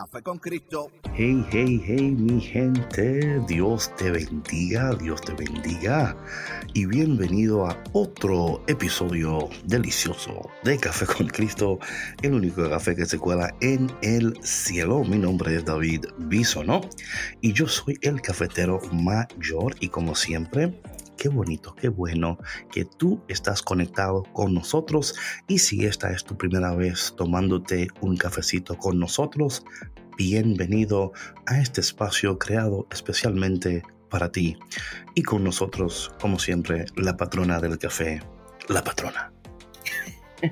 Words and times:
Café 0.00 0.22
con 0.22 0.38
Cristo. 0.38 0.90
Hey, 1.14 1.44
hey, 1.50 1.82
hey, 1.84 2.16
mi 2.18 2.40
gente. 2.40 3.38
Dios 3.46 3.94
te 3.96 4.10
bendiga, 4.10 4.94
Dios 4.94 5.20
te 5.20 5.34
bendiga. 5.34 6.16
Y 6.72 6.86
bienvenido 6.86 7.66
a 7.66 7.76
otro 7.92 8.64
episodio 8.66 9.50
delicioso 9.64 10.48
de 10.64 10.78
Café 10.78 11.04
con 11.04 11.26
Cristo, 11.26 11.78
el 12.22 12.32
único 12.32 12.66
café 12.70 12.96
que 12.96 13.04
se 13.04 13.18
cuela 13.18 13.54
en 13.60 13.92
el 14.00 14.38
cielo. 14.42 15.04
Mi 15.04 15.18
nombre 15.18 15.54
es 15.54 15.66
David 15.66 16.06
Bisono 16.16 16.80
y 17.42 17.52
yo 17.52 17.68
soy 17.68 17.98
el 18.00 18.22
cafetero 18.22 18.80
mayor. 18.92 19.74
Y 19.80 19.88
como 19.88 20.14
siempre, 20.14 20.80
qué 21.20 21.28
bonito, 21.28 21.74
qué 21.74 21.90
bueno 21.90 22.38
que 22.72 22.86
tú 22.86 23.22
estás 23.28 23.60
conectado 23.60 24.22
con 24.32 24.54
nosotros. 24.54 25.14
Y 25.46 25.58
si 25.58 25.84
esta 25.84 26.10
es 26.10 26.24
tu 26.24 26.34
primera 26.36 26.74
vez 26.74 27.14
tomándote 27.14 27.88
un 28.00 28.16
cafecito 28.16 28.78
con 28.78 28.98
nosotros, 28.98 29.62
bienvenido 30.16 31.12
a 31.44 31.60
este 31.60 31.82
espacio 31.82 32.38
creado 32.38 32.86
especialmente 32.90 33.82
para 34.08 34.32
ti. 34.32 34.56
Y 35.14 35.22
con 35.22 35.44
nosotros, 35.44 36.10
como 36.18 36.38
siempre, 36.38 36.86
la 36.96 37.18
patrona 37.18 37.60
del 37.60 37.78
café, 37.78 38.22
la 38.68 38.82
patrona. 38.82 39.30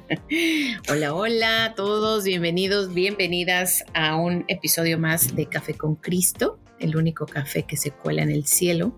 Hola, 0.91 1.14
hola 1.14 1.64
a 1.64 1.74
todos, 1.74 2.24
bienvenidos, 2.24 2.92
bienvenidas 2.92 3.84
a 3.94 4.16
un 4.16 4.44
episodio 4.48 4.98
más 4.98 5.34
de 5.34 5.46
Café 5.46 5.72
con 5.72 5.94
Cristo, 5.94 6.61
el 6.78 6.94
único 6.94 7.24
café 7.24 7.62
que 7.62 7.78
se 7.78 7.91
cuela 7.91 8.22
en 8.22 8.30
el 8.30 8.44
cielo 8.44 8.94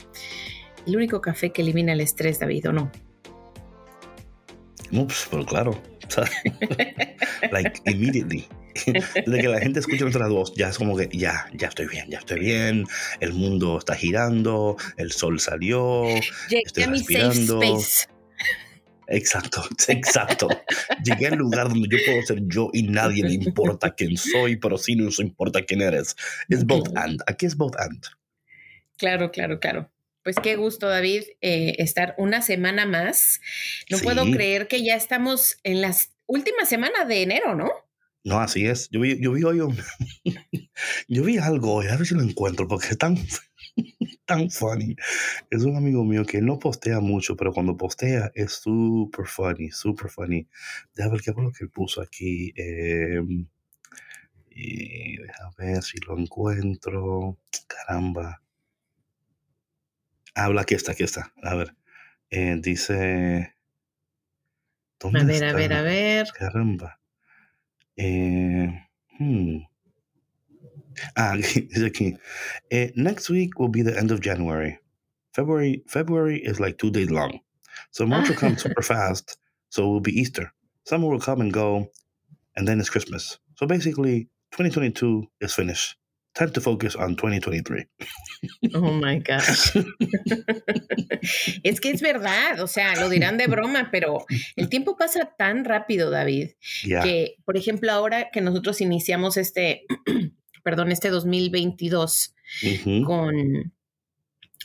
el 0.91 0.97
único 0.97 1.21
café 1.21 1.51
que 1.51 1.63
elimina 1.63 1.93
el 1.93 2.01
estrés, 2.01 2.39
David, 2.39 2.69
¿o 2.69 2.73
no? 2.73 2.93
Ups, 4.93 5.29
pero 5.31 5.47
claro. 5.47 5.81
like 7.53 7.81
immediately. 7.87 8.47
Desde 8.87 9.41
que 9.41 9.49
la 9.49 9.61
gente 9.61 9.81
escucha 9.81 10.03
nuestra 10.03 10.27
voz, 10.29 10.53
ya 10.57 10.69
es 10.69 10.79
como 10.79 10.97
que 10.97 11.09
ya, 11.13 11.47
ya 11.55 11.69
estoy 11.69 11.87
bien, 11.87 12.09
ya 12.09 12.19
estoy 12.19 12.41
bien. 12.41 12.87
El 13.21 13.33
mundo 13.33 13.79
está 13.79 13.95
girando, 13.95 14.77
el 14.97 15.13
sol 15.13 15.39
salió, 15.39 16.05
estoy 16.51 16.85
respirando. 16.85 17.61
Exacto, 19.07 19.65
exacto. 19.89 20.49
Llegué 21.05 21.29
al 21.29 21.37
lugar 21.37 21.69
donde 21.69 21.89
yo 21.89 21.99
puedo 22.05 22.23
ser 22.23 22.41
yo 22.47 22.71
y 22.73 22.85
nadie 22.85 23.25
le 23.25 23.35
importa 23.35 23.95
quién 23.95 24.17
soy, 24.17 24.57
pero 24.57 24.79
sí 24.79 24.95
nos 24.97 25.19
importa 25.19 25.63
quién 25.63 25.83
eres. 25.83 26.17
Es 26.49 26.65
both 26.65 26.97
and. 26.97 27.21
Aquí 27.27 27.47
es 27.47 27.57
both 27.57 27.77
and. 27.79 28.03
Claro, 28.97 29.31
claro, 29.31 29.59
claro. 29.59 29.91
Pues 30.23 30.37
qué 30.43 30.57
gusto, 30.57 30.89
David, 30.89 31.23
eh, 31.41 31.77
estar 31.79 32.15
una 32.19 32.43
semana 32.43 32.85
más. 32.87 33.41
No 33.91 33.99
puedo 33.99 34.31
creer 34.31 34.69
que 34.69 34.85
ya 34.85 34.95
estamos 34.95 35.57
en 35.63 35.81
las 35.81 36.13
últimas 36.27 36.69
semanas 36.69 37.09
de 37.09 37.23
enero, 37.23 37.55
¿no? 37.55 37.71
No, 38.23 38.39
así 38.39 38.67
es. 38.67 38.91
Yo 38.91 39.01
vi, 39.01 39.19
yo 39.21 39.33
vi 39.33 39.45
hoy 39.45 39.61
un, 39.61 39.77
yo 41.09 41.25
vi 41.25 41.39
algo 41.39 41.75
hoy, 41.75 41.87
a 41.87 41.97
ver 41.97 42.07
si 42.07 42.15
lo 42.15 42.23
encuentro, 42.23 42.69
porque 42.69 42.89
es 42.89 42.99
tan, 42.99 43.17
tan 44.27 44.51
funny. 44.51 44.95
Es 45.51 45.65
un 45.65 45.77
amigo 45.77 46.05
mío 46.05 46.27
que 46.27 46.43
no 46.43 46.59
postea 46.59 47.01
mucho, 47.01 47.35
pero 47.35 47.53
cuando 47.53 47.77
postea 47.79 48.31
es 48.35 48.53
súper 48.53 49.27
funny, 49.27 49.71
súper 49.71 50.11
funny. 50.11 50.47
Déjame 50.95 51.15
ver 51.15 51.23
qué 51.23 51.33
fue 51.33 51.45
lo 51.45 51.53
que 51.53 51.65
él 51.65 51.71
puso 51.71 52.03
aquí. 52.03 52.53
Em, 52.57 53.47
y 54.51 55.17
deja 55.17 55.51
ver 55.57 55.83
si 55.83 55.99
lo 56.07 56.19
encuentro. 56.19 57.39
Caramba. 57.67 58.43
Habla, 60.35 60.63
aquí 60.63 60.75
está, 60.75 60.93
aquí 60.93 61.05
está. 61.05 61.33
A 61.43 61.55
ver. 61.55 61.75
Eh, 62.31 62.57
dice. 62.61 63.55
¿dónde 64.99 65.21
a 65.21 65.25
ver, 65.25 65.45
a 65.45 65.53
ver, 65.53 65.73
a 65.73 65.83
ver. 65.83 66.27
Caramba. 66.33 67.01
Eh, 67.97 68.69
hmm. 69.19 69.59
Ah, 71.17 71.37
dice 71.37 71.87
aquí. 71.87 72.17
Eh, 72.71 72.93
next 72.95 73.31
week 73.31 73.59
will 73.59 73.71
be 73.71 73.83
the 73.83 73.97
end 73.99 74.11
of 74.11 74.21
January. 74.21 74.79
February 75.33 75.85
February 75.87 76.39
is 76.39 76.61
like 76.61 76.79
two 76.79 76.91
days 76.91 77.11
long. 77.11 77.41
So 77.91 78.07
March 78.11 78.29
will 78.29 78.37
come 78.37 78.57
super 78.57 78.83
fast. 78.83 79.39
So 79.71 79.85
it 79.85 79.89
will 79.89 80.01
be 80.01 80.19
Easter. 80.19 80.53
Summer 80.85 81.09
will 81.09 81.21
come 81.21 81.41
and 81.41 81.53
go, 81.53 81.91
and 82.57 82.67
then 82.67 82.81
it's 82.81 82.91
Christmas. 82.91 83.39
So 83.57 83.67
basically, 83.67 84.29
2022 84.53 85.27
is 85.41 85.55
finished. 85.55 85.97
Time 86.41 86.53
to 86.53 86.61
focus 86.63 86.97
on 86.97 87.17
2023. 87.17 87.87
Oh 88.75 88.93
my 88.93 89.19
gosh. 89.19 89.77
es 91.63 91.81
que 91.83 91.91
es 91.91 92.01
verdad, 92.01 92.61
o 92.61 92.67
sea, 92.67 92.97
lo 92.97 93.11
dirán 93.11 93.37
de 93.37 93.47
broma, 93.47 93.91
pero 93.93 94.25
el 94.57 94.71
tiempo 94.71 94.97
pasa 94.97 95.35
tan 95.37 95.67
rápido, 95.67 96.09
David, 96.09 96.53
que, 96.83 97.35
por 97.45 97.59
ejemplo, 97.59 97.93
ahora 97.93 98.31
que 98.31 98.41
nosotros 98.41 98.81
iniciamos 98.81 99.37
este, 99.37 99.85
perdón, 100.65 100.93
este 100.93 101.11
2022 101.11 102.35
con, 103.05 103.75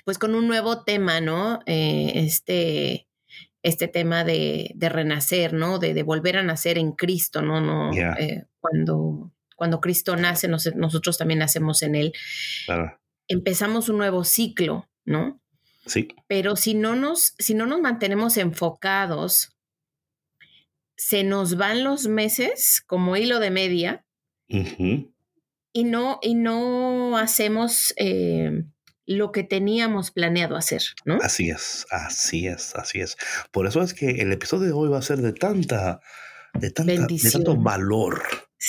pues 0.06 0.18
con 0.18 0.34
un 0.34 0.48
nuevo 0.48 0.86
tema, 0.86 1.20
¿no? 1.20 1.60
Eh, 1.66 2.14
este, 2.16 3.10
este 3.64 3.90
tema 3.90 4.24
de, 4.24 4.72
de 4.76 4.88
renacer, 4.88 5.52
¿no? 5.52 5.78
De, 5.78 5.94
de, 5.94 6.04
volver 6.04 6.38
a 6.38 6.44
nacer 6.44 6.78
en 6.78 6.94
Cristo, 6.94 7.42
¿no? 7.42 7.60
no 7.60 7.92
eh, 7.92 8.46
cuando 8.62 9.35
cuando 9.56 9.80
Cristo 9.80 10.16
nace, 10.16 10.48
nosotros 10.48 11.18
también 11.18 11.40
nacemos 11.40 11.82
en 11.82 11.96
Él. 11.96 12.14
Empezamos 13.28 13.90
un 13.90 13.98
nuevo 13.98 14.24
ciclo, 14.24 14.88
¿no? 15.06 15.42
Sí. 15.86 16.10
Pero 16.28 16.56
si 16.56 16.74
no 16.74 16.96
nos, 16.96 17.36
si 17.40 17.54
no 17.54 17.66
nos 17.66 17.82
mantenemos 17.82 18.38
enfocados, 18.38 19.56
se 20.98 21.24
nos 21.24 21.58
van 21.58 21.84
los 21.84 22.08
meses 22.08 22.82
como 22.86 23.18
hilo 23.18 23.40
de 23.40 23.52
media 23.52 24.06
y, 24.48 25.84
no, 25.84 26.20
y 26.22 26.36
no 26.36 27.18
hacemos 27.18 27.94
eh, 27.98 28.64
lo 29.06 29.32
que 29.32 29.44
teníamos 29.44 30.12
planeado 30.12 30.56
hacer, 30.56 30.82
¿no? 31.04 31.20
Así 31.22 31.50
es, 31.50 31.86
así 31.92 32.48
es, 32.48 32.76
así 32.76 33.02
es. 33.02 33.18
Por 33.52 33.68
eso 33.68 33.82
es 33.82 33.94
que 33.94 34.10
el 34.10 34.32
episodio 34.32 34.68
de 34.68 34.74
hoy 34.74 34.90
va 34.90 35.00
a 35.00 35.04
ser 35.04 35.18
de 35.18 35.34
tanta, 35.34 36.00
de, 36.54 36.72
tanta, 36.72 36.94
de 36.94 37.32
tanto 37.32 37.56
valor 37.58 38.24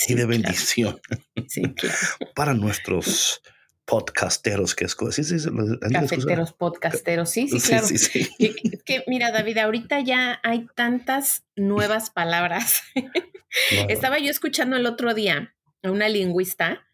y 0.07 0.13
de 0.13 0.25
bendición. 0.25 0.99
Para 2.35 2.53
nuestros 2.53 3.41
podcasteros 3.87 4.75
que 4.75 4.83
es 4.83 4.97
sí, 5.11 5.23
sí, 5.23 5.49
cafeteros 5.93 6.51
podcasteros. 6.51 7.29
Sí 7.29 7.47
sí 7.47 7.59
claro. 7.61 7.87
que, 8.83 9.03
mira 9.07 9.31
David 9.31 9.59
ahorita 9.59 10.01
ya 10.01 10.41
hay 10.43 10.67
tantas 10.75 11.45
nuevas 11.55 12.09
palabras. 12.09 12.83
Estaba 13.87 14.19
yo 14.19 14.29
escuchando 14.29 14.75
el 14.75 14.85
otro 14.85 15.13
día 15.13 15.55
a 15.83 15.91
una 15.91 16.09
lingüista 16.09 16.85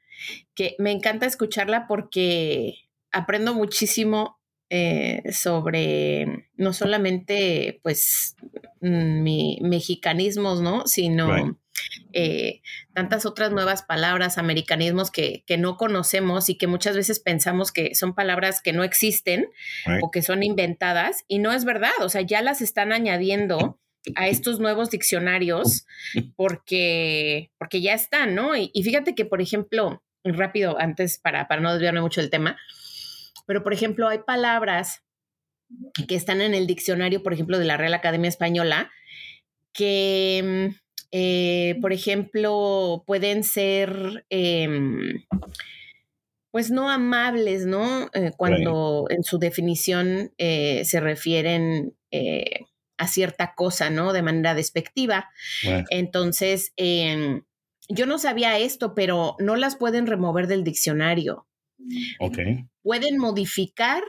que 0.54 0.75
me 0.78 0.92
encanta 0.92 1.25
escucharla 1.25 1.88
porque 1.88 2.75
aprendo 3.12 3.56
muchísimo 3.56 4.39
eh, 4.69 5.24
sobre 5.31 6.50
no 6.57 6.74
solamente 6.74 7.80
pues 7.81 8.36
mm, 8.81 9.24
mi 9.24 9.60
mexicanismos 9.62 10.62
no 10.62 10.86
sino 10.86 11.57
eh, 12.14 12.62
tantas 12.94 13.25
otras 13.25 13.52
nuevas 13.52 13.84
palabras, 13.84 14.38
americanismos 14.38 15.12
que, 15.12 15.44
no 15.58 15.78
conocemos 15.78 16.50
y 16.50 16.58
que 16.58 16.68
muchas 16.68 16.96
veces 16.96 17.20
pensamos 17.20 17.72
que 17.72 17.96
son 17.96 18.14
palabras 18.14 18.62
que 18.62 18.74
no 18.74 18.84
existen 18.84 19.48
o 20.02 20.12
que 20.12 20.22
son 20.22 20.44
inventadas 20.44 21.24
y 21.28 21.40
no 21.40 21.52
es 21.52 21.66
verdad, 21.66 21.92
o 22.02 22.10
sea, 22.10 22.22
ya 22.22 22.42
las 22.42 22.62
están 22.62 22.92
añadiendo 22.92 23.80
a 24.16 24.28
estos 24.28 24.60
nuevos 24.60 24.90
diccionarios 24.90 25.86
porque, 26.36 27.52
porque 27.58 27.81
ya 27.81 27.94
están, 27.94 28.36
¿no? 28.36 28.56
Y, 28.56 28.69
fíjate 28.84 29.16
que, 29.16 29.26
por 29.26 29.42
ejemplo, 29.42 30.04
rápido, 30.24 30.80
antes 30.80 31.19
para, 31.19 31.48
para 31.48 31.62
no 31.62 31.72
desviarme 31.74 32.02
mucho 32.02 32.22
del 32.22 32.30
tema, 32.30 32.58
pero 33.46 33.64
por 33.64 33.74
ejemplo, 33.74 34.08
hay 34.08 34.19
palabras 34.19 35.04
que 36.08 36.16
están 36.16 36.42
en 36.42 36.54
el 36.54 36.68
diccionario, 36.68 37.24
por 37.24 37.34
ejemplo, 37.34 37.58
de 37.60 37.66
la 37.66 37.78
Real 37.78 37.94
Academia 37.94 38.30
Española, 38.30 38.92
que 39.74 40.69
mm, 40.72 40.82
eh, 41.15 41.77
por 41.80 41.94
ejemplo, 41.94 43.04
pueden 43.06 43.44
ser, 43.44 44.25
em, 44.31 45.24
pues 46.50 46.71
no 46.71 46.89
amables, 46.89 47.68
¿no? 47.68 48.10
Eh, 48.15 48.31
cuando 48.36 49.06
en 49.12 49.24
su 49.24 49.38
definición 49.38 50.33
eh, 50.39 50.83
se 50.86 51.00
refieren 51.00 51.95
a 52.98 53.07
cierta 53.07 53.54
cosa, 53.56 53.92
¿no? 53.92 54.12
De 54.12 54.24
manera 54.24 54.56
despectiva. 54.56 55.30
Entonces, 55.92 56.74
em, 56.77 57.44
yo 57.89 58.07
no 58.07 58.18
sabía 58.18 58.57
esto, 58.57 58.95
pero 58.95 59.36
no 59.38 59.56
las 59.56 59.75
pueden 59.75 60.07
remover 60.07 60.48
del 60.48 60.63
diccionario. 60.63 61.48
Ok. 62.19 62.39
Pueden 62.81 63.19
modificar 63.19 64.04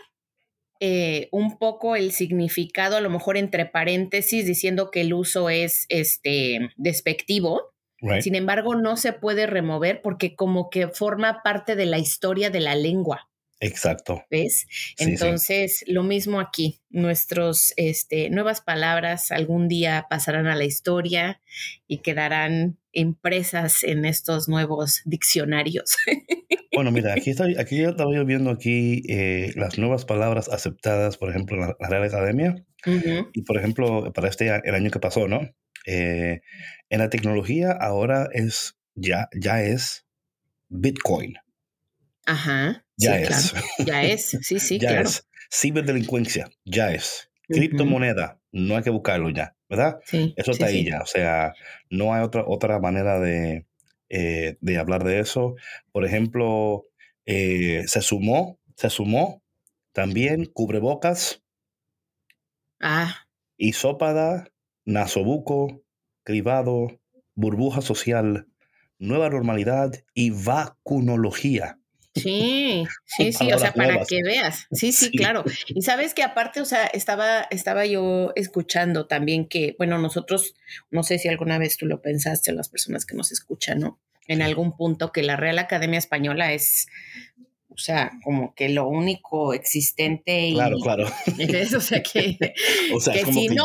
eh, 0.81 1.29
un 1.33 1.59
poco 1.59 1.97
el 1.97 2.13
significado, 2.13 2.97
a 2.97 3.01
lo 3.01 3.11
mejor 3.11 3.37
entre 3.37 3.67
paréntesis, 3.67 4.47
diciendo 4.47 4.91
que 4.91 5.03
el 5.03 5.15
uso 5.15 5.51
es 5.51 5.87
este, 5.89 6.71
despectivo. 6.77 7.73
Sin 8.21 8.35
embargo, 8.35 8.75
no 8.75 8.99
se 8.99 9.15
puede 9.15 9.47
remover 9.47 10.03
porque 10.03 10.37
como 10.37 10.69
que 10.69 10.89
forma 10.89 11.43
parte 11.43 11.75
de 11.75 11.87
la 11.87 11.99
historia 11.99 12.51
de 12.51 12.61
la 12.61 12.75
lengua. 12.75 13.31
Exacto. 13.61 14.23
¿Ves? 14.31 14.67
Entonces, 14.99 15.85
lo 15.87 16.03
mismo 16.03 16.41
aquí. 16.41 16.81
Nuestros, 16.91 17.73
este, 17.77 18.31
nuevas 18.31 18.61
palabras 18.61 19.31
algún 19.31 19.69
día 19.69 20.07
pasarán 20.11 20.47
a 20.47 20.57
la 20.57 20.65
historia 20.65 21.41
y 21.87 21.99
quedarán 21.99 22.79
impresas 22.93 23.83
en 23.85 24.05
estos 24.05 24.49
nuevos 24.49 25.03
diccionarios. 25.05 25.97
Bueno, 26.75 26.91
mira, 26.91 27.13
aquí, 27.13 27.31
está, 27.31 27.45
aquí 27.61 27.77
yo 27.77 27.91
estaba 27.91 28.11
viendo 28.25 28.51
aquí 28.51 29.05
eh, 29.09 29.53
las 29.55 29.79
nuevas 29.79 30.05
palabras 30.05 30.49
aceptadas, 30.49 31.17
por 31.17 31.31
ejemplo, 31.31 31.57
en 31.57 31.69
la, 31.69 31.89
Real 31.89 32.03
Academia. 32.03 32.65
Y, 33.33 33.43
por 33.43 33.57
ejemplo, 33.57 34.13
para 34.13 34.29
este 34.29 34.49
el 34.49 34.75
año 34.75 34.91
que 34.91 34.99
pasó, 34.99 35.29
¿no? 35.29 35.49
Eh, 35.87 36.41
en 36.91 36.99
la 36.99 37.11
tecnología 37.11 37.71
ahora 37.71 38.29
es, 38.33 38.77
ya, 38.97 39.29
ya 39.41 39.63
es 39.63 40.05
Bitcoin. 40.69 41.37
Ajá. 42.27 42.85
Ya 42.97 43.19
es. 43.19 43.55
Ya 43.85 44.03
es, 44.05 44.27
sí, 44.27 44.59
sí, 44.61 44.79
ya 44.79 45.01
es. 45.01 45.27
Ciberdelincuencia, 45.53 46.49
ya 46.65 46.93
es. 46.93 47.31
Criptomoneda, 47.49 48.41
no 48.53 48.77
hay 48.77 48.83
que 48.83 48.91
buscarlo 48.91 49.29
ya, 49.31 49.55
¿verdad? 49.69 49.99
Sí, 50.07 50.33
eso 50.37 50.53
está 50.53 50.67
ahí 50.67 50.85
ya. 50.85 51.03
O 51.03 51.07
sea, 51.07 51.53
no 51.91 52.15
hay 52.15 52.23
otra, 52.23 52.45
otra 52.47 52.79
manera 52.81 53.21
de, 53.21 53.67
eh, 54.09 54.57
de 54.61 54.79
hablar 54.79 55.05
de 55.05 55.21
eso. 55.21 55.55
Por 55.93 56.05
ejemplo, 56.07 56.87
eh, 57.27 57.85
se 57.87 58.01
sumó, 58.01 58.59
se 58.77 58.89
sumó 58.89 59.43
también 59.93 60.47
cubrebocas. 60.47 61.43
Ah. 62.81 63.27
Isópada, 63.59 64.49
nasobuco, 64.85 65.83
cribado, 66.25 67.01
burbuja 67.35 67.81
social, 67.81 68.49
nueva 68.99 69.29
normalidad 69.31 69.93
y 70.15 70.31
vacunología. 70.31 71.79
Sí, 72.15 72.87
sí, 73.05 73.33
sí, 73.33 73.53
o 73.53 73.59
sea, 73.59 73.73
para 73.73 74.05
que 74.05 74.23
veas. 74.23 74.67
Sí, 74.71 74.93
sí, 74.93 75.11
claro. 75.11 75.43
Y 75.67 75.83
sabes 75.83 76.15
que 76.15 76.23
aparte, 76.23 76.61
o 76.61 76.65
sea, 76.65 76.87
estaba, 76.87 77.43
estaba 77.51 77.87
yo 77.87 78.33
escuchando 78.37 79.07
también 79.07 79.49
que, 79.49 79.75
bueno, 79.79 79.99
nosotros, 79.99 80.55
no 80.91 81.03
sé 81.03 81.19
si 81.19 81.29
alguna 81.29 81.59
vez 81.59 81.77
tú 81.77 81.87
lo 81.87 82.03
pensaste, 82.03 82.53
las 82.53 82.69
personas 82.69 83.05
que 83.05 83.17
nos 83.17 83.33
escuchan, 83.33 83.81
¿no? 83.81 83.99
En 84.29 84.43
algún 84.43 84.77
punto 84.77 85.13
que 85.13 85.23
la 85.23 85.37
Real 85.37 85.59
Academia 85.59 85.99
Española 85.99 86.53
es 86.53 86.87
o 87.75 87.79
sea, 87.79 88.13
como 88.23 88.55
que 88.55 88.69
lo 88.69 88.87
único 88.87 89.53
existente 89.53 90.47
y 90.47 90.55
claro, 90.55 90.79
claro. 90.79 91.07
o 91.77 91.81
sea 91.81 92.03
que, 92.03 92.39
si 93.33 93.49
no, 93.49 93.65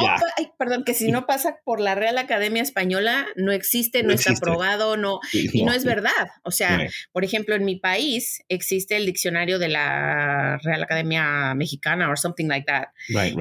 perdón, 0.57 0.83
que 0.83 0.95
si 0.95 1.11
no 1.11 1.27
pasa 1.27 1.59
por 1.63 1.79
la 1.79 1.93
Real 1.93 2.17
Academia 2.17 2.63
Española 2.63 3.27
no 3.35 3.51
existe, 3.51 4.01
no, 4.01 4.11
está 4.11 4.31
aprobado, 4.31 4.97
no 4.97 5.19
y 5.31 5.63
no. 5.63 5.73
es 5.73 5.85
verdad. 5.85 6.27
O 6.43 6.49
sea, 6.49 6.87
por 7.11 7.23
ejemplo, 7.23 7.53
en 7.53 7.65
mi 7.65 7.75
país 7.75 8.43
existe 8.49 8.97
el 8.97 9.05
diccionario 9.05 9.59
de 9.59 9.69
la 9.69 10.57
Real 10.63 10.81
Academia 10.81 11.53
Mexicana 11.53 12.11
o 12.11 12.15
something 12.15 12.47
like 12.47 12.65
that. 12.65 12.87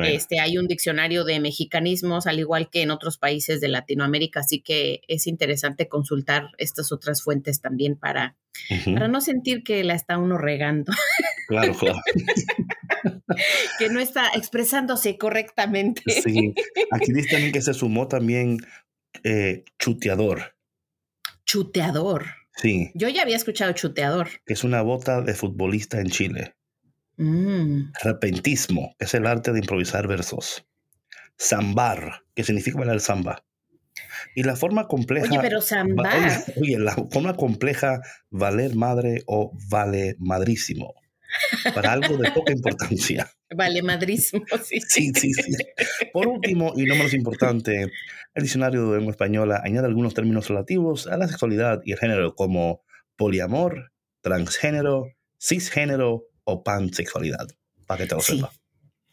Este 0.05 0.39
hay 0.39 0.59
un 0.59 0.67
diccionario 0.67 1.25
de 1.25 1.41
mexicanismos 1.41 2.27
al 2.27 2.39
igual 2.39 2.69
que 2.69 2.83
en 2.83 2.91
otros 2.91 3.17
países 3.17 3.63
de 3.63 3.69
Latinoamérica, 3.69 4.41
así 4.41 4.61
que 4.61 5.01
es 5.09 5.27
interesante 5.27 5.89
consultar 5.89 6.51
estas 6.59 6.93
otras 6.93 7.23
fuentes 7.23 7.63
también 7.63 7.97
para 7.97 8.37
para 8.93 9.09
no 9.09 9.21
sentir 9.21 9.63
que 9.63 9.83
la 9.85 9.95
está 9.95 10.19
uno 10.19 10.37
regando. 10.37 10.58
Claro, 11.49 11.73
claro. 11.73 11.99
que 13.79 13.89
no 13.89 14.01
está 14.01 14.29
expresándose 14.35 15.17
correctamente. 15.17 16.03
Sí, 16.07 16.53
aquí 16.91 17.11
dice 17.11 17.31
también 17.31 17.53
que 17.53 17.63
se 17.63 17.73
sumó 17.73 18.07
también 18.07 18.59
eh, 19.25 19.65
chuteador. 19.79 20.55
Chuteador. 21.47 22.27
Sí. 22.55 22.91
Yo 22.95 23.09
ya 23.09 23.23
había 23.23 23.37
escuchado 23.37 23.73
chuteador. 23.73 24.29
Que 24.45 24.53
es 24.53 24.63
una 24.63 24.83
bota 24.83 25.23
de 25.23 25.33
futbolista 25.33 26.01
en 26.01 26.11
Chile. 26.11 26.55
Mm. 27.17 27.93
Repentismo, 28.03 28.95
que 28.99 29.07
es 29.07 29.15
el 29.15 29.27
arte 29.27 29.53
de 29.53 29.61
improvisar 29.61 30.07
versos. 30.07 30.67
Zambar, 31.41 32.25
que 32.35 32.45
significa 32.45 32.79
bailar 32.79 33.01
samba. 33.01 33.45
Y 34.35 34.43
la 34.43 34.57
forma 34.57 34.89
compleja. 34.89 35.27
Oye, 35.31 35.39
pero. 35.41 35.61
Oye, 36.61 36.79
la 36.79 36.95
forma 37.11 37.35
compleja, 37.35 38.01
valer 38.31 38.75
madre 38.75 39.23
o 39.27 39.53
vale 39.69 40.17
madrísimo. 40.19 40.95
Para 41.75 41.93
algo 41.93 42.17
de 42.17 42.31
poca 42.33 42.53
importancia. 42.53 43.31
Vale 43.55 43.83
madrísimo, 43.83 44.45
sí. 44.63 44.81
Sí, 44.81 45.11
sí, 45.15 45.33
sí. 45.33 45.53
Por 46.13 46.27
último, 46.27 46.73
y 46.77 46.85
no 46.85 46.97
menos 46.97 47.15
importante, 47.15 47.91
el 48.35 48.43
diccionario 48.43 48.91
de 48.91 48.97
lengua 48.97 49.13
española 49.13 49.63
añade 49.65 49.87
algunos 49.87 50.15
términos 50.15 50.49
relativos 50.49 51.07
a 51.07 51.17
la 51.17 51.29
sexualidad 51.29 51.81
y 51.85 51.93
el 51.93 51.99
género, 51.99 52.35
como 52.35 52.83
poliamor, 53.17 53.93
transgénero, 54.21 55.15
cisgénero 55.39 56.27
o 56.45 56.63
pansexualidad. 56.63 57.49
Para 57.87 58.03
que 58.03 58.07
te 58.07 58.15
lo 58.15 58.21
sepa. 58.21 58.53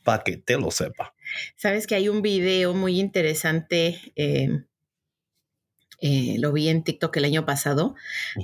Para 0.04 0.24
que 0.24 0.38
te 0.38 0.58
lo 0.58 0.72
sepa. 0.72 1.14
Sabes 1.56 1.88
que 1.88 1.96
hay 1.96 2.10
un 2.10 2.22
video 2.22 2.74
muy 2.74 3.00
interesante. 3.00 4.00
Eh, 4.16 4.50
eh, 6.00 6.36
lo 6.40 6.52
vi 6.52 6.70
en 6.70 6.84
TikTok 6.84 7.16
el 7.18 7.26
año 7.26 7.46
pasado, 7.46 7.96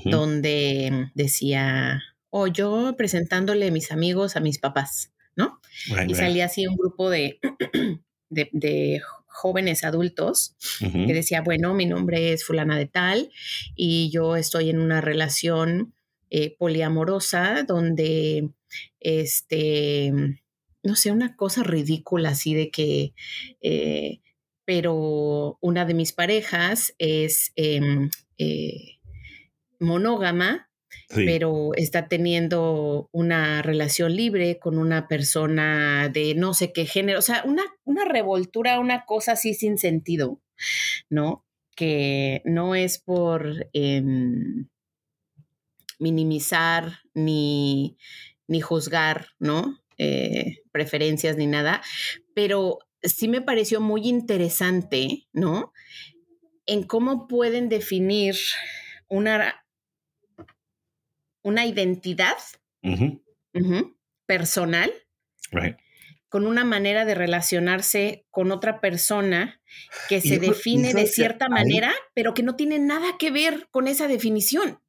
donde 0.05 1.09
decía, 1.13 2.01
o 2.29 2.41
oh, 2.41 2.47
yo 2.47 2.95
presentándole 2.97 3.67
a 3.67 3.71
mis 3.71 3.91
amigos 3.91 4.35
a 4.35 4.39
mis 4.39 4.57
papás, 4.57 5.11
¿no? 5.35 5.59
y 6.07 6.15
salía 6.15 6.45
así 6.45 6.67
un 6.67 6.75
grupo 6.75 7.09
de, 7.09 7.39
de, 8.29 9.01
jóvenes 9.33 9.85
adultos 9.85 10.55
que 10.79 11.13
decía, 11.13 11.41
bueno, 11.41 11.73
mi 11.73 11.85
nombre 11.85 12.33
es 12.33 12.43
fulana 12.43 12.77
de 12.77 12.85
tal 12.85 13.31
y 13.75 14.09
yo 14.11 14.35
estoy 14.35 14.69
en 14.69 14.79
una 14.79 14.99
relación 14.99 15.93
eh, 16.29 16.55
poliamorosa 16.57 17.63
donde, 17.63 18.49
este, 18.99 20.13
no 20.83 20.95
sé, 20.95 21.11
una 21.11 21.35
cosa 21.35 21.63
ridícula 21.63 22.29
así 22.29 22.53
de 22.53 22.69
que... 22.71 23.13
Eh, 23.61 24.20
pero 24.73 25.57
una 25.59 25.83
de 25.83 25.93
mis 25.93 26.13
parejas 26.13 26.95
es 26.97 27.51
em, 27.57 28.09
eh, 28.37 28.99
monógama, 29.81 30.69
pero 31.13 31.71
está 31.75 32.07
teniendo 32.07 33.09
una 33.11 33.61
relación 33.63 34.15
libre 34.15 34.59
con 34.59 34.77
una 34.77 35.09
persona 35.09 36.07
de 36.07 36.35
no 36.35 36.53
sé 36.53 36.71
qué 36.71 36.85
género, 36.85 37.19
o 37.19 37.21
sea, 37.21 37.43
una, 37.45 37.63
una 37.83 38.05
revoltura, 38.05 38.79
una 38.79 39.03
cosa 39.03 39.33
así 39.33 39.53
sin 39.55 39.77
sentido, 39.77 40.39
¿no? 41.09 41.45
Que 41.75 42.41
no 42.45 42.73
es 42.73 42.97
por 42.97 43.67
em, 43.73 44.69
minimizar 45.99 46.99
ni, 47.13 47.97
ni 48.47 48.61
juzgar, 48.61 49.27
¿no? 49.37 49.81
Eh, 49.97 50.59
preferencias 50.71 51.35
ni 51.35 51.47
nada, 51.47 51.81
pero 52.33 52.79
sí 53.03 53.27
me 53.27 53.41
pareció 53.41 53.81
muy 53.81 54.07
interesante, 54.07 55.27
¿no? 55.33 55.73
En 56.65 56.83
cómo 56.83 57.27
pueden 57.27 57.69
definir 57.69 58.35
una, 59.07 59.65
una 61.43 61.65
identidad 61.65 62.37
personal 64.25 64.91
con 66.29 66.47
una 66.47 66.63
manera 66.63 67.03
de 67.03 67.13
relacionarse 67.13 68.25
con 68.29 68.51
otra 68.51 68.79
persona 68.79 69.61
que 70.07 70.21
se 70.21 70.39
define 70.39 70.93
de 70.93 71.07
cierta 71.07 71.49
manera, 71.49 71.91
pero 72.13 72.33
que 72.33 72.43
no 72.43 72.55
tiene 72.55 72.79
nada 72.79 73.17
que 73.19 73.31
ver 73.31 73.67
con 73.69 73.87
esa 73.87 74.07
definición. 74.07 74.79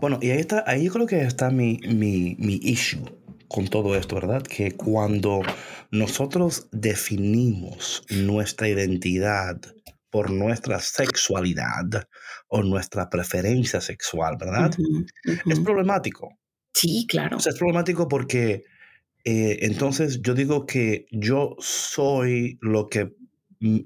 Bueno, 0.00 0.18
y 0.20 0.30
ahí 0.30 0.40
está, 0.40 0.64
ahí 0.66 0.86
yo 0.86 0.92
creo 0.92 1.06
que 1.06 1.20
está 1.22 1.50
mi, 1.50 1.78
mi, 1.86 2.34
mi 2.40 2.58
issue 2.60 3.19
con 3.50 3.66
todo 3.66 3.96
esto, 3.96 4.14
¿verdad? 4.14 4.42
Que 4.42 4.76
cuando 4.76 5.42
nosotros 5.90 6.68
definimos 6.70 8.04
nuestra 8.08 8.68
identidad 8.68 9.60
por 10.08 10.30
nuestra 10.30 10.78
sexualidad 10.78 12.06
o 12.46 12.62
nuestra 12.62 13.10
preferencia 13.10 13.80
sexual, 13.80 14.36
¿verdad? 14.38 14.70
Es 15.46 15.58
problemático. 15.58 16.38
Sí, 16.72 17.06
claro. 17.08 17.38
O 17.38 17.40
sea, 17.40 17.50
es 17.50 17.58
problemático 17.58 18.06
porque 18.06 18.62
eh, 19.24 19.58
entonces 19.62 20.22
yo 20.22 20.34
digo 20.34 20.64
que 20.64 21.06
yo 21.10 21.56
soy 21.58 22.56
lo 22.60 22.88
que 22.88 23.16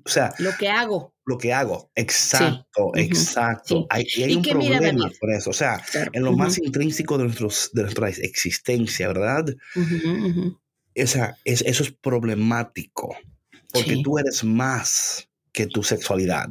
o 0.04 0.08
sea, 0.08 0.34
lo 0.38 0.50
que 0.58 0.68
hago. 0.68 1.13
Lo 1.26 1.38
que 1.38 1.54
hago, 1.54 1.90
exacto, 1.94 2.92
exacto. 2.94 3.86
Hay, 3.88 4.04
y 4.14 4.24
hay 4.24 4.36
un 4.36 4.42
problema 4.42 5.10
por 5.18 5.30
eso, 5.30 5.50
o 5.50 5.54
sea, 5.54 5.82
en 6.12 6.22
lo 6.22 6.32
más 6.32 6.58
intrínseco 6.58 7.16
de, 7.16 7.24
nuestros, 7.24 7.70
de 7.72 7.82
nuestra 7.82 8.10
existencia, 8.10 9.08
¿verdad? 9.08 9.46
Esa, 10.94 11.38
es, 11.44 11.62
eso 11.62 11.82
es 11.82 11.92
problemático, 11.92 13.16
porque 13.72 14.02
tú 14.04 14.18
eres 14.18 14.44
más 14.44 15.28
que 15.52 15.66
tu 15.66 15.82
sexualidad. 15.82 16.50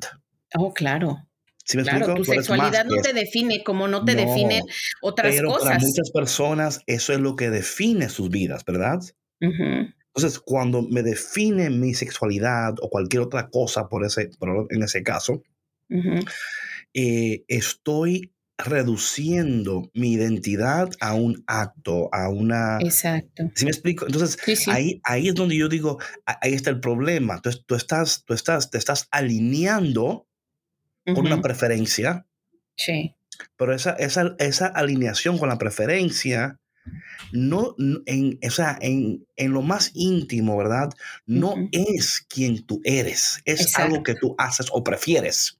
Oh, 0.56 0.74
claro. 0.74 1.20
claro, 1.66 2.16
tu 2.16 2.26
sexualidad 2.26 2.86
no 2.86 3.00
te 3.02 3.14
define 3.14 3.64
como 3.64 3.88
no 3.88 4.04
te 4.04 4.16
define 4.16 4.62
otras 5.02 5.36
pero 5.36 5.50
cosas. 5.50 5.68
Para 5.68 5.80
muchas 5.80 6.10
personas 6.12 6.82
eso 6.88 7.14
es 7.14 7.20
lo 7.20 7.36
que 7.36 7.52
define 7.52 8.10
sus 8.10 8.30
vidas, 8.32 8.66
¿verdad? 8.66 9.02
Entonces, 10.16 10.40
cuando 10.40 10.84
me 10.84 11.02
define 11.02 11.72
mi 11.72 11.96
sexualidad 11.96 12.76
o 12.82 12.90
cualquier 12.90 13.24
otra 13.24 13.50
cosa 13.50 13.90
por 13.90 14.06
ese, 14.06 14.30
en 14.70 14.84
ese 14.84 15.02
caso, 15.02 15.42
eh, 16.94 17.44
estoy 17.48 18.32
reduciendo 18.58 19.90
mi 19.96 20.14
identidad 20.14 20.90
a 21.00 21.16
un 21.16 21.44
acto, 21.48 22.14
a 22.14 22.30
una... 22.30 22.78
Exacto. 22.80 23.50
¿Sí 23.56 23.66
me 23.66 23.72
explico? 23.72 24.06
Entonces, 24.06 24.68
Ahí, 24.68 25.02
ahí 25.04 25.30
es 25.30 25.36
donde 25.36 25.58
yo 25.58 25.68
digo, 25.68 25.98
ahí 26.26 26.54
está 26.54 26.70
el 26.70 26.80
problema. 26.80 27.36
Entonces, 27.36 27.64
tú 27.66 27.74
estás, 27.74 28.24
tú 28.24 28.36
estás, 28.36 28.70
te 28.70 28.78
estás 28.78 29.08
alineando 29.10 30.28
con 31.06 31.26
una 31.26 31.42
preferencia. 31.42 32.28
Sí. 32.78 33.16
Pero 33.58 33.74
esa, 33.74 33.94
esa, 33.94 34.36
esa 34.38 34.68
alineación 34.68 35.40
con 35.40 35.50
la 35.50 35.58
preferencia 35.58 36.60
no, 37.32 37.76
en, 38.06 38.40
o 38.46 38.52
sea, 38.52 38.78
en, 38.82 39.26
en, 39.36 39.52
lo 39.52 39.62
más 39.62 39.92
íntimo, 39.94 40.58
¿verdad? 40.58 40.90
No 41.26 41.56
es 41.72 42.26
quien 42.28 42.66
tú 42.66 42.82
eres, 42.84 43.42
es 43.46 43.78
algo 43.78 44.04
que 44.04 44.16
tú 44.16 44.36
haces 44.38 44.68
o 44.72 44.84
prefieres. 44.84 45.60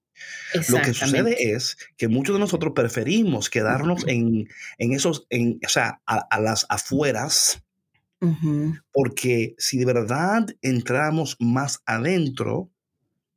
Lo 0.70 0.82
que 0.82 0.94
sucede 0.94 1.36
es 1.54 1.78
que 1.98 2.08
muchos 2.08 2.36
de 2.36 2.40
nosotros 2.40 2.74
preferimos 2.76 3.50
quedarnos 3.50 4.08
en, 4.08 4.48
en 4.78 4.94
esos, 4.94 5.26
en, 5.30 5.60
o 5.66 5.70
sea, 5.70 6.02
a, 6.06 6.40
las 6.40 6.66
afueras, 6.70 7.64
porque 8.94 9.54
si 9.58 9.78
de 9.80 9.86
verdad 9.86 10.46
entramos 10.62 11.36
más 11.40 11.82
adentro, 11.86 12.72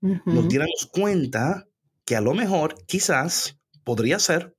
nos 0.00 0.48
diéramos 0.48 0.88
cuenta 0.92 1.66
que 2.04 2.14
a 2.14 2.20
lo 2.20 2.34
mejor, 2.34 2.76
quizás, 2.86 3.58
podría 3.82 4.18
ser 4.18 4.54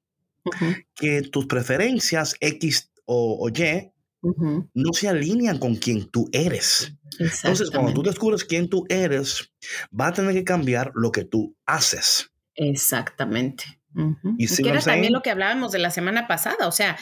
que 0.96 1.22
tus 1.22 1.46
preferencias 1.46 2.36
X 2.40 2.92
o, 3.08 3.50
Y 3.50 3.92
no 4.74 4.94
se 4.94 5.08
alinean 5.08 5.58
con 5.58 5.76
quien 5.76 6.10
tú 6.10 6.30
eres. 6.32 6.94
Entonces, 7.20 7.72
cuando 7.72 7.94
tú 7.94 8.04
descubres 8.04 8.44
quién 8.44 8.70
tú 8.70 8.86
eres, 8.90 9.52
va 9.98 10.08
a 10.08 10.14
tener 10.14 10.34
que 10.34 10.44
cambiar 10.44 10.92
lo 10.94 11.12
que 11.12 11.24
tú 11.24 11.56
haces. 11.66 12.32
Exactamente. 12.56 13.64
Y 14.38 14.48
que 14.48 14.70
era 14.70 14.82
también 14.82 15.14
lo 15.14 15.22
que 15.22 15.32
hablábamos 15.32 15.72
de 15.72 15.80
la 15.80 15.90
semana 15.90 16.28
pasada, 16.28 16.68
o 16.68 16.72
sea, 16.72 16.98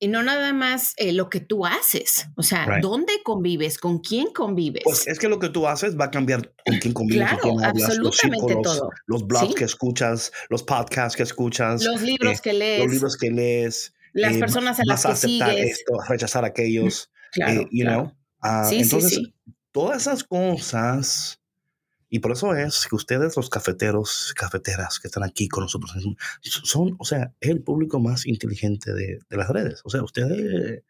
y 0.00 0.08
no 0.08 0.22
nada 0.22 0.52
más 0.52 0.94
eh, 0.96 1.12
lo 1.12 1.28
que 1.28 1.40
tú 1.40 1.66
haces, 1.66 2.28
o 2.36 2.42
sea, 2.42 2.78
¿dónde 2.80 3.14
convives? 3.24 3.78
¿Con 3.78 3.98
quién 3.98 4.32
convives? 4.32 4.82
Pues 4.84 5.06
es 5.08 5.18
que 5.18 5.28
lo 5.28 5.38
que 5.38 5.48
tú 5.48 5.66
haces 5.66 5.98
va 5.98 6.06
a 6.06 6.10
cambiar 6.10 6.52
con 6.64 6.78
quién 6.78 6.94
convives, 6.94 7.28
claro, 7.28 7.42
con 7.42 7.64
absolutamente 7.64 8.56
todo. 8.62 8.90
los 9.06 9.26
blogs 9.26 9.54
que 9.54 9.64
escuchas, 9.64 10.32
los 10.48 10.62
podcasts 10.62 11.16
que 11.16 11.24
escuchas, 11.24 11.82
los 11.82 12.00
libros 12.00 12.38
eh, 12.38 12.40
que 12.42 12.52
lees, 12.52 12.84
los 12.84 12.92
libros 12.92 13.16
que 13.16 13.30
lees, 13.30 13.94
las 14.18 14.36
eh, 14.36 14.38
personas 14.38 14.80
a 14.80 14.82
las 14.84 15.02
que 15.02 15.12
aceptar 15.12 15.50
sigues. 15.50 15.78
esto, 15.78 15.98
rechazar 16.08 16.44
aquellos, 16.44 17.10
claro, 17.32 17.68
you 17.70 17.84
know. 17.84 18.12
Ah, 18.40 18.68
entonces, 18.70 19.20
todas 19.72 20.02
esas 20.02 20.24
cosas 20.24 21.40
y 22.10 22.20
por 22.20 22.32
eso 22.32 22.54
es 22.54 22.86
que 22.88 22.96
ustedes, 22.96 23.36
los 23.36 23.50
cafeteros, 23.50 24.32
cafeteras 24.34 24.98
que 24.98 25.08
están 25.08 25.24
aquí 25.24 25.48
con 25.48 25.64
nosotros, 25.64 25.92
son, 26.42 26.96
o 26.98 27.04
sea, 27.04 27.32
el 27.40 27.62
público 27.62 28.00
más 28.00 28.26
inteligente 28.26 28.92
de, 28.94 29.20
de 29.28 29.36
las 29.36 29.48
redes. 29.50 29.82
O 29.84 29.90
sea, 29.90 30.02
ustedes, 30.02 30.82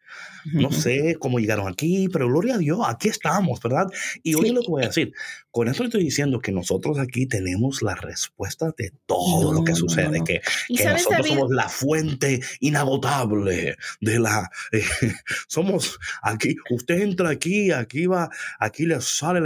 no 0.45 0.71
sé 0.71 1.17
cómo 1.19 1.39
llegaron 1.39 1.67
aquí, 1.67 2.07
pero 2.09 2.27
gloria 2.27 2.55
a 2.55 2.57
Dios, 2.57 2.79
aquí 2.87 3.09
estamos, 3.09 3.59
¿verdad? 3.61 3.87
Y 4.23 4.35
hoy 4.35 4.51
lo 4.51 4.61
que 4.61 4.69
voy 4.69 4.83
a 4.83 4.87
decir, 4.87 5.13
con 5.51 5.67
esto 5.67 5.83
estoy 5.83 6.03
diciendo 6.03 6.39
que 6.39 6.51
nosotros 6.51 6.99
aquí 6.99 7.25
tenemos 7.25 7.81
la 7.81 7.95
respuesta 7.95 8.73
de 8.77 8.93
todo 9.05 9.51
lo 9.51 9.63
que 9.63 9.75
sucede, 9.75 10.23
que, 10.23 10.41
que 10.75 10.85
nosotros 10.85 11.27
somos 11.27 11.51
la 11.51 11.67
fuente 11.67 12.39
inagotable 12.59 13.77
de 13.99 14.19
la... 14.19 14.49
Eh, 14.71 14.83
somos 15.47 15.99
aquí, 16.21 16.55
usted 16.69 17.01
entra 17.01 17.29
aquí, 17.29 17.71
aquí 17.71 18.05
va, 18.05 18.29
aquí 18.59 18.85
le 18.85 19.01
sale 19.01 19.39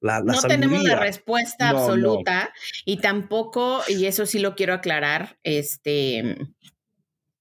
la, 0.00 0.20
la, 0.20 0.32
no 0.34 0.42
tenemos 0.42 0.82
la 0.82 0.96
respuesta 1.20 1.68
absoluta 1.70 2.52
y 2.84 2.98
tampoco, 2.98 3.82
y 3.88 4.06
eso 4.06 4.26
sí 4.26 4.38
lo 4.38 4.54
quiero 4.54 4.74
aclarar, 4.74 5.38
este 5.42 6.36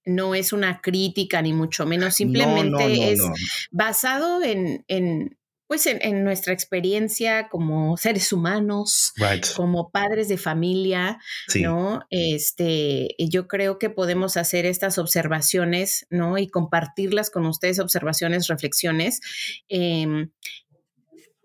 no 0.05 0.33
es 0.33 0.53
una 0.53 0.81
crítica 0.81 1.41
ni 1.41 1.53
mucho 1.53 1.85
menos, 1.85 2.15
simplemente 2.15 3.11
es 3.11 3.21
basado 3.69 4.41
en, 4.41 4.83
en 4.87 5.37
pues 5.69 5.85
en, 5.85 6.23
nuestra 6.23 6.51
experiencia 6.51 7.47
como 7.47 7.95
seres 7.95 8.33
humanos, 8.33 9.13
como 9.55 9.91
padres 9.91 10.27
de 10.27 10.39
familia, 10.39 11.19
¿no? 11.61 12.01
Este, 12.09 13.15
yo 13.19 13.47
creo 13.47 13.77
que 13.77 13.91
podemos 13.91 14.35
hacer 14.35 14.65
estas 14.65 14.97
observaciones, 14.97 16.07
¿no? 16.09 16.39
Y 16.39 16.47
compartirlas 16.47 17.29
con 17.29 17.45
ustedes, 17.45 17.77
observaciones, 17.77 18.47
reflexiones, 18.47 19.21
em, 19.67 20.31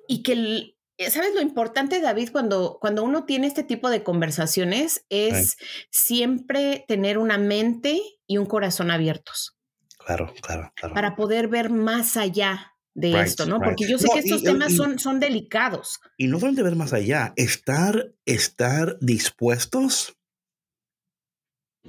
y 0.09 0.23
que 0.23 0.33
eh, 0.33 0.74
¿Sabes 0.99 1.35
lo 1.35 1.41
importante, 1.41 2.01
David, 2.01 2.31
cuando, 2.31 2.79
cuando 2.81 3.03
uno 3.03 3.25
tiene 3.25 3.47
este 3.47 3.65
tipo 3.65 3.91
de 3.91 4.03
conversaciones? 4.03 5.05
Es 5.09 5.57
siempre 5.91 6.85
tener 6.87 7.19
una 7.19 7.37
mente 7.37 8.01
y 8.27 8.39
un 8.39 8.47
corazón 8.47 8.91
abiertos. 8.91 9.57
Claro, 9.99 10.33
claro, 10.41 10.73
claro. 10.77 10.95
Para 10.95 11.17
poder 11.17 11.49
ver 11.49 11.71
más 11.71 12.17
allá 12.17 12.75
de 12.95 13.21
esto, 13.21 13.47
¿no? 13.47 13.59
Porque 13.59 13.89
yo 13.89 13.99
sé 13.99 14.09
que 14.13 14.21
estos 14.21 14.43
temas 14.43 14.75
son, 14.75 14.99
son 14.99 15.19
delicados. 15.19 15.99
Y 16.17 16.29
no 16.29 16.39
solamente 16.39 16.63
ver 16.63 16.77
más 16.77 16.93
allá, 16.93 17.33
estar, 17.37 18.13
estar 18.25 18.97
dispuestos 19.01 20.17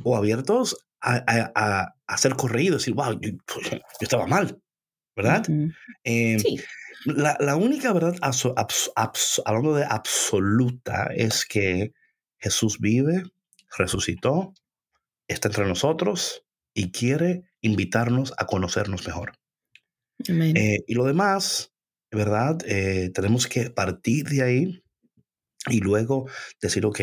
o 0.03 0.17
abiertos 0.17 0.77
a, 0.99 1.23
a, 1.55 1.95
a, 2.07 2.17
ser 2.17 2.35
corregidos, 2.35 2.81
decir, 2.81 2.95
wow, 2.95 3.19
yo, 3.21 3.31
estaba 3.99 4.25
mal, 4.25 4.59
¿verdad? 5.15 5.45
Em, 6.03 6.39
sí. 6.39 6.59
La, 7.05 7.55
única 7.55 7.93
verdad, 7.93 8.15
hablando 9.45 9.75
de 9.75 9.85
absoluta, 9.85 11.09
es 11.15 11.45
que 11.45 11.93
Jesús 12.39 12.79
vive, 12.79 13.23
resucitó, 13.77 14.53
está 15.27 15.49
entre 15.49 15.67
nosotros 15.67 16.43
y 16.73 16.91
quiere 16.91 17.43
invitarnos 17.61 18.33
a 18.37 18.47
conocernos 18.47 19.05
mejor. 19.05 19.33
Eh, 20.27 20.79
y 20.87 20.93
lo 20.95 21.05
demás, 21.05 21.73
¿verdad? 22.11 22.57
Eh, 22.65 23.11
tenemos 23.13 23.47
que 23.47 23.69
partir 23.69 24.27
de 24.27 24.41
ahí 24.41 24.83
y 25.69 25.81
luego 25.81 26.27
decir, 26.59 26.85
ok, 26.87 27.01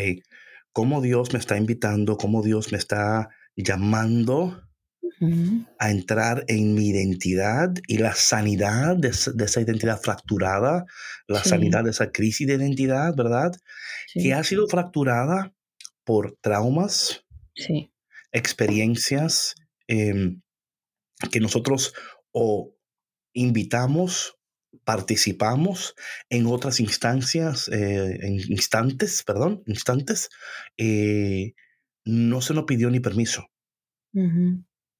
¿cómo 0.73 1.01
Dios 1.01 1.31
me 1.31 1.39
está 1.39 1.57
invitando? 1.57 2.17
¿Cómo 2.17 2.43
Dios 2.43 2.73
me 2.73 2.77
está 2.77 3.29
llamando 3.55 4.61
a 5.79 5.91
entrar 5.91 6.43
en 6.47 6.73
mi 6.73 6.89
identidad 6.89 7.73
y 7.87 7.97
la 7.97 8.13
sanidad 8.13 8.97
de, 8.97 9.09
esa 9.09 9.61
identidad 9.61 9.99
fracturada, 10.01 10.85
la 11.27 11.43
sanidad 11.43 11.83
de 11.83 11.91
esa 11.91 12.11
crisis 12.11 12.47
de 12.47 12.55
identidad, 12.55 13.15
¿verdad? 13.15 13.51
Que 14.13 14.33
ha 14.33 14.43
sido 14.43 14.67
fracturada 14.67 15.53
por 16.03 16.37
traumas, 16.41 17.23
experiencias 18.31 19.55
em, 19.87 20.41
que 21.31 21.39
nosotros 21.39 21.93
o 22.31 22.75
invitamos, 23.33 24.35
participamos 24.83 25.95
en 26.29 26.47
otras 26.47 26.79
instancias, 26.79 27.69
eh, 27.69 28.19
en 28.21 28.39
instantes, 28.51 29.23
perdón, 29.23 29.63
instantes, 29.67 30.29
eh, 30.77 31.53
no 32.05 32.41
se 32.41 32.53
nos 32.53 32.65
pidió 32.65 32.89
ni 32.89 32.99
permiso. 32.99 33.47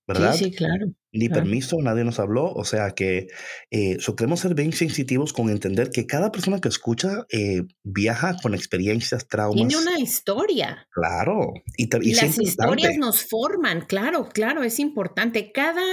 ¿Verdad? 0.07 0.33
Sí, 0.33 0.45
sí, 0.45 0.51
claro. 0.51 0.87
Ni 1.11 1.29
permiso, 1.29 1.77
nadie 1.81 2.03
nos 2.03 2.19
habló. 2.19 2.51
O 2.51 2.65
sea 2.65 2.91
que 2.91 3.27
eh, 3.71 3.97
queremos 4.17 4.39
ser 4.39 4.55
bien 4.55 4.73
sensitivos 4.73 5.31
con 5.31 5.49
entender 5.49 5.91
que 5.91 6.05
cada 6.05 6.31
persona 6.31 6.59
que 6.59 6.69
escucha 6.69 7.25
eh, 7.31 7.63
viaja 7.83 8.35
con 8.41 8.53
experiencias, 8.53 9.27
traumas. 9.27 9.67
Tiene 9.67 9.77
una 9.77 9.99
historia. 9.99 10.87
Claro. 10.91 11.53
Y, 11.77 11.87
las 12.13 12.39
historias 12.39 12.97
nos 12.97 13.25
forman, 13.25 13.81
claro, 13.81 14.29
claro, 14.29 14.63
es 14.63 14.79
importante. 14.79 15.51
Cada, 15.51 15.83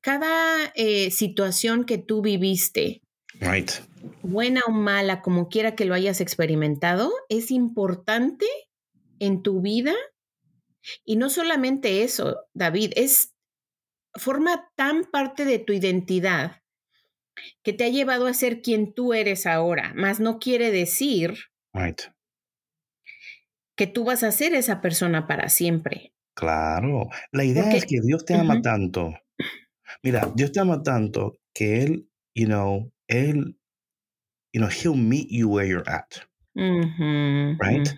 cada 0.00 0.72
eh, 0.74 1.10
situación 1.10 1.84
que 1.84 1.98
tú 1.98 2.20
viviste, 2.20 3.02
right. 3.40 3.70
buena 4.22 4.62
o 4.66 4.72
mala, 4.72 5.22
como 5.22 5.48
quiera 5.48 5.74
que 5.74 5.84
lo 5.84 5.94
hayas 5.94 6.20
experimentado, 6.20 7.10
es 7.28 7.50
importante 7.50 8.46
en 9.20 9.42
tu 9.42 9.60
vida 9.60 9.94
y 11.04 11.16
no 11.16 11.30
solamente 11.30 12.02
eso, 12.02 12.36
David, 12.54 12.92
es 12.96 13.29
forma 14.14 14.70
tan 14.76 15.04
parte 15.04 15.44
de 15.44 15.58
tu 15.58 15.72
identidad 15.72 16.62
que 17.62 17.72
te 17.72 17.84
ha 17.84 17.88
llevado 17.88 18.26
a 18.26 18.34
ser 18.34 18.60
quien 18.60 18.92
tú 18.92 19.14
eres 19.14 19.46
ahora, 19.46 19.92
más 19.94 20.20
no 20.20 20.38
quiere 20.38 20.70
decir 20.70 21.34
Right. 21.72 22.00
Que 23.76 23.86
tú 23.86 24.04
vas 24.04 24.22
a 24.22 24.32
ser 24.32 24.54
esa 24.54 24.80
persona 24.80 25.26
para 25.26 25.48
siempre. 25.48 26.12
Claro. 26.34 27.08
La 27.32 27.44
idea 27.44 27.70
es 27.70 27.86
que 27.86 28.00
Dios 28.00 28.24
te 28.24 28.34
ama 28.34 28.60
tanto. 28.60 29.14
Mira, 30.02 30.30
Dios 30.34 30.52
te 30.52 30.60
ama 30.60 30.82
tanto 30.82 31.38
que 31.54 31.82
Él, 31.82 32.08
you 32.34 32.46
know, 32.46 32.92
Él, 33.08 33.56
you 34.52 34.60
know, 34.60 34.68
He'll 34.68 34.96
meet 34.96 35.28
you 35.30 35.48
where 35.48 35.68
you're 35.68 35.88
at. 35.88 36.26
right? 36.54 37.88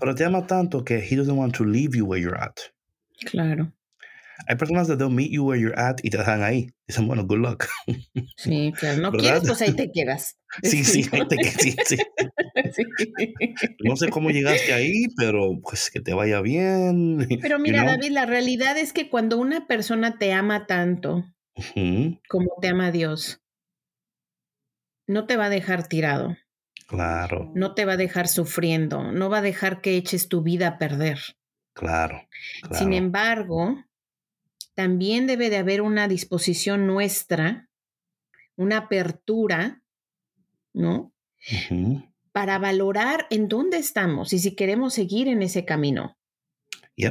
Pero 0.00 0.14
te 0.14 0.24
ama 0.24 0.46
tanto 0.46 0.84
que 0.84 0.98
He 0.98 1.16
doesn't 1.16 1.36
want 1.36 1.54
to 1.56 1.64
leave 1.64 1.96
you 1.96 2.06
where 2.06 2.20
you're 2.20 2.38
at. 2.40 2.58
Claro. 3.26 3.72
Hay 4.46 4.56
personas 4.56 4.88
que 4.88 4.96
they'll 4.96 5.10
meet 5.10 5.30
you 5.30 5.44
where 5.44 5.60
you're 5.60 5.78
at 5.78 5.98
y 6.02 6.10
te 6.10 6.18
dejan 6.18 6.42
ahí. 6.42 6.70
Dicen, 6.86 7.06
bueno, 7.06 7.26
good 7.26 7.38
luck. 7.38 7.66
Sí, 8.36 8.72
claro. 8.78 9.00
No 9.02 9.12
quieres, 9.12 9.42
pues 9.46 9.60
ahí 9.62 9.72
te 9.74 9.90
quedas. 9.92 10.36
Sí, 10.62 10.84
sí, 10.84 11.06
ahí 11.12 11.26
te 11.28 11.36
quedas. 11.36 11.54
Sí, 11.54 11.76
sí. 11.86 11.96
No 13.84 13.96
sé 13.96 14.08
cómo 14.08 14.30
llegaste 14.30 14.72
ahí, 14.72 15.06
pero 15.16 15.60
pues 15.62 15.90
que 15.90 16.00
te 16.00 16.14
vaya 16.14 16.40
bien. 16.40 17.26
Pero 17.40 17.58
mira, 17.58 17.84
David, 17.84 18.10
la 18.10 18.26
realidad 18.26 18.76
es 18.76 18.92
que 18.92 19.08
cuando 19.08 19.38
una 19.38 19.66
persona 19.66 20.18
te 20.18 20.32
ama 20.32 20.66
tanto 20.66 21.24
como 22.28 22.56
te 22.60 22.68
ama 22.68 22.90
Dios, 22.90 23.40
no 25.06 25.26
te 25.26 25.36
va 25.36 25.46
a 25.46 25.50
dejar 25.50 25.88
tirado. 25.88 26.36
Claro. 26.86 27.52
No 27.54 27.74
te 27.74 27.84
va 27.84 27.92
a 27.92 27.96
dejar 27.96 28.26
sufriendo, 28.26 29.12
no 29.12 29.30
va 29.30 29.38
a 29.38 29.42
dejar 29.42 29.80
que 29.80 29.96
eches 29.96 30.28
tu 30.28 30.42
vida 30.42 30.66
a 30.66 30.78
perder. 30.78 31.20
Claro. 31.72 32.26
Sin 32.72 32.92
embargo, 32.92 33.76
también 34.80 35.26
debe 35.26 35.50
de 35.50 35.58
haber 35.58 35.82
una 35.82 36.08
disposición 36.08 36.86
nuestra, 36.86 37.68
una 38.56 38.78
apertura, 38.78 39.82
¿no? 40.72 41.12
Para 42.32 42.58
valorar 42.58 43.26
en 43.28 43.46
dónde 43.46 43.76
estamos 43.76 44.32
y 44.32 44.38
si 44.38 44.56
queremos 44.56 44.94
seguir 44.94 45.28
en 45.28 45.42
ese 45.42 45.66
camino. 45.66 46.16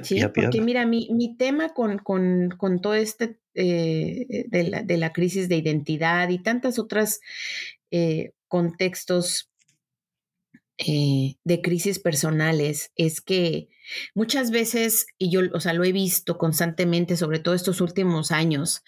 ¿sí? 0.01 0.19
Porque 0.33 0.61
mira, 0.61 0.87
mi, 0.87 1.09
mi 1.11 1.37
tema 1.37 1.75
con, 1.75 1.99
con, 1.99 2.49
con, 2.57 2.81
todo 2.81 2.95
este 2.95 3.39
eh, 3.53 4.45
de, 4.47 4.63
la, 4.63 4.81
de, 4.81 4.97
la, 4.97 5.13
crisis 5.13 5.47
de 5.47 5.57
identidad 5.57 6.27
y 6.29 6.41
tantas 6.41 6.79
otras 6.79 7.19
eh, 7.91 8.31
contextos 8.47 9.48
eh, 10.87 11.35
de 11.43 11.61
crisis 11.61 11.99
personales 11.99 12.93
es 12.95 13.19
que 13.19 13.67
muchas 14.15 14.49
veces, 14.49 15.07
y 15.17 15.29
yo, 15.29 15.41
o 15.53 15.59
sea, 15.59 15.73
lo 15.73 15.83
he 15.83 15.91
visto 15.91 16.37
constantemente, 16.37 17.17
sobre 17.17 17.39
todo 17.39 17.53
estos 17.53 17.81
últimos 17.81 18.31
años, 18.31 18.81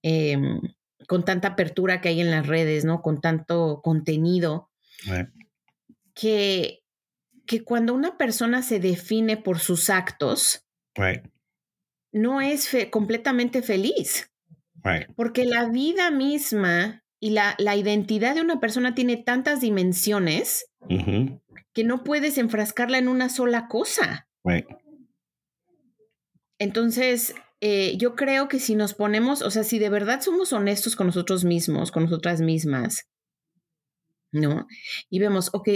em, 0.00 0.60
con 1.06 1.26
tanta 1.26 1.48
apertura 1.48 2.00
que 2.00 2.08
hay 2.08 2.22
en 2.22 2.30
las 2.30 2.46
redes, 2.46 2.86
¿no? 2.86 3.02
Con 3.02 3.20
tanto 3.20 3.82
contenido, 3.82 4.70
que, 6.14 6.82
que 7.46 7.64
cuando 7.64 7.92
una 7.92 8.16
persona 8.16 8.62
se 8.62 8.80
define 8.80 9.36
por 9.36 9.58
sus 9.58 9.90
actos, 9.90 10.64
no 12.12 12.40
es 12.40 12.74
completamente 12.90 13.60
feliz. 13.60 14.32
Porque 15.16 15.44
la 15.44 15.68
vida 15.68 16.10
misma 16.10 17.04
y 17.20 17.30
la, 17.30 17.56
la, 17.58 17.76
identidad 17.76 18.34
de 18.34 18.40
una 18.40 18.60
persona 18.60 18.94
tiene 18.94 19.16
tantas 19.16 19.60
dimensiones 19.60 20.66
que 20.88 21.84
no 21.84 22.04
puedes 22.04 22.38
enfrascarla 22.38 22.98
en 22.98 23.08
una 23.08 23.28
sola 23.28 23.68
cosa. 23.68 24.28
Entonces, 26.58 27.34
eh, 27.60 27.96
yo 27.98 28.14
creo 28.14 28.48
que 28.48 28.60
si 28.60 28.74
nos 28.74 28.94
ponemos, 28.94 29.42
o 29.42 29.50
sea, 29.50 29.64
si 29.64 29.78
de 29.78 29.88
verdad 29.88 30.20
somos 30.20 30.52
honestos 30.52 30.96
con 30.96 31.06
nosotros 31.06 31.44
mismos, 31.44 31.90
con 31.90 32.04
nosotras 32.04 32.40
mismas, 32.40 33.08
¿no? 34.32 34.66
Y 35.10 35.18
vemos, 35.18 35.50
ok, 35.52 35.68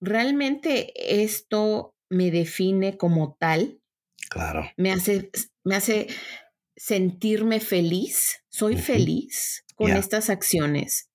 realmente 0.00 1.22
esto 1.22 1.94
me 2.08 2.30
define 2.30 2.96
como 2.96 3.36
tal. 3.38 3.80
Claro. 4.30 4.70
Me 4.76 4.92
hace, 4.92 5.30
me 5.64 5.74
hace 5.76 6.08
sentirme 6.76 7.60
feliz. 7.60 8.42
Soy 8.48 8.76
feliz 8.76 9.64
con 9.74 9.92
estas 9.92 10.30
acciones. 10.30 11.10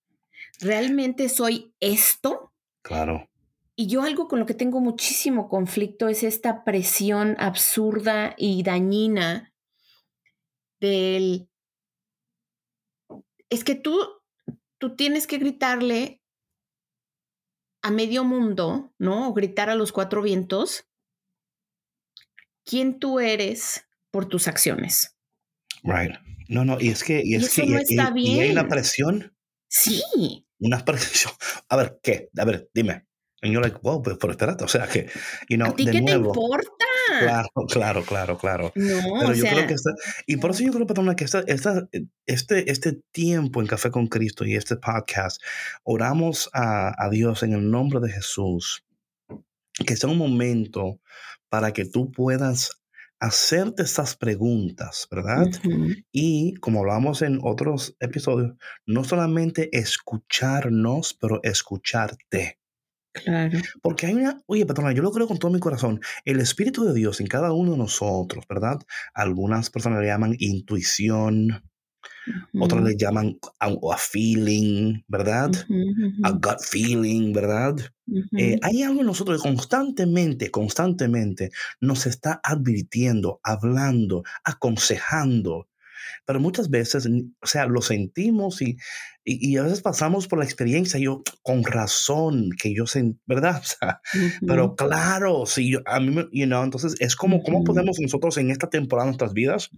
¿Realmente 0.60 1.30
soy 1.30 1.74
esto? 1.80 2.53
Claro. 2.84 3.28
Y 3.76 3.88
yo 3.88 4.04
algo 4.04 4.28
con 4.28 4.40
lo 4.40 4.46
que 4.46 4.54
tengo 4.54 4.80
muchísimo 4.80 5.50
conflicto 5.50 6.08
es 6.08 6.22
esta 6.22 6.64
presión 6.64 7.36
absurda 7.40 8.36
y 8.38 8.62
dañina 8.62 9.52
del... 10.80 11.50
Es 13.50 13.64
que 13.64 13.76
tú, 13.76 13.98
tú 14.78 14.96
tienes 14.96 15.26
que 15.26 15.38
gritarle 15.40 16.22
a 17.82 17.92
medio 17.92 18.24
mundo, 18.24 18.94
¿no? 19.00 19.30
O 19.30 19.34
gritar 19.34 19.70
a 19.70 19.76
los 19.76 19.92
cuatro 19.92 20.22
vientos 20.22 20.88
quién 22.66 23.00
tú 23.00 23.20
eres 23.20 23.88
por 24.12 24.28
tus 24.28 24.48
acciones. 24.48 25.18
Right. 25.84 26.16
No, 26.48 26.64
no, 26.66 26.80
y 26.80 26.90
es 26.90 27.04
que, 27.04 27.22
y 27.24 27.36
es 27.36 27.54
que, 27.54 27.66
no 27.66 27.78
está 27.78 28.12
bien. 28.12 28.38
y 28.38 28.42
hay 28.42 28.52
una 28.52 28.68
presión. 28.68 29.36
Sí. 29.68 30.46
Una 30.64 30.84
presión. 30.86 31.34
A 31.70 31.76
ver, 31.76 32.00
¿qué? 32.02 32.30
A 32.38 32.46
ver, 32.46 32.70
dime. 32.74 33.06
Y 33.42 33.52
yo, 33.52 33.60
like, 33.60 33.78
wow, 33.84 34.02
pues, 34.02 34.18
pero 34.20 34.32
espérate, 34.32 34.64
o 34.64 34.70
sea, 34.70 34.88
que, 34.88 35.10
you 35.50 35.58
know, 35.58 35.70
¿A 35.70 35.76
ti 35.76 35.86
qué 35.86 36.02
te 36.02 36.14
importa? 36.14 36.86
Claro, 37.20 37.50
claro, 37.70 38.04
claro, 38.06 38.38
claro. 38.38 38.72
No, 38.74 39.20
pero 39.20 39.34
yo 39.34 39.44
creo 39.44 39.68
que 39.68 39.74
está, 39.74 39.92
y 40.26 40.38
por 40.38 40.52
eso 40.52 40.64
yo 40.64 40.72
creo, 40.72 40.88
patrona, 40.88 41.18
que 41.18 41.26
esta, 41.26 41.44
esta, 41.48 41.90
este, 42.26 42.72
este 42.72 43.02
tiempo 43.12 43.60
en 43.60 43.68
Café 43.68 43.92
con 43.92 44.08
Cristo 44.08 44.46
y 44.46 44.56
este 44.56 44.78
podcast, 44.78 45.42
oramos 45.84 46.50
a, 46.54 46.94
a 46.98 47.10
Dios 47.10 47.44
en 47.44 47.52
el 47.52 47.70
nombre 47.70 48.00
de 48.00 48.14
Jesús, 48.14 48.86
que 49.86 49.98
sea 49.98 50.10
un 50.10 50.18
momento 50.18 51.02
para 51.50 51.74
que 51.74 51.84
tú 51.84 52.14
puedas 52.14 52.83
hacerte 53.24 53.84
estas 53.84 54.18
preguntas, 54.18 55.08
¿verdad? 55.10 55.48
Y 56.12 56.56
como 56.56 56.82
hablamos 56.82 57.22
en 57.22 57.40
otros 57.42 57.96
episodios, 58.02 58.58
no 58.86 59.06
solamente 59.06 59.70
escucharnos, 59.72 61.18
pero 61.22 61.40
escucharte. 61.42 62.60
Claro. 63.14 63.60
Porque 63.82 64.08
hay 64.08 64.16
una, 64.16 64.42
oye, 64.46 64.66
patrona, 64.66 64.92
yo 64.92 65.04
lo 65.04 65.12
creo 65.12 65.28
con 65.28 65.38
todo 65.38 65.52
mi 65.52 65.60
corazón, 65.62 66.02
el 66.26 66.42
Espíritu 66.42 66.84
de 66.84 66.94
Dios 66.94 67.22
en 67.22 67.28
cada 67.28 67.54
uno 67.54 67.72
de 67.72 67.78
nosotros, 67.78 68.44
¿verdad? 68.50 68.82
Algunas 69.14 69.70
personas 69.70 70.02
le 70.02 70.08
llaman 70.08 70.36
intuición, 70.40 71.64
otras 72.60 72.84
le 72.84 72.96
llaman 72.96 73.38
a, 73.60 73.68
a 73.68 73.98
feeling, 73.98 75.02
¿verdad? 75.08 75.52
A 76.24 76.32
gut 76.32 76.62
feeling, 76.62 77.34
¿verdad? 77.34 77.76
Eh, 78.38 78.60
hay 78.62 78.84
algo 78.84 79.02
en 79.02 79.08
nosotros 79.08 79.42
que 79.42 79.50
constantemente, 79.50 80.52
constantemente 80.52 81.52
nos 81.80 82.06
está 82.06 82.42
advirtiendo, 82.44 83.40
hablando, 83.44 84.24
aconsejando, 84.44 85.68
pero 86.26 86.40
muchas 86.40 86.70
veces, 86.70 87.08
o 87.08 87.48
sea, 87.48 87.66
lo 87.66 87.82
sentimos 87.82 88.62
y, 88.62 88.78
y, 89.24 89.58
a 89.58 89.64
veces 89.64 89.82
pasamos 89.82 90.28
por 90.28 90.40
la 90.40 90.46
experiencia, 90.46 91.00
yo 91.00 91.24
con 91.42 91.64
razón 91.64 92.50
que 92.62 92.74
yo 92.76 92.86
sé, 92.86 93.14
¿verdad? 93.26 93.62
O 93.64 93.66
sea, 93.66 94.02
Pero 94.46 94.76
claro, 94.76 95.46
sí, 95.46 95.72
yo, 95.72 95.80
a 95.86 96.00
mí, 96.00 96.14
you 96.32 96.46
know, 96.46 96.64
entonces 96.64 96.96
es 97.00 97.16
como, 97.16 97.42
¿cómo 97.44 97.64
podemos 97.64 98.00
nosotros 98.00 98.38
en 98.38 98.52
esta 98.52 98.70
temporada 98.70 99.06
de 99.06 99.12
nuestras 99.12 99.34
vidas 99.34 99.70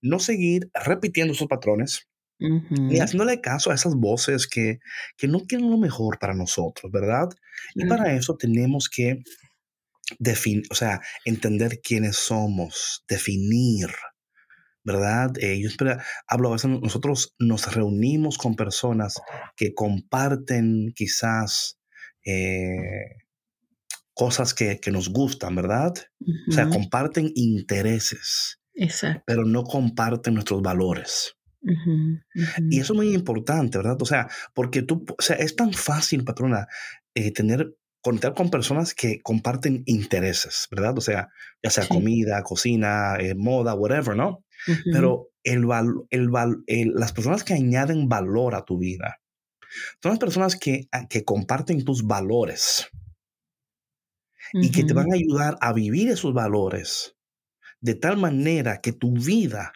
no 0.00 0.18
seguir 0.18 0.70
repitiendo 0.74 1.34
esos 1.34 1.48
patrones? 1.48 2.08
Y 2.38 2.98
haciéndole 2.98 3.40
caso 3.40 3.70
a 3.70 3.74
esas 3.74 3.94
voces 3.94 4.46
que, 4.46 4.80
que 5.16 5.28
no 5.28 5.40
quieren 5.46 5.70
lo 5.70 5.78
mejor 5.78 6.18
para 6.18 6.34
nosotros, 6.34 6.90
¿verdad? 6.92 7.28
Y 7.74 7.86
para 7.86 8.14
eso 8.14 8.36
tenemos 8.36 8.88
que 8.88 9.22
definir, 10.18 10.64
o 10.70 10.74
sea, 10.74 11.00
entender 11.24 11.80
quiénes 11.82 12.16
somos, 12.16 13.04
definir, 13.08 13.88
¿verdad? 14.84 15.32
Eh, 15.40 15.60
yo 15.60 15.70
hablo 16.28 16.50
a 16.50 16.52
veces, 16.52 16.70
nosotros 16.70 17.34
nos 17.38 17.74
reunimos 17.74 18.38
con 18.38 18.54
personas 18.54 19.20
que 19.56 19.74
comparten 19.74 20.92
quizás 20.94 21.78
eh, 22.24 23.16
cosas 24.14 24.54
que, 24.54 24.78
nos 24.92 25.08
gustan, 25.08 25.56
¿verdad? 25.56 25.94
O 26.48 26.52
sea, 26.52 26.68
comparten 26.68 27.32
intereses, 27.34 28.60
pero 29.26 29.44
no 29.44 29.64
comparten 29.64 30.34
nuestros 30.34 30.62
valores. 30.62 31.36
Y 32.70 32.80
eso 32.80 32.92
es 32.92 32.96
muy 32.96 33.14
importante, 33.14 33.78
¿verdad? 33.78 33.96
O 34.00 34.04
sea, 34.04 34.28
porque 34.54 34.82
tú, 34.82 35.04
o 35.18 35.22
sea, 35.22 35.36
es 35.36 35.56
tan 35.56 35.72
fácil, 35.72 36.24
patrona, 36.24 36.66
eh, 37.14 37.32
tener 37.32 37.74
conectar 38.04 38.34
con 38.34 38.50
personas 38.50 38.92
que 38.92 39.22
comparten 39.22 39.82
intereses, 39.86 40.68
¿verdad? 40.70 40.96
O 40.98 41.00
sea, 41.00 41.30
ya 41.62 41.70
sea 41.70 41.88
comida, 41.88 42.42
cocina, 42.42 43.16
moda, 43.34 43.74
whatever, 43.74 44.14
¿no? 44.14 44.44
Pero 44.92 45.30
el, 45.42 45.66
el, 46.10 46.92
las 46.94 47.12
personas 47.14 47.44
que 47.44 47.54
añaden 47.54 48.08
valor 48.08 48.54
a 48.54 48.64
tu 48.64 48.78
vida 48.78 49.20
son 50.02 50.10
las 50.10 50.18
personas 50.18 50.56
que, 50.56 50.86
ah, 50.92 51.08
que 51.08 51.24
comparten 51.24 51.82
tus 51.84 52.06
valores 52.06 52.88
y 54.52 54.70
que 54.70 54.84
te 54.84 54.92
van 54.92 55.10
a 55.10 55.16
ayudar 55.16 55.56
a 55.62 55.72
vivir 55.72 56.10
esos 56.10 56.34
valores 56.34 57.16
de 57.80 57.94
tal 57.94 58.18
manera 58.18 58.82
que 58.82 58.92
tu 58.92 59.12
vida 59.12 59.72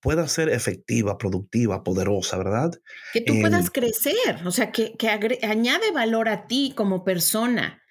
pueda 0.00 0.28
ser 0.28 0.48
efectiva, 0.48 1.18
productiva, 1.18 1.82
poderosa, 1.82 2.36
¿verdad? 2.36 2.72
Que 3.12 3.20
tú 3.20 3.40
puedas 3.40 3.70
crecer, 3.70 4.46
o 4.46 4.50
sea, 4.50 4.70
que, 4.72 4.96
que 4.96 5.08
añade 5.08 5.90
valor 5.92 6.28
a 6.28 6.46
ti 6.46 6.72
como 6.76 7.04
persona. 7.04 7.82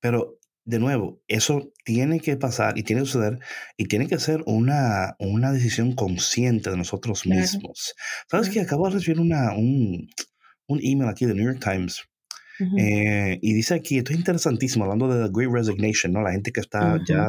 Pero, 0.00 0.38
de 0.64 0.78
nuevo, 0.78 1.22
eso 1.28 1.72
tiene 1.84 2.20
que 2.20 2.36
pasar 2.36 2.76
y 2.76 2.82
tiene 2.82 3.02
que 3.02 3.08
suceder 3.08 3.38
y 3.76 3.86
tiene 3.86 4.08
que 4.08 4.18
ser 4.18 4.42
una, 4.46 5.16
una 5.18 5.52
decisión 5.52 5.94
consciente 5.94 6.70
de 6.70 6.76
nosotros 6.76 7.26
mismos. 7.26 7.94
¿Sabes 8.30 8.50
que 8.50 8.60
Acabo 8.60 8.88
de 8.88 8.94
recibir 8.94 9.20
una, 9.20 9.52
un, 9.52 10.08
un 10.66 10.80
email 10.82 11.08
aquí 11.08 11.24
de 11.24 11.34
New 11.34 11.44
York 11.44 11.62
Times 11.62 12.02
eh, 12.78 13.38
y 13.42 13.54
dice 13.54 13.74
aquí, 13.74 13.98
esto 13.98 14.12
es 14.12 14.18
interesantísimo, 14.18 14.84
hablando 14.84 15.08
de 15.08 15.26
The 15.26 15.32
Great 15.32 15.52
Resignation, 15.52 16.12
¿no? 16.12 16.22
La 16.22 16.32
gente 16.32 16.52
que 16.52 16.60
está 16.60 16.98
ya, 17.06 17.28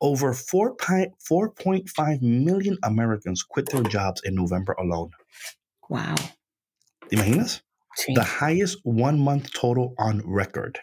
over 0.00 0.32
4.5 0.32 2.22
million 2.22 2.76
Americans 2.82 3.42
quit 3.42 3.68
their 3.70 3.82
jobs 3.82 4.22
in 4.24 4.34
November 4.34 4.74
alone. 4.78 5.10
Wow. 5.88 6.14
¿Te 7.08 7.16
imaginas? 7.16 7.62
Sí. 7.96 8.14
The 8.14 8.24
highest 8.24 8.80
one 8.84 9.18
month 9.18 9.52
total 9.52 9.94
on 9.98 10.22
record. 10.26 10.78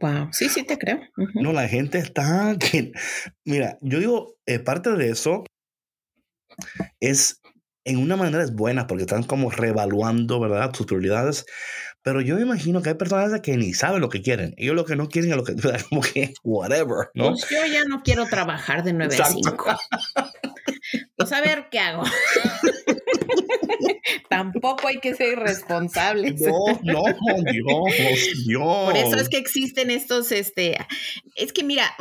Wow, 0.00 0.28
sí, 0.32 0.48
sí 0.48 0.64
te 0.64 0.76
creo. 0.76 1.00
No, 1.34 1.52
la 1.52 1.66
gente 1.68 1.98
está... 1.98 2.56
Mira, 3.44 3.78
yo 3.80 3.98
digo, 3.98 4.36
eh, 4.46 4.58
parte 4.58 4.90
de 4.92 5.10
eso 5.10 5.44
es 7.00 7.40
en 7.84 7.98
una 7.98 8.16
manera 8.16 8.42
es 8.42 8.54
buena 8.54 8.86
porque 8.86 9.04
están 9.04 9.22
como 9.22 9.50
reevaluando, 9.50 10.40
¿verdad? 10.40 10.74
Sus 10.74 10.86
prioridades. 10.86 11.46
Pero 12.02 12.20
yo 12.20 12.36
me 12.36 12.42
imagino 12.42 12.80
que 12.80 12.90
hay 12.90 12.94
personas 12.94 13.40
que 13.40 13.56
ni 13.56 13.74
saben 13.74 14.00
lo 14.00 14.08
que 14.08 14.22
quieren. 14.22 14.54
Ellos 14.56 14.74
lo 14.74 14.84
que 14.84 14.96
no 14.96 15.08
quieren 15.08 15.30
es 15.30 15.36
lo 15.36 15.44
que, 15.44 15.54
como 15.88 16.00
que, 16.00 16.32
whatever, 16.42 17.10
¿no? 17.14 17.30
Pues 17.30 17.48
yo 17.50 17.66
ya 17.66 17.84
no 17.84 18.02
quiero 18.02 18.26
trabajar 18.26 18.84
de 18.84 18.92
9 18.92 19.16
a 19.16 19.24
5. 19.24 19.66
Pues 21.16 21.32
a 21.32 21.40
ver 21.40 21.66
qué 21.70 21.80
hago. 21.80 22.04
Tampoco 24.30 24.88
hay 24.88 25.00
que 25.00 25.14
ser 25.14 25.32
irresponsables. 25.32 26.40
No, 26.40 26.52
no, 26.82 27.02
Dios, 27.52 27.92
Dios. 28.46 28.84
Por 28.84 28.96
eso 28.96 29.16
es 29.16 29.28
que 29.28 29.36
existen 29.36 29.90
estos, 29.90 30.32
este, 30.32 30.78
es 31.34 31.52
que 31.52 31.64
mira, 31.64 31.94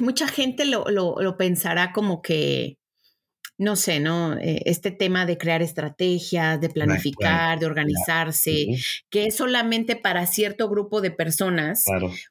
mucha 0.00 0.28
gente 0.28 0.64
lo, 0.64 0.84
lo 0.90 1.36
pensará 1.36 1.92
como 1.92 2.22
que, 2.22 2.77
no 3.58 3.74
sé, 3.74 3.98
¿no? 3.98 4.38
Eh, 4.38 4.62
este 4.66 4.92
tema 4.92 5.26
de 5.26 5.36
crear 5.36 5.62
estrategias, 5.62 6.60
de 6.60 6.68
planificar, 6.68 7.58
de 7.58 7.66
organizarse, 7.66 8.68
que 9.10 9.26
es 9.26 9.36
solamente 9.36 9.96
para 9.96 10.26
cierto 10.26 10.68
grupo 10.70 11.00
de 11.00 11.10
personas 11.10 11.84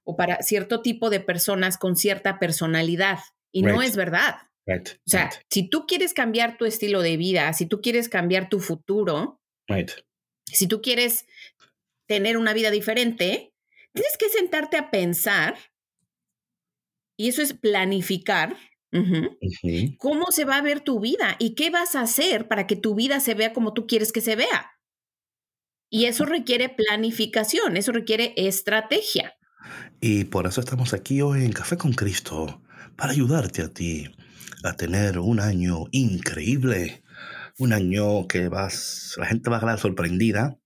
o 0.06 0.16
para 0.16 0.42
cierto 0.42 0.82
tipo 0.82 1.10
de 1.10 1.20
personas 1.20 1.78
con 1.78 1.98
cierta 1.98 2.40
personalidad. 2.40 3.20
Y 3.52 3.62
no 3.62 3.82
es 3.82 3.98
verdad. 3.98 4.36
O 4.68 5.10
sea, 5.10 5.30
si 5.50 5.70
tú 5.70 5.86
quieres 5.86 6.14
cambiar 6.14 6.58
tu 6.58 6.66
estilo 6.66 7.02
de 7.02 7.18
vida, 7.18 7.52
si 7.54 7.66
tú 7.66 7.82
quieres 7.82 8.08
cambiar 8.08 8.48
tu 8.48 8.60
futuro, 8.60 9.42
si 10.46 10.68
tú 10.68 10.82
quieres 10.82 11.26
tener 12.08 12.38
una 12.38 12.54
vida 12.54 12.72
diferente, 12.72 13.54
tienes 13.94 14.18
que 14.18 14.30
sentarte 14.30 14.78
a 14.78 14.92
pensar, 14.92 15.58
y 17.18 17.30
eso 17.30 17.42
es 17.42 17.54
planificar, 17.54 18.56
¿Cómo 19.98 20.32
se 20.32 20.46
va 20.46 20.58
a 20.58 20.62
ver 20.62 20.82
tu 20.82 21.00
vida? 21.00 21.36
¿Y 21.40 21.56
qué 21.56 21.70
vas 21.70 21.96
a 21.96 22.02
hacer 22.02 22.48
para 22.48 22.68
que 22.68 22.76
tu 22.76 22.96
vida 22.96 23.20
se 23.20 23.34
vea 23.34 23.54
como 23.54 23.74
tú 23.74 23.86
quieres 23.88 24.12
que 24.12 24.22
se 24.22 24.36
vea? 24.36 24.72
Y 25.90 26.06
eso 26.06 26.26
requiere 26.26 26.70
planificación, 26.70 27.78
eso 27.78 27.92
requiere 27.92 28.34
estrategia. 28.36 29.34
Y 30.02 30.26
por 30.26 30.48
eso 30.48 30.62
estamos 30.62 30.94
aquí 30.94 31.22
hoy 31.22 31.44
en 31.44 31.54
Café 31.54 31.78
con 31.78 31.94
Cristo, 31.94 32.62
para 32.96 33.12
ayudarte 33.12 33.62
a 33.62 33.70
ti 33.70 34.10
a 34.64 34.74
tener 34.74 35.20
un 35.20 35.40
año 35.40 35.86
increíble, 35.92 37.04
un 37.58 37.74
año 37.74 38.28
que 38.28 38.50
vas, 38.50 39.16
la 39.18 39.26
gente 39.28 39.50
va 39.50 39.58
a 39.58 39.60
quedar 39.62 39.80
sorprendida, 39.80 40.60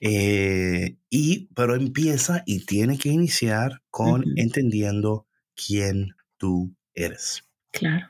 eh, 0.00 0.96
y, 1.08 1.46
pero 1.54 1.74
empieza 1.74 2.42
y 2.46 2.66
tiene 2.66 2.98
que 2.98 3.10
iniciar 3.10 3.82
con 3.90 4.24
entendiendo 4.36 5.26
quién 5.54 6.14
tú 6.36 6.74
eres. 6.94 7.44
Claro. 7.74 8.06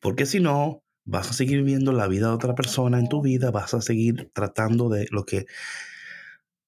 Porque 0.00 0.26
si 0.26 0.40
no, 0.40 0.82
vas 1.04 1.30
a 1.30 1.34
seguir 1.34 1.58
viviendo 1.58 1.92
la 1.92 2.08
vida 2.08 2.28
de 2.28 2.34
otra 2.34 2.54
persona 2.54 2.98
en 2.98 3.08
tu 3.08 3.22
vida, 3.22 3.50
vas 3.50 3.74
a 3.74 3.82
seguir 3.82 4.30
tratando 4.32 4.88
de 4.88 5.06
lo 5.10 5.24
que... 5.24 5.46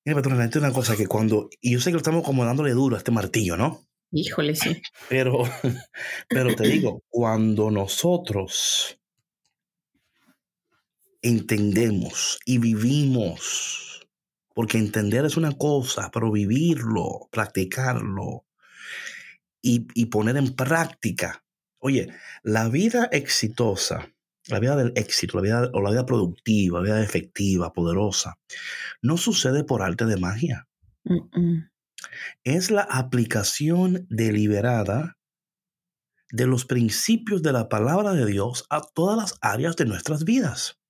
Mira, 0.05 0.17
patrona, 0.17 0.49
una 0.55 0.73
cosa 0.73 0.97
que 0.97 1.07
cuando... 1.07 1.49
Y 1.61 1.73
yo 1.73 1.81
sé 1.81 1.91
que 1.91 1.95
lo 1.95 1.99
estamos 1.99 2.23
como 2.23 2.45
dándole 2.45 2.73
duro 2.73 2.95
a 2.95 2.99
este 2.99 3.11
martillo, 3.11 3.57
¿no? 3.57 3.87
Híjole, 4.13 4.55
sí. 4.55 4.81
Pero, 5.09 5.43
pero 6.29 6.55
te 6.55 6.69
digo, 6.69 7.03
cuando 7.09 7.71
nosotros 7.71 9.01
entendemos 11.23 12.39
y 12.45 12.59
vivimos, 12.59 14.07
porque 14.55 14.79
entender 14.79 15.25
es 15.25 15.37
una 15.37 15.53
cosa, 15.53 16.11
pero 16.13 16.31
vivirlo, 16.31 17.29
practicarlo 17.33 18.45
y, 19.61 19.89
y 19.95 20.07
poner 20.07 20.37
en 20.37 20.55
práctica 20.55 21.43
Oye, 21.87 22.09
la 22.43 22.69
vida 22.69 23.09
exitosa, 23.13 24.13
la 24.49 24.59
vida 24.59 24.75
del 24.75 24.93
éxito, 24.97 25.37
la 25.37 25.43
vida, 25.43 25.71
o 25.73 25.81
la 25.81 25.91
vida 25.91 26.05
productiva, 26.05 26.81
la 26.81 26.85
vida 26.85 27.01
efectiva, 27.01 27.73
poderosa, 27.73 28.41
no 29.03 29.17
sucede 29.17 29.63
por 29.63 29.83
arte 29.83 30.05
de 30.05 30.17
magia. 30.17 30.67
Es 32.43 32.73
la 32.73 32.83
aplicación 32.83 34.05
deliberada 34.11 35.17
de 36.33 36.49
los 36.49 36.65
principios 36.65 37.41
de 37.41 37.53
la 37.53 37.69
palabra 37.69 38.15
de 38.15 38.27
Dios 38.27 38.67
a 38.69 38.81
todas 38.83 39.17
las 39.17 39.39
áreas 39.41 39.77
de 39.77 39.85
nuestras 39.85 40.25
vidas. 40.25 40.81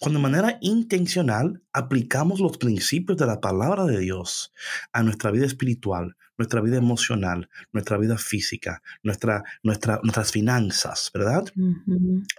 Cuando 0.00 0.20
de 0.20 0.22
manera 0.22 0.56
intencional 0.62 1.62
aplicamos 1.74 2.40
los 2.40 2.56
principios 2.56 3.18
de 3.18 3.26
la 3.26 3.42
palabra 3.42 3.84
de 3.84 3.98
Dios 3.98 4.54
a 4.94 5.02
nuestra 5.02 5.30
vida 5.32 5.44
espiritual, 5.44 6.16
nuestra 6.38 6.60
vida 6.60 6.76
emocional, 6.76 7.48
nuestra 7.72 7.98
vida 7.98 8.18
física, 8.18 8.82
nuestra, 9.02 9.42
nuestra, 9.62 10.00
nuestras 10.02 10.32
finanzas, 10.32 11.10
¿verdad? 11.12 11.44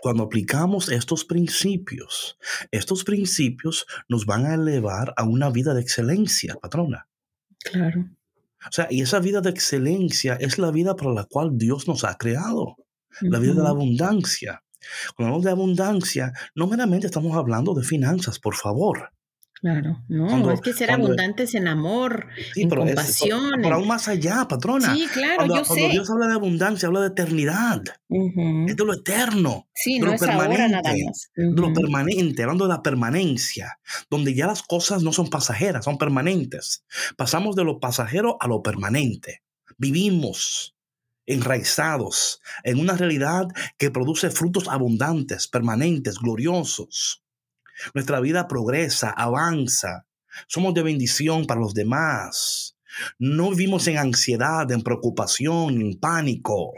Cuando 0.01 0.23
aplicamos 0.23 0.89
estos 0.89 1.25
principios, 1.25 2.37
estos 2.71 3.03
principios 3.03 3.85
nos 4.07 4.25
van 4.25 4.45
a 4.45 4.53
elevar 4.53 5.13
a 5.17 5.23
una 5.23 5.49
vida 5.49 5.73
de 5.73 5.81
excelencia, 5.81 6.55
patrona. 6.55 7.07
Claro. 7.59 8.09
O 8.67 8.71
sea, 8.71 8.87
y 8.89 9.01
esa 9.01 9.19
vida 9.19 9.41
de 9.41 9.49
excelencia 9.49 10.35
es 10.35 10.57
la 10.57 10.71
vida 10.71 10.95
para 10.95 11.13
la 11.13 11.25
cual 11.25 11.57
Dios 11.57 11.87
nos 11.87 12.03
ha 12.03 12.17
creado, 12.17 12.75
la 13.21 13.39
vida 13.39 13.53
de 13.53 13.63
la 13.63 13.69
abundancia. 13.69 14.63
Cuando 15.15 15.35
hablamos 15.35 15.45
de 15.45 15.51
abundancia, 15.51 16.33
no 16.55 16.67
meramente 16.67 17.07
estamos 17.07 17.35
hablando 17.35 17.73
de 17.73 17.83
finanzas, 17.83 18.39
por 18.39 18.55
favor. 18.55 19.11
Claro, 19.61 20.03
no, 20.07 20.51
es 20.51 20.61
que 20.61 20.73
ser 20.73 20.91
abundantes 20.91 21.55
en 21.55 21.67
amor, 21.67 22.27
en 22.55 22.69
compasión. 22.69 23.61
por, 23.63 23.73
aún 23.73 23.87
más 23.87 24.07
allá, 24.07 24.47
patrona. 24.47 24.93
Sí, 24.93 25.07
claro, 25.11 25.37
cuando, 25.37 25.55
yo 25.55 25.63
cuando 25.63 25.89
Dios 25.89 26.09
habla 26.11 26.27
de 26.27 26.33
abundancia, 26.33 26.87
habla 26.87 27.01
de 27.01 27.07
eternidad. 27.07 27.81
Es 28.09 28.75
de 28.75 28.85
lo 28.85 28.93
eterno. 28.93 29.67
Sí, 29.73 29.95
de 29.95 29.99
no 30.01 30.05
lo 30.07 30.13
es 30.13 30.21
ahora 30.21 30.67
nada 30.67 30.93
más. 31.05 31.31
De 31.35 31.61
lo 31.61 31.73
permanente, 31.73 32.43
hablando 32.43 32.67
de 32.67 32.73
la 32.73 32.83
permanencia, 32.83 33.79
donde 34.11 34.35
ya 34.35 34.45
las 34.45 34.61
cosas 34.61 35.01
no 35.01 35.11
son 35.11 35.29
pasajeras, 35.29 35.85
son 35.85 35.97
permanentes. 35.97 36.85
Pasamos 37.15 37.55
de 37.55 37.63
lo 37.63 37.79
pasajero 37.79 38.37
a 38.39 38.47
lo 38.47 38.61
permanente. 38.61 39.41
Vivimos 39.77 40.75
enraizados 41.25 42.41
en 42.63 42.79
una 42.79 42.95
realidad 42.95 43.47
que 43.77 43.91
produce 43.91 44.29
frutos 44.29 44.67
abundantes, 44.67 45.47
permanentes, 45.47 46.19
gloriosos. 46.19 47.23
Nuestra 47.93 48.19
vida 48.19 48.47
progresa, 48.47 49.09
avanza. 49.09 50.05
Somos 50.47 50.73
de 50.73 50.83
bendición 50.83 51.45
para 51.45 51.59
los 51.59 51.73
demás. 51.73 52.77
No 53.19 53.51
vivimos 53.51 53.87
en 53.87 53.97
ansiedad, 53.97 54.71
en 54.71 54.81
preocupación, 54.81 55.81
en 55.81 55.99
pánico. 55.99 56.73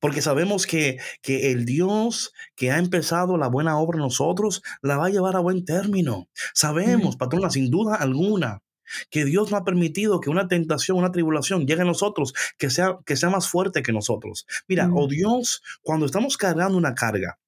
Porque 0.00 0.20
sabemos 0.20 0.66
que, 0.66 0.98
que, 1.22 1.52
el 1.52 1.64
Dios 1.64 2.32
que 2.56 2.72
ha 2.72 2.78
empezado 2.78 3.36
la 3.36 3.46
buena 3.46 3.78
obra 3.78 3.98
en 3.98 4.02
nosotros 4.02 4.62
la 4.82 4.96
va 4.96 5.06
a 5.06 5.10
llevar 5.10 5.36
a 5.36 5.40
buen 5.40 5.64
término. 5.64 6.28
Sabemos, 6.54 7.16
patrona, 7.16 7.50
sin 7.50 7.70
duda 7.70 7.94
alguna, 7.94 8.62
que 9.10 9.24
Dios 9.24 9.50
no 9.50 9.56
ha 9.56 9.64
permitido 9.64 10.20
que 10.20 10.30
una 10.30 10.48
tentación, 10.48 10.98
una 10.98 11.12
tribulación 11.12 11.66
llegue 11.66 11.82
a 11.82 11.86
nosotros 11.86 12.34
que 12.58 12.70
sea, 12.70 12.98
que 13.06 13.16
sea 13.16 13.30
más 13.30 13.48
fuerte 13.48 13.82
que 13.82 13.92
nosotros. 13.92 14.46
Mira, 14.66 14.90
o 14.92 15.06
Dios, 15.06 15.62
cuando 15.82 16.06
estamos 16.06 16.36
cargando 16.36 16.76
una 16.76 16.94
carga, 16.94 17.38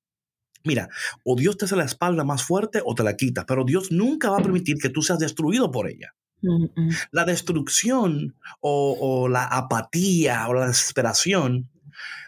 Mira, 0.65 0.89
o 1.25 1.37
Dios 1.37 1.57
te 1.57 1.67
hace 1.67 1.77
la 1.77 1.85
espalda 1.85 2.25
más 2.25 2.43
fuerte 2.43 2.81
o 2.85 2.95
te 2.95 3.03
la 3.03 3.17
quita, 3.17 3.45
pero 3.47 3.65
Dios 3.65 3.93
nunca 3.93 4.31
va 4.31 4.39
a 4.39 4.43
permitir 4.43 4.79
que 4.79 4.89
tú 4.89 5.03
seas 5.03 5.19
destruido 5.19 5.71
por 5.71 5.89
ella. 5.89 6.15
La 7.11 7.25
destrucción 7.25 8.37
o, 8.61 8.97
o, 9.01 9.29
la 9.29 9.45
apatía 9.45 10.47
o 10.49 10.55
la 10.55 10.67
desesperación 10.67 11.71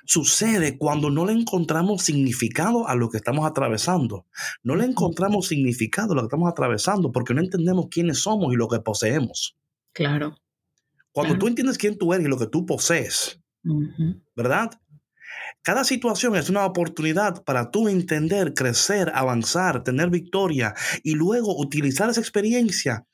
sucede 0.07 0.79
cuando 0.79 1.11
no 1.11 1.27
le 1.27 1.33
encontramos 1.33 2.03
significado 2.03 2.89
a 2.89 2.95
lo 2.95 3.11
que 3.11 3.19
estamos 3.19 3.47
atravesando. 3.47 4.27
No 4.63 4.77
le 4.77 4.85
encontramos 4.85 5.49
significado 5.49 6.13
a 6.13 6.17
lo 6.17 6.23
que 6.23 6.27
estamos 6.27 6.51
atravesando 6.51 7.13
porque 7.13 7.35
no 7.35 7.43
entendemos 7.43 7.89
quiénes 7.91 8.21
somos 8.21 8.53
y 8.53 8.57
lo 8.57 8.69
que 8.69 8.81
poseemos. 8.81 9.57
Claro. 9.93 10.37
Cuando 11.13 11.39
tú 11.39 11.49
entiendes 11.49 11.79
quién 11.79 11.99
tú 11.99 12.13
eres 12.13 12.27
y 12.27 12.31
lo 12.31 12.39
que 12.39 12.47
tú 12.47 12.67
posees, 12.67 13.41
¿verdad? 14.35 14.71
Cada 15.67 15.83
situación 15.83 16.37
es 16.37 16.49
una 16.49 16.65
oportunidad 16.65 17.43
para 17.43 17.73
tú 17.73 17.89
entender, 17.89 18.55
crecer, 18.55 19.11
avanzar, 19.13 19.83
tener 19.83 20.11
victoria 20.11 20.77
y 21.03 21.17
luego 21.17 21.61
utilizar 21.61 22.09
esa 22.09 22.21
experiencia 22.21 23.05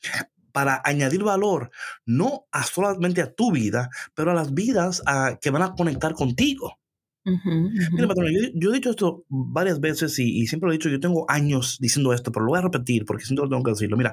para 0.53 0.83
añadir 0.85 1.23
valor, 1.23 1.71
no 2.05 2.45
a 2.53 2.63
solamente 2.65 3.23
a 3.23 3.33
tu 3.33 3.53
vida, 3.53 3.89
pero 4.15 4.33
a 4.33 4.35
las 4.35 4.53
vidas 4.53 5.03
que 5.41 5.49
van 5.49 5.63
a 5.63 5.73
conectar 5.73 6.13
contigo. 6.13 6.79
Mira, 7.25 8.07
patrón, 8.07 8.29
yo, 8.53 8.71
he 8.71 8.75
dicho 8.75 8.91
esto 8.91 9.25
varias 9.31 9.81
veces 9.81 10.19
y, 10.19 10.47
siempre 10.47 10.67
lo 10.67 10.75
he 10.75 10.77
dicho, 10.77 10.91
yo 10.91 11.01
tengo 11.01 11.25
años 11.31 11.79
diciendo 11.81 12.13
esto, 12.13 12.33
pero 12.33 12.45
lo 12.45 12.51
voy 12.51 12.59
a 12.59 12.65
repetir 12.65 13.07
porque 13.07 13.25
siento 13.25 13.45
que 13.45 13.49
tengo 13.49 13.63
que 13.63 13.71
decirlo. 13.71 13.97
Mira, 13.97 14.13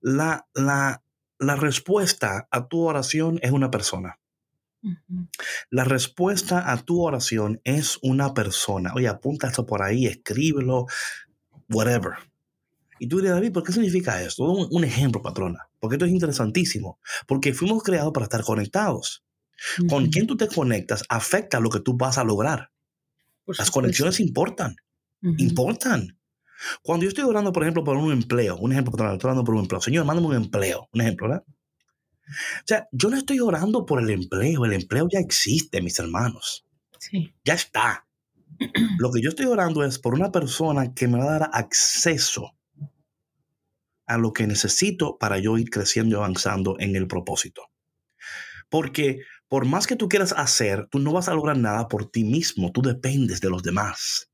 la, 0.00 0.46
la, 0.54 1.02
la 1.40 1.56
respuesta 1.56 2.46
a 2.48 2.68
tu 2.68 2.82
oración 2.82 3.40
es 3.42 3.50
una 3.50 3.72
persona. 3.72 4.20
La 5.70 5.84
respuesta 5.84 6.70
a 6.70 6.82
tu 6.82 7.02
oración 7.02 7.60
es 7.64 7.98
una 8.02 8.34
persona. 8.34 8.92
Oye, 8.94 9.08
apunta 9.08 9.48
esto 9.48 9.66
por 9.66 9.82
ahí, 9.82 10.06
escríbelo, 10.06 10.86
whatever. 11.68 12.12
Y 12.98 13.08
tú 13.08 13.16
dirías, 13.16 13.34
David, 13.34 13.52
¿por 13.52 13.62
qué 13.62 13.72
significa 13.72 14.22
esto? 14.22 14.44
Un, 14.44 14.84
ejemplo, 14.84 15.22
patrona. 15.22 15.68
Porque 15.78 15.96
esto 15.96 16.06
es 16.06 16.12
interesantísimo. 16.12 16.98
Porque 17.26 17.52
fuimos 17.52 17.82
creados 17.82 18.12
para 18.12 18.24
estar 18.24 18.42
conectados. 18.42 19.24
Con 19.88 20.06
quién 20.06 20.26
tú 20.26 20.36
te 20.36 20.48
conectas 20.48 21.04
afecta 21.08 21.60
lo 21.60 21.70
que 21.70 21.80
tú 21.80 21.96
vas 21.96 22.18
a 22.18 22.24
lograr. 22.24 22.70
Las 23.46 23.70
conexiones 23.70 24.20
importan. 24.20 24.76
Importan. 25.22 26.18
Cuando 26.82 27.04
yo 27.04 27.08
estoy 27.08 27.24
orando, 27.24 27.52
por 27.52 27.62
ejemplo, 27.62 27.84
por 27.84 27.96
un 27.96 28.12
empleo, 28.12 28.56
un 28.56 28.72
ejemplo, 28.72 28.92
estoy 28.92 29.28
orando 29.28 29.44
por 29.44 29.54
un 29.54 29.62
empleo. 29.62 29.80
Señor, 29.80 30.04
mándame 30.04 30.28
un 30.28 30.36
empleo. 30.36 30.88
Un 30.92 31.00
ejemplo, 31.02 31.28
¿verdad? 31.28 31.44
O 32.26 32.66
sea, 32.66 32.88
yo 32.92 33.08
no 33.08 33.16
estoy 33.16 33.40
orando 33.40 33.86
por 33.86 34.02
el 34.02 34.10
empleo, 34.10 34.64
el 34.64 34.72
empleo 34.72 35.08
ya 35.10 35.20
existe, 35.20 35.80
mis 35.80 35.98
hermanos. 35.98 36.66
Sí. 36.98 37.34
Ya 37.44 37.54
está. 37.54 38.06
Lo 38.98 39.10
que 39.12 39.20
yo 39.20 39.30
estoy 39.30 39.46
orando 39.46 39.84
es 39.84 39.98
por 39.98 40.14
una 40.14 40.32
persona 40.32 40.92
que 40.94 41.08
me 41.08 41.18
va 41.18 41.24
a 41.24 41.38
dar 41.38 41.50
acceso 41.52 42.56
a 44.06 44.18
lo 44.18 44.32
que 44.32 44.46
necesito 44.46 45.18
para 45.18 45.38
yo 45.38 45.58
ir 45.58 45.68
creciendo 45.68 46.14
y 46.14 46.18
avanzando 46.18 46.76
en 46.78 46.94
el 46.94 47.08
propósito. 47.08 47.70
Porque 48.68 49.20
por 49.48 49.64
más 49.64 49.86
que 49.86 49.96
tú 49.96 50.08
quieras 50.08 50.32
hacer, 50.32 50.88
tú 50.90 50.98
no 50.98 51.12
vas 51.12 51.28
a 51.28 51.34
lograr 51.34 51.56
nada 51.56 51.88
por 51.88 52.10
ti 52.10 52.24
mismo, 52.24 52.72
tú 52.72 52.82
dependes 52.82 53.40
de 53.40 53.50
los 53.50 53.62
demás. 53.62 54.30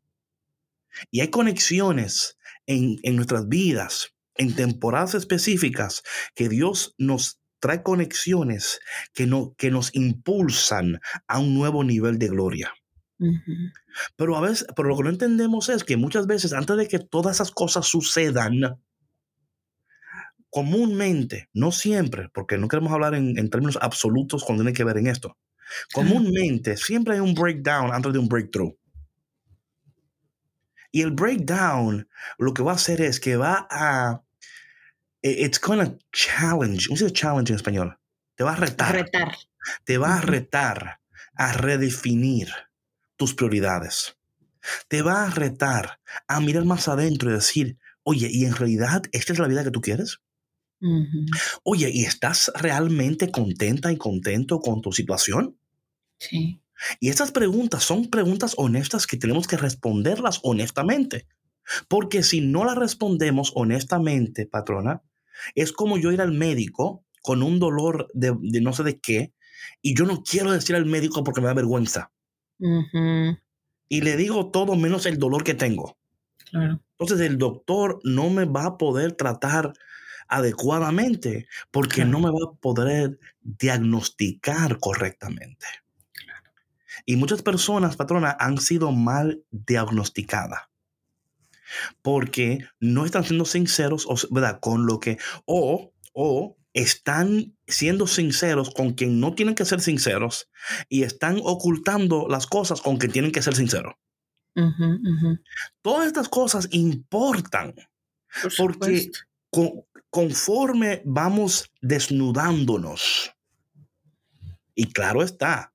Y 1.11 1.21
hay 1.21 1.29
conexiones 1.29 2.39
en, 2.67 2.99
en 3.03 3.17
nuestras 3.17 3.49
vidas, 3.49 4.15
en 4.37 4.55
temporadas 4.55 5.15
específicas, 5.15 6.03
que 6.35 6.49
Dios 6.49 6.95
nos 6.99 7.42
trae 7.63 7.85
conexiones 7.85 8.81
que, 9.15 9.25
no, 9.25 9.55
que 9.57 9.71
nos 9.71 9.95
impulsan 9.95 11.01
a 11.29 11.39
un 11.39 11.55
nuevo 11.55 11.85
nivel 11.85 12.19
de 12.19 12.27
gloria. 12.27 12.75
Pero 14.17 14.37
a 14.37 14.41
veces, 14.41 14.67
pero 14.75 14.89
lo 14.89 14.97
que 14.97 15.05
no 15.05 15.11
entendemos 15.11 15.69
es 15.69 15.85
que 15.85 15.97
muchas 15.97 16.27
veces 16.27 16.53
antes 16.53 16.77
de 16.77 16.89
que 16.89 16.99
todas 16.99 17.37
esas 17.37 17.53
cosas 17.53 17.87
sucedan, 17.87 18.81
comúnmente, 20.51 21.49
no 21.53 21.71
siempre, 21.71 22.29
porque 22.35 22.59
no 22.59 22.67
queremos 22.67 22.93
hablar 22.93 23.15
en, 23.15 23.39
en, 23.39 23.49
términos 23.49 23.79
absolutos 23.81 24.43
cuando 24.43 24.65
tiene 24.65 24.77
que 24.77 24.83
ver 24.83 24.99
en 24.99 25.07
esto. 25.07 25.39
Comúnmente, 25.95 26.77
siempre 26.77 27.15
hay 27.15 27.21
un 27.21 27.33
breakdown 27.33 27.93
antes 27.95 28.13
de 28.13 28.19
un 28.19 28.29
breakthrough. 28.29 28.75
Y 30.91 31.03
el 31.03 31.13
breakdown 31.13 32.09
lo 32.39 32.53
que 32.53 32.65
va 32.65 32.73
a 32.73 32.75
hacer 32.75 33.01
es 33.01 33.21
que 33.21 33.37
va 33.37 33.69
a 33.71 34.25
it's 35.23 35.61
gonna 35.61 35.97
challenge. 36.13 36.89
¿Cómo 36.89 36.97
se 36.97 37.05
dice 37.05 37.15
challenge 37.15 37.53
en 37.53 37.57
español? 37.57 37.99
Te 38.35 38.45
va 38.45 38.53
a 38.53 38.57
retar. 38.57 38.95
retar. 38.95 39.37
Te 39.85 39.99
va 39.99 40.17
a 40.17 40.21
retar 40.21 41.01
a 41.35 41.53
redefinir 41.53 42.49
tus 43.17 43.35
prioridades. 43.35 44.17
Te 44.89 45.03
va 45.03 45.25
a 45.25 45.31
retar 45.31 46.01
a 46.29 46.41
mirar 46.41 46.65
más 46.65 46.89
adentro 46.89 47.31
y 47.31 47.35
decir, 47.35 47.79
oye, 48.03 48.29
¿y 48.31 48.45
en 48.45 48.55
realidad 48.55 49.03
esta 49.13 49.33
es 49.33 49.39
la 49.39 49.49
vida 49.49 49.65
que 49.65 49.71
tú 49.71 49.81
quieres? 49.81 50.21
Oye, 51.63 51.91
¿y 51.93 52.05
estás 52.05 52.51
realmente 52.57 53.31
contenta 53.31 53.93
y 53.93 53.97
contento 53.97 54.61
con 54.61 54.83
tu 54.83 54.93
situación? 54.93 55.57
Sí. 56.19 56.61
Y 56.99 57.09
estas 57.09 57.31
preguntas 57.31 57.85
son 57.85 58.11
preguntas 58.11 58.55
honestas 58.57 59.07
que 59.07 59.17
tenemos 59.17 59.47
que 59.47 59.57
responderlas 59.57 60.41
honestamente. 60.43 61.29
Porque 61.87 62.25
si 62.25 62.41
no 62.41 62.65
las 62.65 62.77
respondemos 62.77 63.53
honestamente, 63.55 64.47
patrona, 64.47 65.03
es 65.55 65.73
como 65.73 65.99
yo 65.99 66.13
ir 66.13 66.21
al 66.21 66.33
médico 66.33 67.05
con 67.23 67.43
un 67.43 67.59
dolor 67.59 68.09
de, 68.15 68.35
no 68.61 68.73
sé 68.73 68.83
de 68.83 68.99
qué 68.99 69.33
y 69.81 69.95
yo 69.95 70.05
no 70.05 70.23
quiero 70.23 70.53
decir 70.53 70.77
al 70.77 70.87
médico 70.87 71.25
porque 71.25 71.41
me 71.41 71.47
da 71.47 71.55
vergüenza. 71.55 72.11
Y 73.89 74.01
le 74.01 74.17
digo 74.17 74.51
todo 74.51 74.77
menos 74.77 75.07
el 75.07 75.19
dolor 75.19 75.45
que 75.45 75.55
tengo. 75.55 75.99
Entonces 76.53 77.21
el 77.27 77.39
doctor 77.39 78.01
no 78.05 78.31
me 78.31 78.45
va 78.45 78.67
a 78.67 78.79
poder 78.79 79.13
tratar 79.13 79.73
adecuadamente 80.29 81.47
porque 81.71 82.05
no 82.05 82.21
me 82.21 82.31
va 82.31 82.39
a 82.51 82.61
poder 82.61 83.19
diagnosticar 83.41 84.79
correctamente. 84.79 85.67
Y 87.05 87.17
muchas 87.17 87.43
personas, 87.43 87.97
patrona, 87.97 88.37
han 88.39 88.59
sido 88.59 88.93
mal 88.93 89.43
diagnosticadas 89.51 90.72
porque 92.03 92.67
no 92.81 93.05
están 93.05 93.25
siendo 93.25 93.45
sinceros 93.45 94.07
¿verdad? 94.31 94.59
con 94.61 94.87
lo 94.87 95.01
que, 95.01 95.19
o, 95.45 95.93
o 96.13 96.57
están 96.75 97.57
siendo 97.67 98.07
sinceros 98.07 98.71
con 98.71 98.95
quien 98.95 99.21
no 99.21 99.35
tienen 99.35 99.55
que 99.55 99.65
ser 99.65 99.81
sinceros 99.81 100.49
y 100.89 101.03
están 101.03 101.39
ocultando 101.43 102.27
las 102.29 102.47
cosas 102.47 102.81
con 102.81 102.97
quien 102.97 103.13
tienen 103.13 103.33
que 103.33 103.43
ser 103.43 103.55
sinceros. 103.55 103.95
Todas 105.83 106.07
estas 106.07 106.29
cosas 106.29 106.69
importan 106.71 107.75
porque 108.59 109.11
conforme 110.11 111.03
vamos 111.05 111.71
desnudándonos, 111.81 113.33
y 114.75 114.93
claro 114.93 115.23
está, 115.23 115.75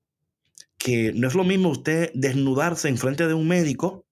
que 0.78 1.12
no 1.14 1.28
es 1.28 1.36
lo 1.36 1.44
mismo 1.44 1.70
usted 1.70 2.12
desnudarse 2.14 2.88
en 2.88 2.98
frente 2.98 3.28
de 3.28 3.34
un 3.34 3.48
médico 3.48 4.07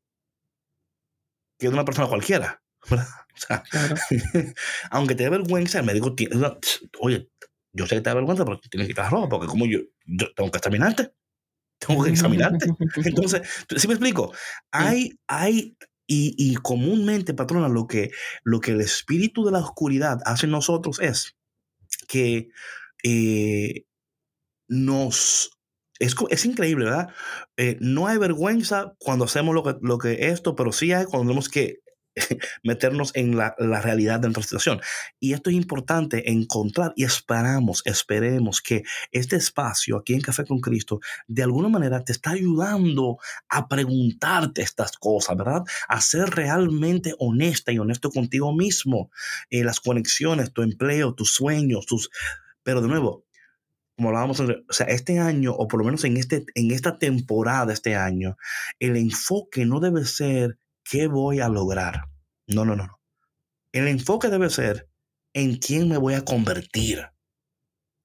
que 1.58 1.68
de 1.68 1.74
una 1.74 1.86
persona 1.86 2.08
cualquiera. 2.08 2.62
O 2.90 3.38
sea, 3.38 3.64
aunque 4.92 5.16
te 5.16 5.24
dé 5.24 5.30
vergüenza, 5.30 5.80
el 5.80 5.86
médico 5.86 6.16
tiene. 6.16 6.36
Oye, 7.00 7.30
yo 7.74 7.86
sé 7.86 7.96
que 7.96 8.02
te 8.02 8.10
da 8.10 8.16
vergüenza, 8.16 8.46
pero 8.46 8.60
tienes 8.60 8.88
que 8.88 8.94
quitar 8.94 9.12
ropa, 9.12 9.30
porque 9.30 9.48
como 9.48 9.66
yo, 9.66 9.80
tengo 10.36 10.52
que 10.52 10.58
examinarte, 10.58 11.14
tengo 11.80 12.04
que 12.04 12.12
examinarte. 12.12 12.68
Entonces, 13.04 13.42
¿sí 13.76 13.88
me 13.88 13.94
explico? 13.94 14.34
Hay, 14.72 15.20
hay, 15.28 15.78
y, 16.08 16.36
y, 16.38 16.56
comúnmente, 16.56 17.34
patrona, 17.34 17.68
lo 17.68 17.88
que, 17.88 18.12
lo 18.44 18.62
que 18.62 18.72
el 18.72 18.82
espíritu 18.82 19.44
de 19.44 19.52
la 19.52 19.60
oscuridad 19.60 20.20
hace 20.26 20.46
en 20.46 20.52
nosotros 20.52 21.00
es 21.00 21.36
que 22.08 22.50
eh, 23.04 23.86
nos 24.68 25.55
es, 26.00 26.46
increíble, 26.46 26.86
¿verdad? 26.86 27.10
Eh, 27.58 27.78
no 27.80 28.08
hay 28.08 28.18
vergüenza 28.18 28.94
cuando 29.00 29.26
hacemos 29.26 29.56
lo 29.56 29.64
que, 29.64 29.76
lo 29.82 29.98
que 29.98 30.28
esto, 30.28 30.56
pero 30.56 30.72
sí 30.72 30.92
hay 30.92 31.06
cuando 31.06 31.28
tenemos 31.28 31.50
que 31.50 31.80
meternos 32.64 33.12
en 33.14 33.36
la, 33.36 33.56
la, 33.58 33.82
realidad 33.82 34.20
de 34.20 34.28
nuestra 34.28 34.44
situación. 34.44 34.82
Y 35.20 35.34
esto 35.34 35.50
es 35.50 35.56
importante 35.56 36.32
encontrar 36.32 36.94
y 36.96 37.04
esperamos, 37.04 37.82
esperemos 37.86 38.62
que 38.62 38.84
este 39.12 39.36
espacio 39.36 39.98
aquí 39.98 40.14
en 40.14 40.22
Café 40.22 40.46
con 40.46 40.60
Cristo 40.60 41.00
de 41.28 41.44
alguna 41.44 41.70
manera 41.70 42.04
te 42.04 42.12
está 42.12 42.32
ayudando 42.32 43.18
a 43.50 43.68
preguntarte 43.68 44.62
estas 44.62 44.94
cosas, 44.94 45.38
¿verdad? 45.38 45.64
A 45.88 46.02
ser 46.02 46.30
realmente 46.30 47.14
honesta 47.20 47.72
y 47.72 47.80
honesto 47.80 48.10
contigo 48.10 48.54
mismo. 48.54 49.12
Eh, 49.50 49.64
las 49.64 49.80
conexiones, 49.80 50.54
tu 50.54 50.62
empleo, 50.62 51.14
tus 51.14 51.34
sueños, 51.34 51.86
tus... 51.86 52.10
Pero 52.64 52.82
de 52.82 52.88
nuevo, 52.88 53.25
como 53.96 54.10
hablábamos, 54.10 54.40
o 54.40 54.48
sea, 54.70 54.88
este 54.88 55.20
año, 55.20 55.54
o 55.54 55.68
por 55.68 55.80
lo 55.80 55.86
menos 55.86 56.04
en, 56.04 56.18
este, 56.18 56.46
en 56.54 56.72
esta 56.72 56.98
temporada, 56.98 57.72
este 57.72 57.96
año, 57.96 58.36
el 58.80 58.98
enfoque 58.98 59.66
no 59.66 59.80
debe 59.80 60.06
ser 60.06 60.58
qué 60.84 61.08
voy 61.08 61.40
a 61.40 61.50
lograr. 61.50 62.10
No, 62.48 62.66
no, 62.66 62.76
no, 62.76 62.88
no. 62.88 63.00
El 63.72 63.88
enfoque 63.88 64.30
debe 64.30 64.50
ser 64.50 64.90
en 65.34 65.58
quién 65.58 65.90
me 65.90 65.98
voy 65.98 66.14
a 66.14 66.26
convertir. 66.26 67.08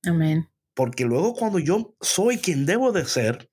Amén. 0.05 0.49
Porque 0.75 1.05
luego 1.05 1.35
cuando 1.35 1.59
yo 1.59 1.95
soy 2.01 2.39
quien 2.39 2.67
debo 2.67 2.93
de 2.93 3.05
ser, 3.05 3.51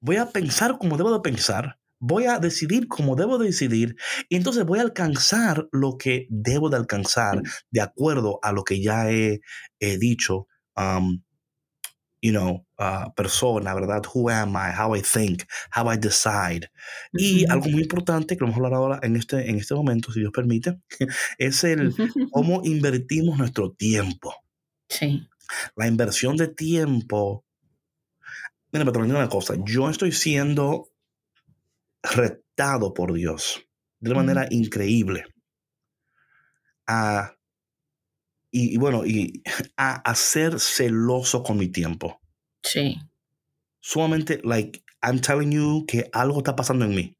voy 0.00 0.16
a 0.16 0.30
pensar 0.30 0.78
como 0.78 0.96
debo 0.96 1.12
de 1.12 1.20
pensar, 1.20 1.78
voy 2.00 2.24
a 2.24 2.38
decidir 2.38 2.88
como 2.88 3.14
debo 3.14 3.38
de 3.38 3.46
decidir, 3.46 3.96
y 4.28 4.36
entonces 4.36 4.64
voy 4.64 4.78
a 4.78 4.82
alcanzar 4.82 5.68
lo 5.70 5.96
que 5.98 6.26
debo 6.30 6.70
de 6.70 6.76
alcanzar 6.76 7.42
de 7.70 7.80
acuerdo 7.80 8.40
a 8.42 8.52
lo 8.52 8.64
que 8.64 8.82
ya 8.82 9.10
he, 9.10 9.40
dicho 9.78 10.46
um, 10.76 11.22
you 12.22 12.32
know, 12.32 12.66
uh, 12.78 13.10
persona, 13.14 13.74
¿verdad? 13.74 14.02
Who 14.14 14.28
am 14.30 14.56
I? 14.56 14.72
How 14.72 14.94
I 14.94 15.02
think, 15.02 15.44
how 15.70 15.88
I 15.88 15.96
decide. 15.96 16.70
Y 17.12 17.44
algo 17.50 17.68
muy 17.68 17.82
importante 17.82 18.36
que 18.36 18.44
vamos 18.44 18.56
a 18.56 18.58
hablar 18.58 18.74
ahora 18.74 19.00
en 19.02 19.16
este, 19.16 19.48
en 19.48 19.56
este 19.56 19.74
momento, 19.74 20.12
si 20.12 20.20
Dios 20.20 20.32
permite, 20.32 20.80
es 21.38 21.64
el 21.64 21.94
cómo 22.32 22.62
invertimos 22.64 23.38
nuestro 23.38 23.72
tiempo. 23.72 24.34
Sí. 24.88 25.28
La 25.76 25.86
inversión 25.86 26.36
de 26.36 26.48
tiempo 26.48 27.44
Mira, 28.72 28.84
me 28.84 28.92
una 28.92 29.28
cosa. 29.28 29.54
Yo 29.64 29.90
estoy 29.90 30.12
siendo 30.12 30.92
retado 32.02 32.94
por 32.94 33.12
Dios 33.12 33.66
de 33.98 34.10
una 34.10 34.22
manera 34.22 34.46
increíble 34.50 35.24
a, 36.86 37.34
y, 38.50 38.76
bueno, 38.78 39.04
y 39.06 39.42
a, 39.76 39.96
a, 39.96 40.14
ser 40.14 40.60
celoso 40.60 41.42
con 41.42 41.58
mi 41.58 41.68
tiempo. 41.68 42.20
Sí. 42.62 42.98
Sumamente, 43.80 44.40
like, 44.44 44.84
I'm 45.02 45.20
telling 45.20 45.52
you 45.52 45.86
que 45.86 46.08
algo 46.12 46.38
está 46.38 46.56
pasando 46.56 46.84
en 46.84 46.94
mí. 46.94 47.16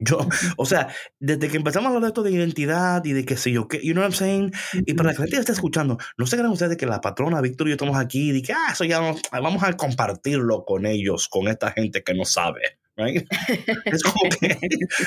Yo, 0.00 0.18
o 0.56 0.66
sea, 0.66 0.88
desde 1.18 1.48
que 1.48 1.58
empezamos 1.58 1.86
a 1.86 1.88
hablar 1.88 2.02
de 2.02 2.08
esto 2.08 2.22
de 2.22 2.32
identidad 2.32 3.04
y 3.04 3.12
de 3.12 3.24
qué 3.24 3.36
sé 3.36 3.52
yo, 3.52 3.68
que, 3.68 3.80
you 3.84 3.92
know 3.92 4.02
what 4.02 4.10
I'm 4.10 4.16
saying? 4.16 4.52
Y 4.86 4.94
para 4.94 5.10
la 5.10 5.16
gente 5.16 5.32
que 5.32 5.40
está 5.40 5.52
escuchando, 5.52 5.98
no 6.16 6.26
se 6.26 6.36
crean 6.36 6.50
ustedes 6.50 6.76
que 6.76 6.86
la 6.86 7.00
patrona 7.00 7.40
Víctor 7.40 7.68
y 7.68 7.70
yo 7.70 7.74
estamos 7.74 7.96
aquí 7.96 8.30
y 8.30 8.42
que, 8.42 8.52
ah, 8.52 8.72
eso 8.72 8.84
ya 8.84 9.00
vamos 9.30 9.62
a 9.62 9.76
compartirlo 9.76 10.64
con 10.64 10.86
ellos, 10.86 11.28
con 11.28 11.48
esta 11.48 11.70
gente 11.72 12.02
que 12.02 12.14
no 12.14 12.24
sabe. 12.24 12.78
Right? 12.96 13.26
Es 13.84 14.02
como 14.02 14.28
que 14.30 14.58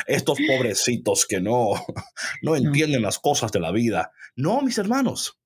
estos 0.07 0.37
pobrecitos 0.47 1.25
que 1.27 1.41
no, 1.41 1.73
no 2.41 2.55
entienden 2.55 3.01
las 3.01 3.19
cosas 3.19 3.51
de 3.51 3.59
la 3.59 3.71
vida. 3.71 4.11
No, 4.35 4.61
mis 4.61 4.77
hermanos. 4.77 5.39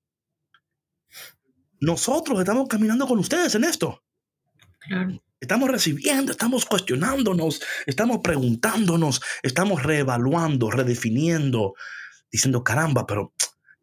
Nosotros 1.80 2.38
estamos 2.38 2.68
caminando 2.68 3.06
con 3.06 3.18
ustedes 3.18 3.54
en 3.54 3.64
esto. 3.64 4.02
Claro. 4.80 5.22
Estamos 5.40 5.70
recibiendo, 5.70 6.32
estamos 6.32 6.66
cuestionándonos, 6.66 7.60
estamos 7.86 8.18
preguntándonos, 8.22 9.20
estamos 9.42 9.84
reevaluando, 9.84 10.70
redefiniendo, 10.70 11.74
diciendo, 12.32 12.64
caramba, 12.64 13.06
pero 13.06 13.32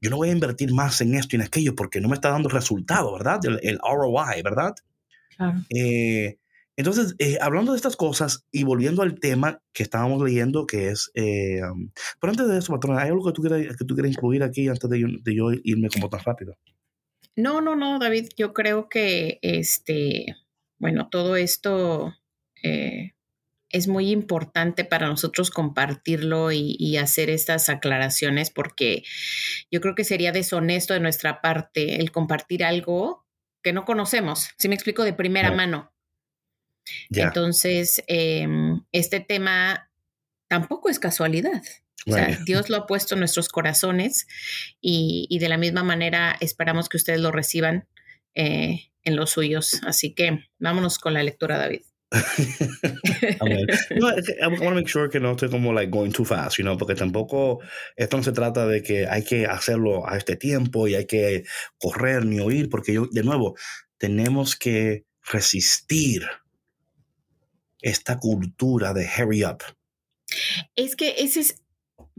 yo 0.02 0.10
no 0.10 0.18
voy 0.18 0.30
a 0.30 0.34
invertir 0.34 0.74
más 0.74 1.00
en 1.00 1.16
esto 1.16 1.36
y 1.36 1.40
en 1.40 1.46
aquello 1.46 1.74
porque 1.74 2.02
no 2.02 2.10
me 2.10 2.16
está 2.16 2.30
dando 2.30 2.50
resultado, 2.50 3.14
¿verdad? 3.14 3.40
El, 3.62 3.80
ROI, 3.80 4.42
¿verdad? 4.44 4.74
Claro. 5.38 5.62
Eh, 5.70 6.38
entonces, 6.78 7.16
eh, 7.20 7.38
hablando 7.40 7.72
de 7.72 7.78
estas 7.78 7.96
cosas 7.96 8.46
y 8.52 8.66
volviendo 8.66 9.02
al 9.02 9.18
tema 9.18 9.62
que 9.72 9.84
estábamos 9.84 10.22
leyendo, 10.22 10.68
que 10.68 10.90
es, 10.90 11.10
eh, 11.14 11.62
um, 11.64 11.90
pero 12.20 12.32
antes 12.32 12.48
de 12.50 12.58
eso, 12.58 12.74
patrona, 12.74 13.02
¿hay 13.02 13.10
algo 13.10 13.26
que 13.26 13.32
tú 13.32 13.42
quieras, 13.42 13.78
que 13.78 13.86
tú 13.86 13.96
quieras 13.96 14.12
incluir 14.12 14.44
aquí 14.44 14.68
antes 14.68 14.90
de, 14.90 15.20
de 15.22 15.36
yo 15.36 15.52
irme 15.64 15.88
como 15.90 16.10
tan 16.10 16.20
rápido? 16.20 16.58
No, 17.36 17.62
no, 17.62 17.76
no, 17.76 18.00
David, 18.00 18.30
yo 18.38 18.54
creo 18.54 18.88
que 18.90 19.40
este 19.42 20.36
bueno, 20.78 21.10
todo 21.10 21.36
esto 21.36 22.16
eh, 22.62 23.14
es 23.70 23.88
muy 23.88 24.12
importante 24.12 24.86
para 24.86 25.08
nosotros 25.08 25.50
compartirlo 25.50 26.52
y, 26.52 26.98
hacer 26.98 27.30
estas 27.30 27.70
aclaraciones 27.70 28.50
porque 28.50 29.04
yo 29.72 29.82
creo 29.82 29.96
que 29.96 30.04
sería 30.04 30.32
deshonesto 30.32 30.94
de 30.94 31.00
nuestra 31.00 31.42
parte 31.42 32.02
el 32.02 32.12
compartir 32.12 32.64
algo 32.64 33.26
que 33.64 33.74
no 33.74 33.84
conocemos, 33.84 34.50
si 34.58 34.70
me 34.70 34.76
explico, 34.76 35.04
de 35.04 35.14
primera 35.14 35.52
mano. 35.52 35.92
Entonces, 37.10 38.04
em, 38.08 38.82
este 38.92 39.20
tema 39.20 39.90
tampoco 40.48 40.90
es 40.90 41.00
casualidad. 41.00 41.64
O 42.08 42.14
sea, 42.14 42.38
Dios 42.46 42.70
lo 42.70 42.78
ha 42.78 42.88
puesto 42.88 43.16
en 43.16 43.20
nuestros 43.20 43.50
corazones 43.50 44.28
y, 44.80 45.38
de 45.40 45.50
la 45.50 45.58
misma 45.58 45.84
manera 45.84 46.36
esperamos 46.40 46.88
que 46.88 46.98
ustedes 46.98 47.20
lo 47.20 47.32
reciban 47.32 47.88
eh, 48.36 48.92
en 49.04 49.16
los 49.16 49.32
suyos. 49.32 49.82
Así 49.86 50.14
que 50.14 50.46
vámonos 50.60 51.00
con 51.00 51.14
la 51.14 51.24
lectura, 51.24 51.58
David. 51.58 51.82
no, 52.12 54.10
I 54.10 54.48
want 54.48 54.62
to 54.62 54.76
make 54.76 54.88
sure 54.88 55.10
que 55.10 55.20
no 55.20 55.32
estoy 55.32 55.50
como 55.50 55.74
like 55.74 55.92
going 55.92 56.12
too 56.12 56.24
fast, 56.24 56.58
you 56.58 56.64
know, 56.64 56.78
porque 56.78 56.96
tampoco 56.96 57.60
esto 57.96 58.18
no 58.18 58.24
se 58.24 58.32
trata 58.32 58.68
de 58.68 58.84
que 58.84 59.08
hay 59.08 59.24
que 59.24 59.48
hacerlo 59.48 60.08
a 60.08 60.18
este 60.18 60.36
tiempo 60.36 60.88
y 60.88 60.96
hay 60.96 61.06
que 61.06 61.44
correr 61.78 62.26
ni 62.26 62.40
oír, 62.40 62.70
porque 62.70 62.94
yo, 62.94 63.08
de 63.12 63.24
nuevo, 63.24 63.56
tenemos 63.98 64.56
que 64.56 65.06
resistir 65.32 66.24
esta 67.82 68.20
cultura 68.20 68.94
de 68.94 69.08
hurry 69.18 69.44
up. 69.44 69.64
Es 70.76 70.96
que 70.96 71.16
ese 71.18 71.40
es 71.42 71.65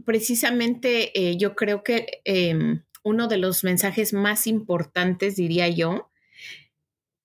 precisamente, 0.05 1.11
eh, 1.19 1.37
yo 1.37 1.55
creo 1.55 1.83
que 1.83 2.21
em, 2.25 2.83
uno 3.03 3.27
de 3.27 3.37
los 3.37 3.63
mensajes 3.63 4.13
más 4.13 4.47
importantes, 4.47 5.35
diría 5.35 5.67
yo, 5.69 6.11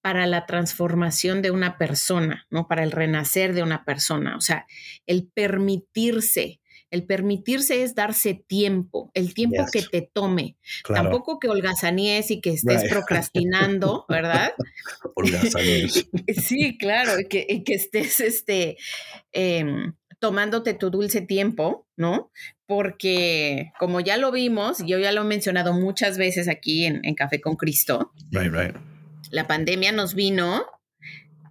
para 0.02 0.26
la 0.26 0.46
transformación 0.46 1.42
de 1.42 1.52
una 1.52 1.78
persona, 1.78 2.46
¿no? 2.50 2.66
Para 2.66 2.82
el 2.82 2.90
renacer 2.90 3.54
de 3.54 3.62
una 3.62 3.84
persona. 3.84 4.36
O 4.36 4.40
sea, 4.40 4.66
el 5.06 5.28
permitirse. 5.28 6.60
El 6.90 7.06
permitirse 7.06 7.82
es 7.82 7.94
darse 7.94 8.34
tiempo, 8.34 9.10
el 9.14 9.32
tiempo 9.32 9.64
que 9.72 9.80
te 9.80 10.02
tome. 10.02 10.58
Tampoco 10.86 11.38
que 11.38 11.48
holgazaníes 11.48 12.30
y 12.30 12.42
que 12.42 12.50
estés 12.50 12.84
procrastinando, 12.90 14.04
¿verdad? 14.10 14.52
holgazaníes. 15.14 16.10
sí, 16.36 16.76
claro, 16.76 17.18
y 17.18 17.28
que, 17.28 17.62
que 17.64 17.74
estés 17.74 18.20
este, 18.20 18.76
em, 19.32 19.94
tomándote 20.18 20.74
tu 20.74 20.90
dulce 20.90 21.22
tiempo, 21.22 21.88
¿no? 21.96 22.30
Porque 22.74 23.72
como 23.78 24.00
ya 24.00 24.16
lo 24.16 24.32
vimos, 24.32 24.78
yo 24.86 24.98
ya 24.98 25.12
lo 25.12 25.22
he 25.22 25.24
mencionado 25.24 25.72
muchas 25.74 26.16
veces 26.16 26.48
aquí 26.48 26.86
en, 26.86 27.00
en 27.04 27.14
Café 27.14 27.40
con 27.40 27.56
Cristo. 27.56 28.12
Right, 28.30 28.52
right 28.52 28.76
la 29.32 29.46
pandemia 29.46 29.92
nos 29.92 30.14
vino 30.14 30.64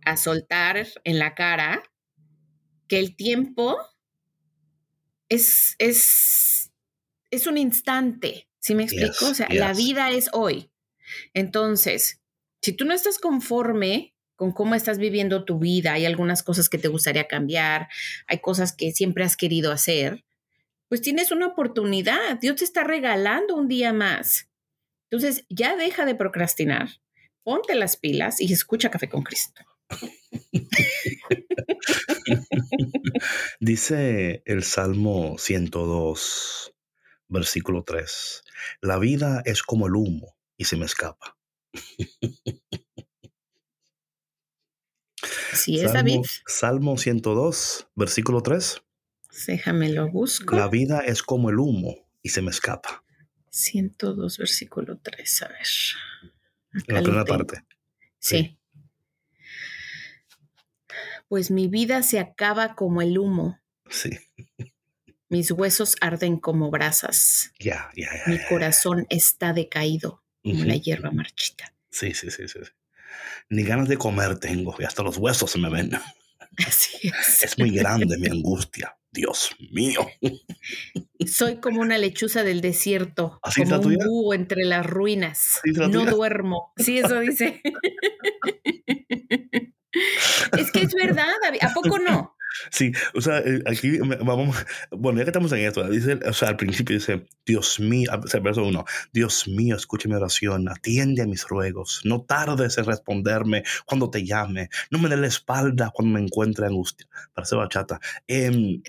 a 0.06 0.16
soltar 0.16 0.88
en 1.04 1.20
la 1.20 1.34
cara 1.34 1.84
que 2.88 3.00
el 3.00 3.16
tiempo 3.16 3.76
es, 5.30 5.76
es, 5.80 6.72
es 7.32 7.48
un 7.48 7.58
instante, 7.58 8.48
¿sí 8.60 8.76
me 8.76 8.84
explico? 8.84 9.26
o 9.26 9.34
sea, 9.34 9.48
la 9.50 9.74
vida 9.74 10.12
es 10.12 10.30
hoy. 10.32 10.72
Entonces, 11.34 12.22
si 12.62 12.74
tú 12.74 12.86
no 12.86 12.94
estás 12.94 13.18
conforme 13.18 14.16
con 14.36 14.52
cómo 14.52 14.76
estás 14.76 15.00
viviendo 15.00 15.44
tu 15.44 15.58
vida, 15.58 15.94
hay 15.94 16.06
algunas 16.06 16.44
cosas 16.44 16.70
que 16.70 16.78
te 16.78 16.88
gustaría 16.88 17.28
cambiar, 17.28 17.88
hay 18.28 18.40
cosas 18.40 18.74
que 18.74 18.92
siempre 18.92 19.24
has 19.24 19.38
querido 19.38 19.72
hacer, 19.72 20.24
pues 20.92 21.02
tienes 21.02 21.32
una 21.32 21.48
oportunidad. 21.48 22.38
Dios 22.42 22.58
te 22.58 22.66
está 22.66 22.84
regalando 22.84 23.56
un 23.56 23.70
día 23.70 23.94
más. 23.94 24.50
Entonces, 25.10 25.46
ya 25.48 25.78
deja 25.78 26.04
de 26.04 26.16
procrastinar 26.16 26.90
ponte 27.44 27.76
las 27.76 27.96
pilas 27.96 28.42
y 28.42 28.52
escucha 28.52 28.92
Café 28.92 29.08
con 29.08 29.24
Cristo. 29.24 29.64
Dice 33.62 34.44
el 34.46 34.66
Salmo 34.66 35.38
102, 35.38 36.76
versículo 37.30 37.86
3, 37.86 38.44
la 38.82 39.00
vida 39.00 39.42
es 39.46 39.64
como 39.64 39.88
el 39.88 39.96
humo 39.96 40.36
y 40.58 40.66
se 40.66 40.76
me 40.76 40.84
escapa. 40.84 41.38
Sí, 45.54 45.80
es 45.80 45.94
David. 45.94 46.20
Salmo 46.46 46.98
102, 46.98 47.88
versículo 47.96 48.44
3. 48.44 48.82
Déjame 49.48 49.90
lo 49.90 50.10
busco. 50.10 50.56
La 50.56 50.68
vida 50.68 51.00
es 51.00 51.24
como 51.24 51.50
el 51.50 51.60
humo 51.60 51.96
y 52.22 52.30
se 52.30 52.42
me 52.42 52.52
escapa. 52.52 53.04
102, 53.50 54.38
versículo 54.38 54.98
3, 55.02 55.42
a 55.44 55.48
ver 55.50 55.68
la 56.88 57.02
primera 57.02 57.26
parte. 57.26 57.64
Sí. 58.20 58.58
Pues 61.28 61.52
mi 61.52 61.68
vida 61.68 62.04
se 62.04 62.20
acaba 62.20 62.76
como 62.76 63.02
el 63.02 63.18
humo. 63.18 63.60
Sí. 63.90 64.12
Mis 65.30 65.52
huesos 65.52 65.96
arden 66.02 66.38
como 66.38 66.70
brasas. 66.72 67.52
Ya, 67.60 67.90
ya, 67.96 68.10
ya. 68.14 68.32
Mi 68.32 68.40
corazón 68.48 69.06
está 69.10 69.54
decaído 69.54 70.24
como 70.44 70.66
la 70.66 70.76
hierba 70.76 71.12
marchita. 71.12 71.74
Sí, 71.90 72.14
sí, 72.14 72.32
sí, 72.32 72.48
sí. 72.48 72.60
Ni 73.50 73.64
ganas 73.64 73.88
de 73.88 73.98
comer 73.98 74.40
tengo 74.40 74.76
y 74.80 74.84
hasta 74.84 75.04
los 75.04 75.18
huesos 75.18 75.52
se 75.52 75.60
me 75.60 75.70
ven. 75.70 75.92
Así 76.68 77.08
es. 77.08 77.44
Es 77.44 77.58
muy 77.58 77.72
grande 77.72 78.18
mi 78.18 78.28
angustia. 78.28 78.98
Dios 79.12 79.56
mío. 79.72 80.08
Soy 81.28 81.58
como 81.58 81.82
una 81.82 81.98
lechuza 81.98 82.44
del 82.44 82.62
desierto, 82.62 83.40
como 83.42 83.80
un 83.80 83.98
búho 83.98 84.34
entre 84.34 84.64
las 84.64 84.86
ruinas. 84.86 85.60
no 85.66 86.06
duermo. 86.06 86.72
Sí, 86.78 87.00
eso 87.00 87.20
dice. 87.20 87.62
es 90.58 90.72
que 90.72 90.82
es 90.82 90.94
verdad, 90.94 91.34
¿a 91.62 91.74
poco 91.74 92.00
no? 92.00 92.36
Sí, 92.70 92.92
o 93.14 93.22
sea, 93.22 93.40
eh, 93.40 93.62
aquí 93.66 93.98
vamos, 94.00 94.56
bueno, 94.92 95.20
ya 95.20 95.26
que 95.26 95.30
estamos 95.30 95.52
en 95.54 95.60
esto, 95.60 95.88
dice, 95.90 96.20
o 96.28 96.34
sea, 96.34 96.50
al 96.50 96.58
principio 96.58 96.96
dice, 96.96 97.26
Dios 97.46 97.80
mío, 97.80 98.12
o 98.24 98.28
sea, 98.28 98.40
verso 98.40 98.64
uno, 98.64 98.86
Dios 99.14 99.48
mío, 99.48 99.76
escucha 99.76 100.08
mi 100.08 100.16
oración, 100.16 100.70
atiende 100.70 101.24
a 101.24 101.28
mis 101.28 101.48
ruegos, 101.48 102.02
no 102.04 102.22
tardes 102.22 102.78
en 102.78 102.86
responderme 102.86 103.64
cuando 103.86 104.10
te 104.10 104.26
llame, 104.26 104.70
no 104.90 105.00
me 105.00 105.10
dé 105.10 105.18
la 105.18 105.28
espalda 105.28 105.92
cuando 105.94 106.14
me 106.14 106.26
encuentre 106.26 106.66
angustia. 106.66 107.08
Parece 107.34 107.56
bachata. 107.56 108.00
Eh, 108.28 108.82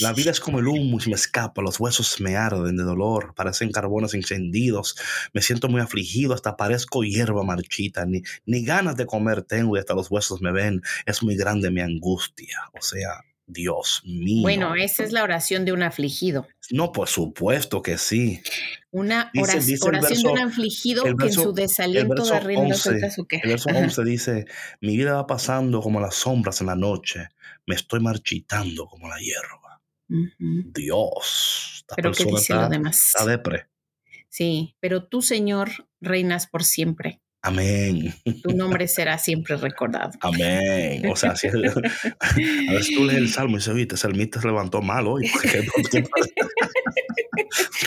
la 0.00 0.12
vida 0.12 0.30
es 0.30 0.40
como 0.40 0.58
el 0.58 0.68
humo 0.68 0.98
y 1.04 1.08
me 1.08 1.14
escapa, 1.14 1.62
los 1.62 1.80
huesos 1.80 2.20
me 2.20 2.36
arden 2.36 2.76
de 2.76 2.84
dolor, 2.84 3.34
parecen 3.34 3.72
carbones 3.72 4.14
encendidos, 4.14 4.96
me 5.32 5.42
siento 5.42 5.68
muy 5.68 5.80
afligido, 5.80 6.34
hasta 6.34 6.56
parezco 6.56 7.02
hierba 7.02 7.42
marchita, 7.42 8.04
ni, 8.06 8.22
ni 8.46 8.64
ganas 8.64 8.96
de 8.96 9.06
comer 9.06 9.42
tengo 9.42 9.76
y 9.76 9.80
hasta 9.80 9.94
los 9.94 10.10
huesos 10.10 10.40
me 10.40 10.52
ven, 10.52 10.82
es 11.06 11.22
muy 11.22 11.36
grande 11.36 11.70
mi 11.70 11.80
angustia, 11.80 12.58
o 12.78 12.82
sea, 12.82 13.22
Dios 13.48 14.02
mío. 14.04 14.42
Bueno, 14.42 14.74
esa 14.74 15.02
es 15.02 15.12
la 15.12 15.22
oración 15.22 15.64
de 15.64 15.72
un 15.72 15.82
afligido. 15.82 16.46
No, 16.70 16.92
por 16.92 17.08
supuesto 17.08 17.80
que 17.80 17.96
sí. 17.96 18.42
Una 18.90 19.32
oración, 19.38 20.00
de 20.00 20.28
un 20.28 20.38
afligido 20.38 21.04
que 21.04 21.26
en 21.26 21.32
su 21.32 21.52
desaliento 21.52 22.24
da 22.24 22.40
rienda 22.40 22.74
suelta 22.74 23.10
su 23.10 23.26
queja. 23.26 23.44
El 23.44 23.50
verso 23.50 23.70
11 23.74 24.04
dice, 24.04 24.46
mi 24.80 24.96
vida 24.96 25.14
va 25.14 25.26
pasando 25.26 25.80
como 25.80 25.98
las 25.98 26.14
sombras 26.14 26.60
en 26.60 26.68
la 26.68 26.76
noche, 26.76 27.28
me 27.66 27.74
estoy 27.74 28.00
marchitando 28.00 28.86
como 28.86 29.08
la 29.08 29.18
hierba. 29.18 29.67
Dios, 30.38 31.76
esta 31.80 31.96
pero 31.96 32.10
persona 32.10 32.38
dice 32.38 32.54
lo 32.54 32.68
demás? 32.68 33.06
está 33.06 33.26
depre. 33.26 33.68
Sí, 34.28 34.76
pero 34.80 35.04
tú, 35.04 35.22
Señor, 35.22 35.70
reinas 36.00 36.46
por 36.46 36.64
siempre. 36.64 37.20
Amén. 37.42 38.14
Tu 38.42 38.50
nombre 38.54 38.88
será 38.88 39.18
siempre 39.18 39.56
recordado. 39.56 40.10
Amén. 40.20 41.06
O 41.10 41.16
sea, 41.16 41.36
si 41.36 41.46
a 41.48 41.52
veces 41.52 42.94
tú 42.94 43.04
lees 43.04 43.18
el 43.18 43.28
salmo 43.32 43.56
y 43.56 43.58
dices, 43.58 43.72
oye, 43.72 43.82
este 43.82 43.96
salmista 43.96 44.40
se 44.40 44.48
levantó 44.48 44.82
mal 44.82 45.06
hoy. 45.06 45.30
¿Qué, 45.42 45.58
es 45.58 45.66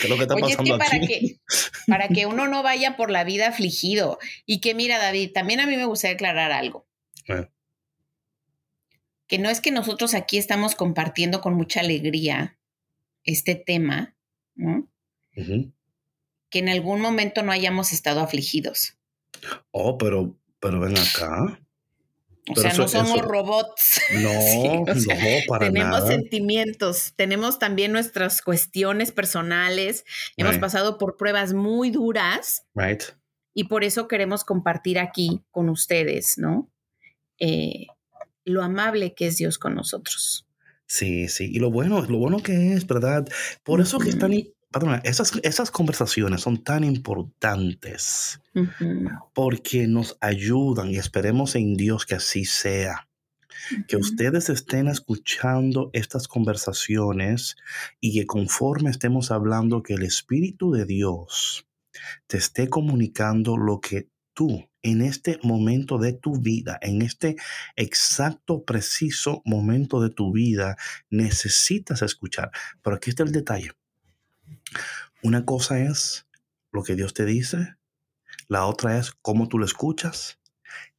lo 0.08 0.16
que 0.16 0.22
está 0.22 0.36
pasando 0.36 0.78
para 0.78 0.96
aquí? 0.96 1.06
Que, 1.06 1.36
para 1.86 2.08
que 2.08 2.26
uno 2.26 2.48
no 2.48 2.62
vaya 2.62 2.96
por 2.96 3.10
la 3.10 3.24
vida 3.24 3.48
afligido. 3.48 4.18
Y 4.46 4.60
que 4.60 4.74
mira, 4.74 4.98
David, 4.98 5.32
también 5.32 5.60
a 5.60 5.66
mí 5.66 5.76
me 5.76 5.84
gustaría 5.84 6.14
aclarar 6.14 6.50
algo. 6.52 6.86
Eh. 7.28 7.46
Que 9.32 9.38
no 9.38 9.48
es 9.48 9.62
que 9.62 9.70
nosotros 9.70 10.12
aquí 10.12 10.36
estamos 10.36 10.74
compartiendo 10.74 11.40
con 11.40 11.54
mucha 11.54 11.80
alegría 11.80 12.58
este 13.24 13.54
tema, 13.54 14.14
¿no? 14.54 14.86
Que 15.34 16.58
en 16.58 16.68
algún 16.68 17.00
momento 17.00 17.42
no 17.42 17.50
hayamos 17.50 17.94
estado 17.94 18.20
afligidos. 18.20 18.98
Oh, 19.70 19.96
pero, 19.96 20.36
pero 20.60 20.80
ven 20.80 20.98
acá. 20.98 21.58
O 22.50 22.60
sea, 22.60 22.74
no 22.74 22.86
somos 22.86 23.22
robots. 23.22 24.02
No, 24.12 24.84
no, 24.84 24.94
para 25.48 25.72
tenemos 25.72 26.06
sentimientos, 26.08 27.14
tenemos 27.16 27.58
también 27.58 27.90
nuestras 27.90 28.42
cuestiones 28.42 29.12
personales, 29.12 30.04
hemos 30.36 30.58
pasado 30.58 30.98
por 30.98 31.16
pruebas 31.16 31.54
muy 31.54 31.90
duras. 31.90 32.66
Right. 32.74 33.02
Y 33.54 33.64
por 33.64 33.82
eso 33.82 34.08
queremos 34.08 34.44
compartir 34.44 34.98
aquí 34.98 35.40
con 35.50 35.70
ustedes, 35.70 36.36
¿no? 36.36 36.70
Eh, 37.38 37.86
lo 38.44 38.62
amable 38.62 39.14
que 39.14 39.26
es 39.26 39.36
Dios 39.36 39.58
con 39.58 39.74
nosotros. 39.74 40.46
Sí, 40.86 41.28
sí, 41.28 41.50
y 41.52 41.58
lo 41.58 41.70
bueno, 41.70 42.02
lo 42.02 42.18
bueno 42.18 42.42
que 42.42 42.74
es, 42.74 42.86
¿verdad? 42.86 43.26
Por 43.62 43.80
eso 43.80 43.98
que 43.98 44.10
están 44.10 44.32
perdona, 44.72 45.00
esas, 45.04 45.38
esas 45.42 45.70
conversaciones 45.70 46.40
son 46.40 46.64
tan 46.64 46.82
importantes 46.82 48.40
porque 49.34 49.86
nos 49.86 50.16
ayudan 50.20 50.90
y 50.90 50.96
esperemos 50.96 51.54
en 51.54 51.74
Dios 51.74 52.06
que 52.06 52.16
así 52.16 52.44
sea. 52.44 53.08
Que 53.86 53.96
ustedes 53.96 54.48
estén 54.48 54.88
escuchando 54.88 55.90
estas 55.92 56.26
conversaciones 56.26 57.56
y 58.00 58.12
que 58.18 58.26
conforme 58.26 58.90
estemos 58.90 59.30
hablando, 59.30 59.82
que 59.82 59.94
el 59.94 60.02
Espíritu 60.02 60.72
de 60.72 60.84
Dios 60.84 61.68
te 62.26 62.38
esté 62.38 62.68
comunicando 62.68 63.56
lo 63.56 63.80
que 63.80 64.08
tú 64.34 64.68
en 64.82 65.02
este 65.02 65.38
momento 65.42 65.98
de 65.98 66.12
tu 66.12 66.40
vida, 66.40 66.78
en 66.82 67.02
este 67.02 67.36
exacto, 67.76 68.64
preciso 68.64 69.42
momento 69.44 70.00
de 70.00 70.10
tu 70.10 70.32
vida, 70.32 70.76
necesitas 71.10 72.02
escuchar. 72.02 72.50
Pero 72.82 72.96
aquí 72.96 73.10
está 73.10 73.22
el 73.22 73.32
detalle. 73.32 73.72
Una 75.22 75.44
cosa 75.44 75.78
es 75.80 76.26
lo 76.72 76.82
que 76.82 76.96
Dios 76.96 77.14
te 77.14 77.24
dice, 77.24 77.76
la 78.48 78.66
otra 78.66 78.98
es 78.98 79.12
cómo 79.22 79.48
tú 79.48 79.58
lo 79.58 79.64
escuchas 79.64 80.38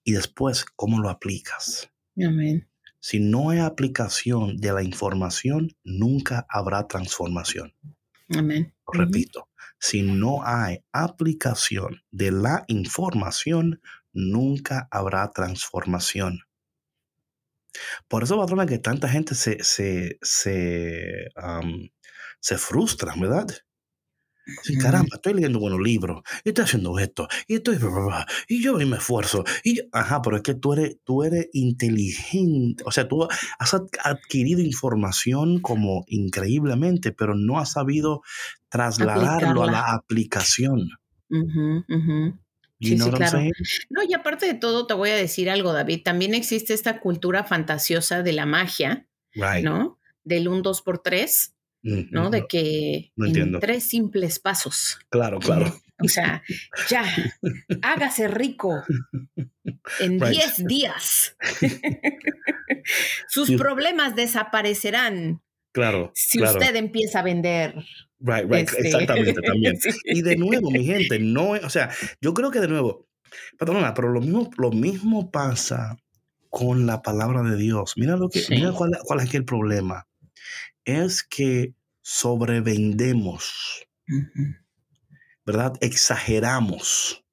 y 0.03 0.13
después 0.13 0.65
cómo 0.75 0.99
lo 0.99 1.09
aplicas. 1.09 1.91
Amén. 2.17 2.69
Si 2.99 3.19
no 3.19 3.49
hay 3.49 3.59
aplicación 3.59 4.57
de 4.57 4.71
la 4.71 4.81
información, 4.81 5.75
nunca 5.83 6.45
habrá 6.47 6.87
transformación. 6.87 7.73
Amén. 8.29 8.73
Repito, 8.91 9.49
si 9.83 10.01
no 10.01 10.45
hay 10.45 10.81
aplicación 10.93 12.01
de 12.09 12.31
la 12.31 12.63
información, 12.69 13.81
nunca 14.13 14.87
habrá 14.89 15.29
transformación. 15.31 16.39
Por 18.07 18.23
eso, 18.23 18.37
patrona, 18.37 18.65
que 18.65 18.77
tanta 18.79 19.09
gente 19.09 19.35
se, 19.35 19.61
se, 19.61 20.19
se, 20.21 21.27
se 22.39 22.57
frustran, 22.57 23.19
¿verdad? 23.19 23.47
Sí, 24.61 24.77
caramba, 24.77 25.15
estoy 25.15 25.35
leyendo 25.35 25.59
buenos 25.59 25.79
libros, 25.79 26.21
y 26.43 26.49
estoy 26.49 26.65
haciendo 26.65 26.99
esto, 26.99 27.27
y 27.47 27.55
estoy, 27.55 27.77
y 28.47 28.61
yo 28.61 28.73
me 28.73 28.97
esfuerzo, 28.97 29.45
y 29.63 29.79
ajá, 29.93 30.21
pero 30.21 30.35
es 30.35 30.43
que 30.43 30.53
tú 30.53 30.73
eres, 30.73 30.97
tú 31.05 31.23
eres 31.23 31.47
inteligente, 31.53 32.83
o 32.85 32.91
sea, 32.91 33.07
tú 33.07 33.25
has 33.59 33.73
adquirido 34.03 34.61
información 34.61 35.61
como 35.61 36.03
increíblemente, 36.07 37.13
pero 37.13 37.35
no 37.35 37.57
has 37.57 37.71
sabido 37.71 38.21
trasladarlo 38.69 39.63
a 39.63 39.71
la 39.71 39.93
aplicación. 39.93 40.89
sí, 42.81 42.97
sí, 42.97 43.11
claro. 43.11 43.39
No, 43.89 44.03
y 44.03 44.13
aparte 44.13 44.45
de 44.45 44.55
todo, 44.55 44.87
te 44.87 44.93
voy 44.93 45.11
a 45.11 45.15
decir 45.15 45.49
algo, 45.49 45.71
David, 45.71 46.01
también 46.03 46.33
existe 46.33 46.73
esta 46.73 46.99
cultura 46.99 47.45
fantasiosa 47.45 48.23
de 48.23 48.33
la 48.33 48.45
magia, 48.45 49.07
¿no? 49.63 49.99
Del 50.25 50.49
1, 50.49 50.61
2 50.61 50.81
por 50.81 50.99
3 50.99 51.52
¿no? 51.83 52.29
De 52.29 52.47
que 52.47 53.11
en 53.17 53.59
tres 53.59 53.83
simples 53.83 54.39
pasos. 54.39 54.99
Claro, 55.09 55.39
claro. 55.39 55.73
O 56.03 56.09
sea, 56.09 56.43
ya, 56.89 57.05
hágase 57.81 58.27
rico 58.27 58.83
en 60.01 60.17
diez 60.17 60.65
días. 60.65 61.37
Sus 63.29 63.51
problemas 63.51 64.13
desaparecerán. 64.13 65.41
Claro. 65.71 66.11
Si 66.13 66.41
usted 66.43 66.75
empieza 66.75 67.19
a 67.19 67.23
vender. 67.23 67.75
Right, 68.19 68.51
right, 68.51 68.67
este, 68.67 68.87
exactamente 68.87 69.39
también. 69.41 69.77
Y 70.05 70.23
de 70.23 70.35
nuevo, 70.35 70.71
mi 70.71 70.83
gente, 70.83 71.19
no, 71.19 71.51
o 71.51 71.69
sea, 71.69 71.89
yo 72.19 72.33
creo 72.33 72.51
que 72.51 72.59
de 72.59 72.67
nuevo, 72.67 73.07
perdona, 73.57 73.93
pero 73.93 74.09
lo 74.09 74.19
mismo, 74.19 74.49
lo 74.57 74.71
mismo 74.71 75.31
pasa 75.31 75.95
con 76.49 76.85
la 76.85 77.01
palabra 77.01 77.43
de 77.43 77.55
Dios. 77.55 77.93
Mira 77.95 78.17
lo 78.17 78.29
que, 78.29 78.43
mira 78.49 78.73
cuál, 78.73 78.91
cuál 79.05 79.19
es 79.19 79.27
aquí 79.27 79.37
el 79.37 79.45
problema 79.45 80.07
es 80.85 81.23
que 81.23 81.73
sobrevendemos, 82.01 83.87
¿verdad? 85.45 85.73
Exageramos. 85.81 87.23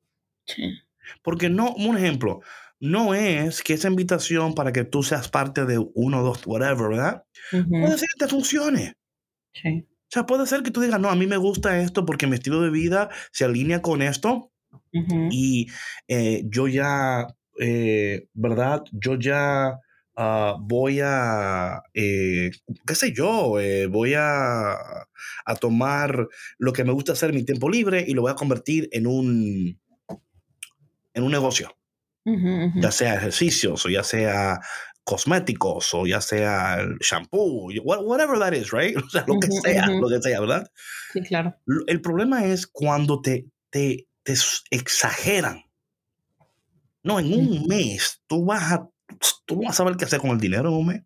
Porque 1.23 1.51
no, 1.51 1.73
un 1.75 1.97
ejemplo, 1.97 2.41
no 2.79 3.15
es 3.15 3.63
que 3.63 3.75
esa 3.75 3.89
invitación 3.89 4.55
para 4.55 4.73
que 4.73 4.85
tú 4.85 5.03
seas 5.03 5.29
parte 5.29 5.65
de 5.67 5.79
uno, 5.95 6.23
dos, 6.23 6.47
whatever, 6.47 6.89
¿verdad? 6.89 7.25
Puede 7.51 7.99
ser 7.99 8.09
que 8.15 8.25
te 8.25 8.29
funcione. 8.29 8.95
Sí. 9.53 9.87
O 9.87 10.13
sea, 10.13 10.27
puede 10.27 10.47
ser 10.47 10.63
que 10.63 10.71
tú 10.71 10.81
digas, 10.81 10.99
no, 10.99 11.09
a 11.09 11.15
mí 11.15 11.27
me 11.27 11.37
gusta 11.37 11.81
esto 11.81 12.05
porque 12.05 12.27
mi 12.27 12.35
estilo 12.35 12.61
de 12.63 12.71
vida 12.71 13.11
se 13.31 13.45
alinea 13.45 13.81
con 13.81 14.03
esto 14.03 14.51
y 15.31 15.69
eh, 16.09 16.43
yo 16.47 16.67
ya, 16.67 17.29
eh, 17.61 18.27
¿verdad? 18.33 18.83
Yo 18.91 19.17
ya 19.17 19.79
Ah, 20.23 20.55
voy 20.61 21.01
a, 21.03 21.83
eh, 21.95 22.51
qué 22.87 22.95
sé 22.95 23.15
yo, 23.15 23.59
eh, 23.59 23.87
voy 23.87 24.13
a, 24.13 24.73
a, 24.75 25.55
tomar 25.59 26.29
lo 26.59 26.75
que 26.75 26.85
me 26.85 26.93
gusta 26.93 27.13
hacer 27.13 27.31
en 27.31 27.37
mi 27.37 27.43
tiempo 27.43 27.71
libre 27.71 28.05
y 28.07 28.13
lo 28.13 28.21
voy 28.21 28.31
a 28.31 28.35
convertir 28.35 28.91
en 28.93 29.07
un, 29.07 29.81
en 31.15 31.23
un 31.23 31.33
negocio. 31.33 31.75
Ya 32.27 32.91
sea 32.91 33.15
ejercicios 33.15 33.87
o 33.87 33.89
ya 33.89 34.03
sea 34.03 34.61
cosméticos 35.05 35.95
o 35.95 36.07
ya 36.07 36.21
sea 36.21 36.87
shampoo, 37.01 37.71
whatever 37.83 38.39
that 38.39 38.53
is, 38.53 38.73
right? 38.73 38.95
O 39.03 39.09
sea, 39.09 39.25
lo 39.27 39.41
que 39.41 39.51
sea, 39.51 39.87
lo 39.87 40.07
que 40.07 40.21
sea, 40.21 40.39
¿verdad? 40.39 40.71
Sí, 41.15 41.23
claro. 41.23 41.57
El 41.87 42.03
problema 42.03 42.45
es 42.45 42.67
cuando 42.67 43.23
te, 43.23 43.47
te, 43.71 44.07
te 44.23 44.35
exageran. 44.71 45.65
No, 47.03 47.19
en 47.19 47.33
un 47.33 47.67
mes 47.67 48.23
tú 48.27 48.45
vas 48.45 48.71
a 48.71 48.91
tú 49.47 49.57
no 49.57 49.63
vas 49.63 49.73
a 49.73 49.79
saber 49.79 49.97
qué 49.97 50.05
hacer 50.05 50.21
con 50.21 50.31
el 50.31 50.39
dinero 50.39 50.71
mes. 50.83 51.03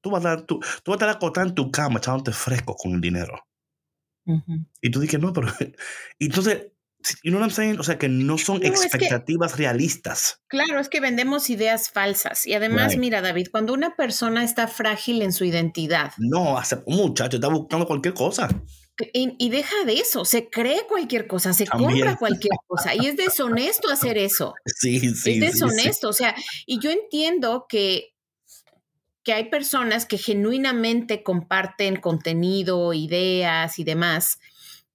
Tú 0.00 0.10
vas 0.10 0.24
a, 0.24 0.32
estar, 0.32 0.46
tú, 0.46 0.60
tú 0.60 0.92
vas 0.92 0.94
a 1.00 1.04
estar 1.04 1.08
acostado 1.08 1.48
en 1.48 1.54
tu 1.54 1.70
cama 1.70 1.98
echándote 1.98 2.32
fresco 2.32 2.76
con 2.76 2.92
el 2.92 3.00
dinero. 3.00 3.40
Y 4.80 4.90
tú 4.90 5.00
dices, 5.00 5.18
no, 5.18 5.32
pero. 5.32 5.48
Entonces, 6.18 6.72
you 7.22 7.30
know 7.30 7.40
what 7.40 7.46
I'm 7.46 7.50
saying? 7.50 7.80
O 7.80 7.82
sea, 7.82 7.98
que 7.98 8.08
no 8.08 8.38
son 8.38 8.64
expectativas 8.64 9.56
realistas. 9.56 10.42
Claro, 10.48 10.78
es 10.80 10.88
que 10.88 11.00
vendemos 11.00 11.48
ideas 11.50 11.90
falsas. 11.90 12.46
Y 12.46 12.54
además, 12.54 12.96
mira, 12.96 13.22
David, 13.22 13.48
cuando 13.50 13.72
una 13.72 13.96
persona 13.96 14.44
está 14.44 14.68
frágil 14.68 15.22
en 15.22 15.32
su 15.32 15.44
identidad. 15.44 16.12
No, 16.18 16.58
un 16.86 16.96
muchacho 16.96 17.36
está 17.36 17.48
buscando 17.48 17.86
cualquier 17.86 18.14
cosa. 18.14 18.48
Y, 19.12 19.50
deja 19.50 19.84
de 19.84 19.94
eso, 19.94 20.24
se 20.24 20.50
cree 20.50 20.82
cualquier 20.88 21.28
cosa, 21.28 21.52
se 21.52 21.66
compra 21.66 22.16
cualquier 22.16 22.56
cosa 22.66 22.94
y 22.96 23.06
es 23.06 23.16
deshonesto 23.16 23.90
hacer 23.90 24.18
eso. 24.18 24.54
Sí, 24.66 24.98
sí. 25.14 25.34
Es 25.34 25.40
deshonesto, 25.40 26.08
o 26.08 26.12
sea, 26.12 26.34
y 26.66 26.80
yo 26.80 26.90
entiendo 26.90 27.66
que, 27.68 28.14
que 29.22 29.32
hay 29.32 29.44
personas 29.50 30.06
que 30.06 30.18
genuinamente 30.18 31.22
comparten 31.22 31.96
contenido, 31.96 32.92
ideas 32.92 33.78
y 33.78 33.84
demás 33.84 34.38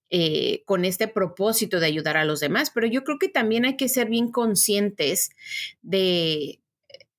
eh, 0.09 0.63
con 0.65 0.85
este 0.85 1.07
propósito 1.07 1.79
de 1.79 1.87
ayudar 1.87 2.17
a 2.17 2.25
los 2.25 2.39
demás, 2.39 2.71
pero 2.73 2.87
yo 2.87 3.03
creo 3.03 3.17
que 3.19 3.29
también 3.29 3.65
hay 3.65 3.77
que 3.77 3.89
ser 3.89 4.09
bien 4.09 4.31
conscientes 4.31 5.31
de, 5.81 6.59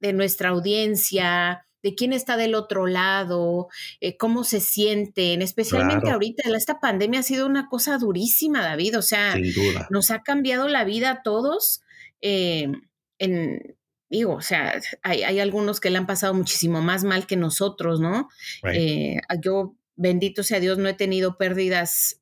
de 0.01 0.13
nuestra 0.13 0.51
audiencia, 0.51 1.64
de 1.85 1.95
quién 1.95 2.15
está 2.15 2.39
del 2.39 2.55
otro 2.55 2.87
lado, 2.87 3.69
eh, 4.01 4.17
cómo 4.17 4.43
se 4.43 4.61
sienten, 4.61 5.43
especialmente 5.43 6.11
ahorita. 6.11 6.49
Esta 6.57 6.81
pandemia 6.81 7.21
ha 7.21 7.23
sido 7.23 7.47
una 7.47 7.69
cosa 7.69 7.99
durísima, 7.99 8.63
David. 8.63 8.99
O 8.99 9.03
sea, 9.03 9.37
nos 9.91 10.11
ha 10.11 10.23
cambiado 10.23 10.67
la 10.67 10.85
vida 10.85 11.11
a 11.11 11.23
todos. 11.23 11.83
Eh, 12.23 12.73
en, 13.19 13.77
digo, 14.09 14.33
o 14.33 14.41
sea, 14.41 14.81
hay, 15.03 15.39
algunos 15.39 15.79
que 15.79 15.91
le 15.91 15.99
han 15.99 16.07
pasado 16.07 16.33
muchísimo 16.33 16.81
más 16.81 17.05
mal 17.05 17.27
que 17.27 17.37
nosotros, 17.37 18.01
¿no? 18.01 18.31
Eh, 18.73 19.19
yo, 19.43 19.77
bendito 19.95 20.43
sea 20.43 20.61
Dios, 20.61 20.79
no 20.79 20.89
he 20.89 20.95
tenido 20.95 21.37
pérdidas 21.37 22.19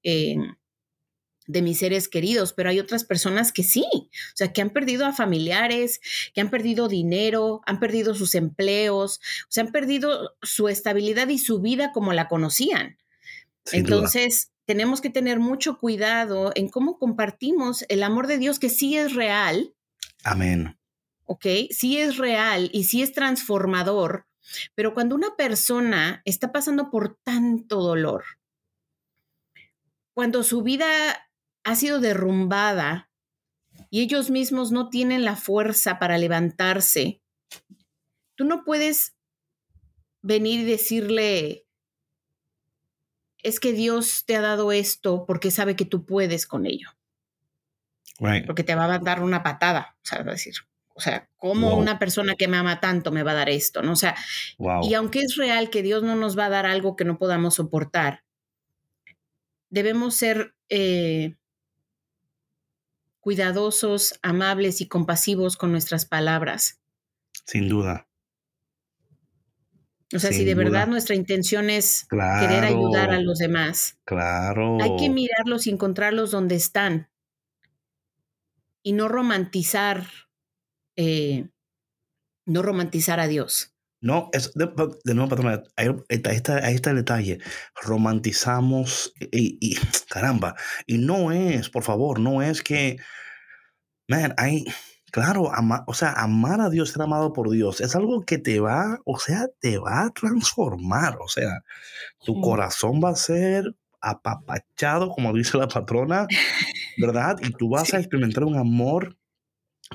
de 1.46 1.62
mis 1.62 1.78
seres 1.78 2.08
queridos, 2.08 2.52
pero 2.52 2.70
hay 2.70 2.78
otras 2.78 3.04
personas 3.04 3.52
que 3.52 3.62
sí, 3.62 3.86
o 3.92 4.36
sea, 4.36 4.52
que 4.52 4.62
han 4.62 4.70
perdido 4.70 5.06
a 5.06 5.12
familiares, 5.12 6.00
que 6.34 6.40
han 6.40 6.50
perdido 6.50 6.88
dinero, 6.88 7.62
han 7.66 7.80
perdido 7.80 8.14
sus 8.14 8.34
empleos, 8.34 9.20
o 9.44 9.50
sea, 9.50 9.64
han 9.64 9.72
perdido 9.72 10.36
su 10.42 10.68
estabilidad 10.68 11.28
y 11.28 11.38
su 11.38 11.60
vida 11.60 11.92
como 11.92 12.12
la 12.12 12.28
conocían. 12.28 12.98
Entonces, 13.72 14.50
tenemos 14.64 15.00
que 15.00 15.10
tener 15.10 15.38
mucho 15.38 15.78
cuidado 15.78 16.52
en 16.54 16.68
cómo 16.68 16.98
compartimos 16.98 17.84
el 17.88 18.02
amor 18.02 18.26
de 18.26 18.38
Dios 18.38 18.58
que 18.58 18.68
sí 18.68 18.96
es 18.96 19.14
real. 19.14 19.74
Amén. 20.24 20.78
¿Ok? 21.24 21.46
Sí 21.70 21.98
es 21.98 22.18
real 22.18 22.70
y 22.72 22.84
sí 22.84 23.02
es 23.02 23.12
transformador, 23.12 24.26
pero 24.74 24.94
cuando 24.94 25.14
una 25.14 25.36
persona 25.36 26.22
está 26.24 26.52
pasando 26.52 26.90
por 26.90 27.18
tanto 27.22 27.80
dolor, 27.80 28.24
cuando 30.14 30.42
su 30.42 30.62
vida 30.62 31.30
ha 31.64 31.76
sido 31.76 32.00
derrumbada 32.00 33.10
y 33.90 34.02
ellos 34.02 34.30
mismos 34.30 34.72
no 34.72 34.88
tienen 34.88 35.24
la 35.24 35.36
fuerza 35.36 35.98
para 35.98 36.18
levantarse, 36.18 37.20
tú 38.34 38.44
no 38.44 38.64
puedes 38.64 39.14
venir 40.22 40.60
y 40.60 40.64
decirle, 40.64 41.66
es 43.42 43.60
que 43.60 43.72
Dios 43.72 44.24
te 44.24 44.36
ha 44.36 44.40
dado 44.40 44.72
esto 44.72 45.24
porque 45.26 45.50
sabe 45.50 45.76
que 45.76 45.84
tú 45.84 46.06
puedes 46.06 46.46
con 46.46 46.66
ello. 46.66 46.90
Porque 48.46 48.62
te 48.62 48.74
va 48.74 48.92
a 48.92 48.98
dar 48.98 49.22
una 49.22 49.42
patada, 49.42 49.96
o 50.02 50.06
sea, 50.06 50.22
decir, 50.22 50.54
o 50.94 51.00
sea, 51.00 51.28
¿cómo 51.36 51.76
una 51.76 51.98
persona 51.98 52.34
que 52.36 52.46
me 52.46 52.56
ama 52.56 52.80
tanto 52.80 53.10
me 53.10 53.22
va 53.22 53.32
a 53.32 53.36
dar 53.36 53.48
esto? 53.48 53.82
¿no? 53.82 53.92
O 53.92 53.96
sea, 53.96 54.14
y 54.82 54.94
aunque 54.94 55.20
es 55.20 55.36
real 55.36 55.70
que 55.70 55.82
Dios 55.82 56.02
no 56.02 56.14
nos 56.14 56.38
va 56.38 56.46
a 56.46 56.50
dar 56.50 56.66
algo 56.66 56.94
que 56.94 57.04
no 57.04 57.18
podamos 57.18 57.54
soportar, 57.54 58.22
debemos 59.70 60.14
ser 60.14 60.54
eh, 60.68 61.34
cuidadosos, 63.22 64.18
amables 64.20 64.80
y 64.80 64.88
compasivos 64.88 65.56
con 65.56 65.70
nuestras 65.70 66.04
palabras. 66.04 66.80
Sin 67.46 67.68
duda. 67.68 68.08
O 70.14 70.18
sea, 70.18 70.32
si 70.32 70.44
de 70.44 70.54
verdad 70.54 70.88
nuestra 70.88 71.14
intención 71.14 71.70
es 71.70 72.06
querer 72.10 72.64
ayudar 72.64 73.12
a 73.12 73.20
los 73.20 73.38
demás, 73.38 73.96
claro. 74.04 74.76
hay 74.82 74.96
que 74.96 75.08
mirarlos 75.08 75.66
y 75.66 75.70
encontrarlos 75.70 76.30
donde 76.30 76.56
están 76.56 77.08
y 78.82 78.92
no 78.92 79.08
romantizar, 79.08 80.06
eh, 80.96 81.48
no 82.44 82.60
romantizar 82.60 83.20
a 83.20 83.28
Dios. 83.28 83.71
No, 84.02 84.30
es 84.32 84.52
de, 84.54 84.66
nuevo, 85.14 85.28
patrona, 85.28 85.62
ahí 85.76 85.88
está, 86.08 86.56
ahí 86.56 86.74
está 86.74 86.90
el 86.90 86.96
detalle. 86.96 87.38
Romantizamos 87.80 89.14
y, 89.20 89.76
caramba, 90.10 90.56
y 90.88 90.98
no 90.98 91.30
es, 91.30 91.70
por 91.70 91.84
favor, 91.84 92.18
no 92.18 92.42
es 92.42 92.62
que, 92.62 92.96
man, 94.08 94.34
hay, 94.38 94.64
claro, 95.12 95.52
o 95.86 95.94
sea, 95.94 96.14
amar 96.14 96.60
a 96.60 96.68
Dios, 96.68 96.90
ser 96.90 97.02
amado 97.02 97.32
por 97.32 97.48
Dios, 97.48 97.80
es 97.80 97.94
algo 97.94 98.22
que 98.22 98.38
te 98.38 98.58
va, 98.58 98.98
o 99.04 99.20
sea, 99.20 99.46
te 99.60 99.78
va 99.78 100.06
a 100.06 100.10
transformar, 100.10 101.18
o 101.20 101.28
sea, 101.28 101.62
tu 102.24 102.40
corazón 102.40 103.00
va 103.02 103.10
a 103.10 103.16
ser 103.16 103.76
apapachado, 104.00 105.10
como 105.10 105.32
dice 105.32 105.58
la 105.58 105.68
patrona, 105.68 106.26
¿verdad? 106.98 107.36
Y 107.40 107.52
tú 107.52 107.68
vas 107.68 107.94
a 107.94 108.00
experimentar 108.00 108.42
un 108.42 108.56
amor 108.56 109.16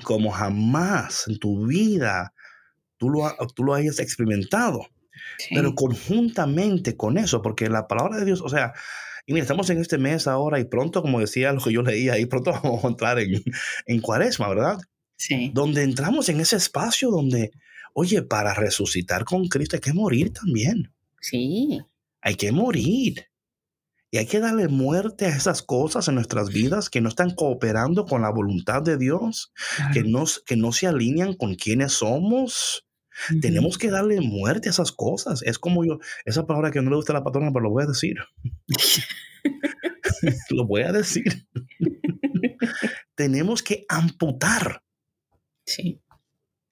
como 0.02 0.30
jamás 0.30 1.28
en 1.28 1.38
tu 1.38 1.66
vida 1.66 2.32
tú 2.98 3.08
lo, 3.10 3.34
tú 3.54 3.64
lo 3.64 3.74
hayas 3.74 3.98
experimentado. 3.98 4.86
Pero 5.50 5.74
conjuntamente 5.74 6.96
con 6.96 7.18
eso, 7.18 7.42
porque 7.42 7.68
la 7.68 7.86
palabra 7.88 8.18
de 8.18 8.24
Dios, 8.24 8.40
o 8.40 8.48
sea, 8.48 8.72
y 9.26 9.34
mira, 9.34 9.42
estamos 9.42 9.68
en 9.68 9.78
este 9.78 9.98
mes 9.98 10.26
ahora 10.26 10.58
y 10.58 10.64
pronto, 10.64 11.02
como 11.02 11.20
decía 11.20 11.52
lo 11.52 11.60
que 11.60 11.72
yo 11.72 11.82
leía, 11.82 12.14
ahí 12.14 12.26
pronto 12.26 12.50
vamos 12.62 12.84
a 12.84 12.88
entrar 12.88 13.18
en, 13.18 13.42
en 13.86 14.00
cuaresma, 14.00 14.48
¿verdad? 14.48 14.78
Sí. 15.16 15.50
Donde 15.52 15.82
entramos 15.82 16.28
en 16.28 16.40
ese 16.40 16.56
espacio 16.56 17.10
donde, 17.10 17.50
oye, 17.92 18.22
para 18.22 18.54
resucitar 18.54 19.24
con 19.24 19.48
Cristo 19.48 19.76
hay 19.76 19.80
que 19.80 19.92
morir 19.92 20.32
también. 20.32 20.94
Sí. 21.20 21.80
Hay 22.22 22.36
que 22.36 22.52
morir. 22.52 23.26
Y 24.10 24.16
hay 24.16 24.26
que 24.26 24.40
darle 24.40 24.68
muerte 24.68 25.26
a 25.26 25.36
esas 25.36 25.62
cosas 25.62 26.08
en 26.08 26.14
nuestras 26.14 26.48
vidas 26.48 26.88
que 26.88 27.02
no 27.02 27.10
están 27.10 27.34
cooperando 27.34 28.06
con 28.06 28.22
la 28.22 28.30
voluntad 28.30 28.80
de 28.80 28.96
Dios, 28.96 29.52
que, 29.92 30.02
que 30.46 30.56
no 30.56 30.72
se 30.72 30.86
alinean 30.86 31.34
con 31.34 31.54
quienes 31.56 31.92
somos. 31.92 32.87
Tenemos 33.40 33.78
que 33.78 33.90
darle 33.90 34.20
muerte 34.20 34.68
a 34.68 34.72
esas 34.72 34.92
cosas. 34.92 35.42
Es 35.42 35.58
como 35.58 35.84
yo, 35.84 35.98
esa 36.24 36.46
palabra 36.46 36.70
que 36.70 36.80
no 36.82 36.90
le 36.90 36.96
gusta 36.96 37.12
a 37.12 37.16
la 37.18 37.24
patrona, 37.24 37.50
pero 37.52 37.64
lo 37.64 37.70
voy 37.70 37.84
a 37.84 37.86
decir. 37.86 38.16
lo 40.50 40.66
voy 40.66 40.82
a 40.82 40.92
decir. 40.92 41.46
Tenemos 43.14 43.62
que 43.62 43.84
amputar. 43.88 44.82
Sí. 45.64 46.00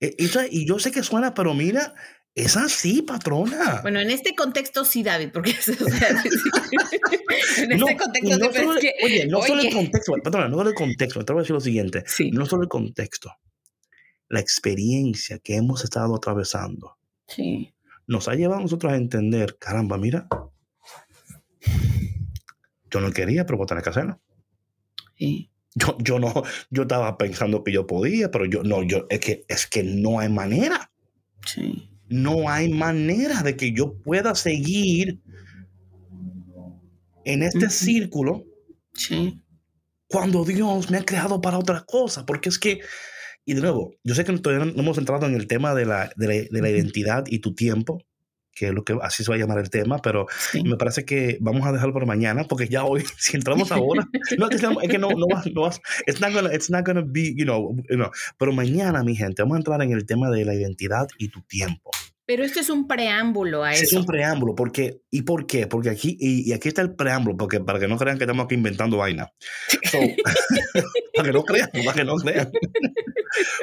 E, 0.01 0.17
y 0.51 0.67
yo 0.67 0.79
sé 0.79 0.91
que 0.91 1.03
suena, 1.03 1.35
pero 1.35 1.55
mira, 1.55 1.95
es 2.35 2.57
así, 2.57 3.03
patrona. 3.03 3.81
Bueno, 3.83 4.01
en 4.01 4.11
este 4.11 4.35
contexto 4.35 4.85
sí, 4.85 5.03
David, 5.03 5.31
porque 5.33 5.53
en 7.59 7.73
este 7.73 7.97
contexto 7.97 8.39
no 8.39 8.53
solo, 8.53 8.81
oye, 9.05 9.27
no 9.27 9.43
solo 9.43 9.63
el 9.63 9.73
contexto, 9.73 10.13
patrona, 10.23 10.49
no 10.49 10.57
solo 10.59 10.71
el 10.71 10.75
contexto, 10.75 11.25
te 11.25 11.33
voy 11.33 11.41
a 11.41 11.43
decir 11.43 11.55
lo 11.55 11.61
siguiente. 11.61 12.05
Sí. 12.07 12.31
No 12.31 12.47
solo 12.47 12.63
el 12.63 12.69
contexto 12.69 13.33
la 14.29 14.41
experiencia 14.41 15.39
que 15.39 15.57
hemos 15.57 15.85
estado 15.85 16.17
atravesando 16.17 16.97
sí. 17.27 17.73
nos 18.07 18.29
ha 18.29 18.35
llevado 18.35 18.61
a 18.61 18.63
nosotros 18.63 18.93
a 18.93 18.97
entender, 18.97 19.57
caramba, 19.59 19.99
mira, 19.99 20.29
yo 22.91 23.01
no 23.01 23.11
quería, 23.13 23.47
pero 23.47 23.59
voy 23.59 23.65
a 23.65 23.67
tener 23.67 23.85
que 23.85 23.91
hacerlo. 23.91 24.21
Sí. 25.17 25.51
Yo, 25.75 25.97
yo 25.99 26.19
no, 26.19 26.43
yo 26.71 26.83
estaba 26.83 27.19
pensando 27.19 27.63
que 27.63 27.73
yo 27.73 27.87
podía, 27.87 28.31
pero 28.31 28.47
yo 28.47 28.63
no, 28.63 28.83
yo, 28.83 29.07
es 29.11 29.21
que, 29.21 29.45
es 29.49 29.67
que 29.67 29.83
no 29.83 30.19
hay 30.21 30.29
manera. 30.29 30.91
Sí. 31.45 31.91
No 32.09 32.49
hay 32.49 32.69
manera 32.69 33.43
de 33.43 33.57
que 33.57 33.73
yo 33.73 33.95
pueda 33.99 34.35
seguir 34.35 35.21
en 37.25 37.43
este 37.43 37.69
círculo 37.69 38.45
sí. 38.95 39.43
cuando 40.07 40.45
Dios 40.45 40.91
me 40.91 40.99
ha 40.99 41.05
creado 41.05 41.41
para 41.41 41.59
otra 41.59 41.85
cosa, 41.85 42.25
porque 42.25 42.49
es 42.49 42.59
que 42.59 42.81
y 43.47 43.55
de 43.55 43.61
nuevo, 43.61 43.95
yo 44.03 44.15
sé 44.17 44.25
que 44.25 44.37
todavía 44.39 44.67
no 44.67 44.83
hemos 44.83 44.99
entrado 44.99 45.25
en 45.25 45.35
el 45.35 45.47
tema 45.47 45.73
de 45.73 45.87
la, 45.87 46.11
de 46.17 46.49
la, 46.51 46.69
identidad 46.69 47.25
y 47.29 47.39
tu 47.39 47.55
tiempo, 47.55 48.03
que 48.53 48.67
es 48.67 48.75
lo 48.75 48.83
que 48.83 48.99
así 49.03 49.23
se 49.23 49.31
va 49.31 49.37
a 49.37 49.39
llamar 49.39 49.59
el 49.61 49.71
tema, 49.71 49.99
pero 50.03 50.27
me 50.65 50.77
parece 50.77 51.05
que 51.05 51.39
vamos 51.41 51.65
a 51.65 51.71
dejarlo 51.71 51.93
por 51.93 52.07
mañana, 52.07 52.43
porque 52.43 52.67
ya 52.67 52.85
hoy, 52.85 53.05
si 53.19 53.37
entramos 53.37 53.71
ahora, 53.71 54.09
no 54.37 54.51
es 54.51 54.61
que, 54.91 54.99
no, 54.99 55.11
no, 55.11 55.27
vas, 55.33 55.47
no 55.55 55.61
vas, 55.63 55.81
it's 56.09 56.21
not 56.21 56.33
gonna, 56.33 56.53
it's 56.53 56.71
not 56.71 56.85
gonna 56.85 57.05
be, 57.07 57.35
you 57.37 57.45
know, 57.45 57.77
you 57.89 57.95
know, 57.97 58.11
pero 58.37 58.53
mañana, 58.53 59.05
mi 59.05 59.15
gente, 59.15 59.43
vamos 59.43 59.55
a 59.55 59.59
entrar 59.59 59.81
en 59.81 59.93
el 59.93 60.05
tema 60.07 60.29
de 60.29 60.45
la 60.45 60.53
identidad 60.53 61.07
y 61.17 61.29
tu 61.29 61.41
tiempo. 61.43 61.93
Pero 62.27 62.43
esto 62.43 62.59
es 62.59 62.71
un 62.71 62.89
preámbulo 62.89 63.63
a 63.63 63.73
eso. 63.73 63.85
Es 63.85 63.93
un 63.93 64.05
preámbulo, 64.05 64.57
porque, 64.57 65.01
¿y 65.13 65.23
por 65.23 65.47
qué? 65.47 65.69
Porque 65.69 65.91
aquí, 65.91 66.17
y, 66.19 66.53
aquí 66.53 66.67
está 66.67 66.83
el 66.83 66.97
preámbulo, 66.97 67.37
porque 67.37 67.61
para 67.61 67.79
que 67.79 67.87
no 67.87 67.97
crean 67.97 68.19
que 68.19 68.25
estamos 68.25 68.47
aquí 68.47 68.57
inventando 68.57 68.97
vaina. 68.97 69.33
para 71.15 71.29
que 71.29 71.33
no 71.33 71.45
crean, 71.45 71.71
para 71.73 71.93
que 71.95 72.05
no 72.05 72.17
crean. 72.17 72.51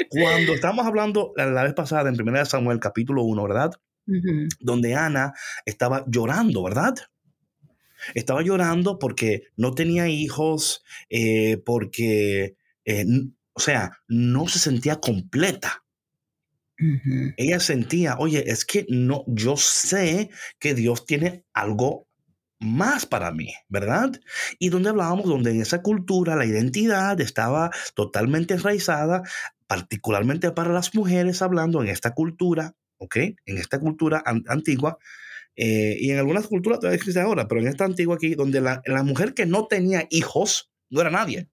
Cuando 0.09 0.53
estamos 0.53 0.85
hablando 0.85 1.33
la, 1.35 1.63
vez 1.63 1.73
pasada 1.73 2.09
en 2.09 2.19
1 2.19 2.45
Samuel 2.45 2.79
capítulo 2.79 3.23
1, 3.23 3.43
¿verdad? 3.43 3.71
Donde 4.59 4.95
Ana 4.95 5.33
estaba 5.65 6.05
llorando, 6.07 6.63
¿verdad? 6.63 6.95
Estaba 8.13 8.41
llorando 8.43 8.97
porque 8.97 9.43
no 9.57 9.73
tenía 9.73 10.07
hijos, 10.07 10.83
eh, 11.09 11.57
porque, 11.65 12.55
eh, 12.85 13.05
o 13.53 13.59
sea, 13.59 13.99
no 14.07 14.47
se 14.47 14.59
sentía 14.59 14.97
completa. 14.97 15.82
Ella 17.37 17.59
sentía, 17.59 18.17
oye, 18.17 18.49
es 18.49 18.65
que 18.65 18.85
no, 18.89 19.23
yo 19.27 19.55
sé 19.57 20.29
que 20.59 20.73
Dios 20.73 21.05
tiene 21.05 21.45
algo 21.53 22.07
más 22.59 23.05
para 23.05 23.31
mí, 23.31 23.53
¿verdad? 23.69 24.11
Y 24.57 24.69
donde 24.69 24.89
hablábamos, 24.89 25.25
donde 25.25 25.51
en 25.51 25.61
esa 25.61 25.81
cultura 25.81 26.35
la 26.35 26.45
identidad 26.45 27.19
estaba 27.21 27.71
totalmente 27.93 28.53
enraizada, 28.53 29.21
particularmente 29.67 30.51
para 30.51 30.71
las 30.71 30.95
mujeres, 30.95 31.41
hablando 31.41 31.81
en 31.81 31.89
esta 31.89 32.13
cultura, 32.13 32.73
¿ok? 32.97 33.17
En 33.45 33.57
esta 33.57 33.79
cultura 33.79 34.23
antigua, 34.25 34.97
eh, 35.55 35.97
y 35.99 36.11
en 36.11 36.17
algunas 36.17 36.47
culturas 36.47 36.79
todavía 36.79 36.97
existe 36.97 37.19
ahora, 37.19 37.47
pero 37.47 37.61
en 37.61 37.67
esta 37.67 37.85
antigua 37.85 38.15
aquí, 38.15 38.33
donde 38.35 38.61
la, 38.61 38.81
mujer 39.03 39.33
que 39.33 39.45
no 39.45 39.67
tenía 39.67 40.07
hijos 40.09 40.71
no 40.89 41.01
era 41.01 41.11
nadie. 41.11 41.49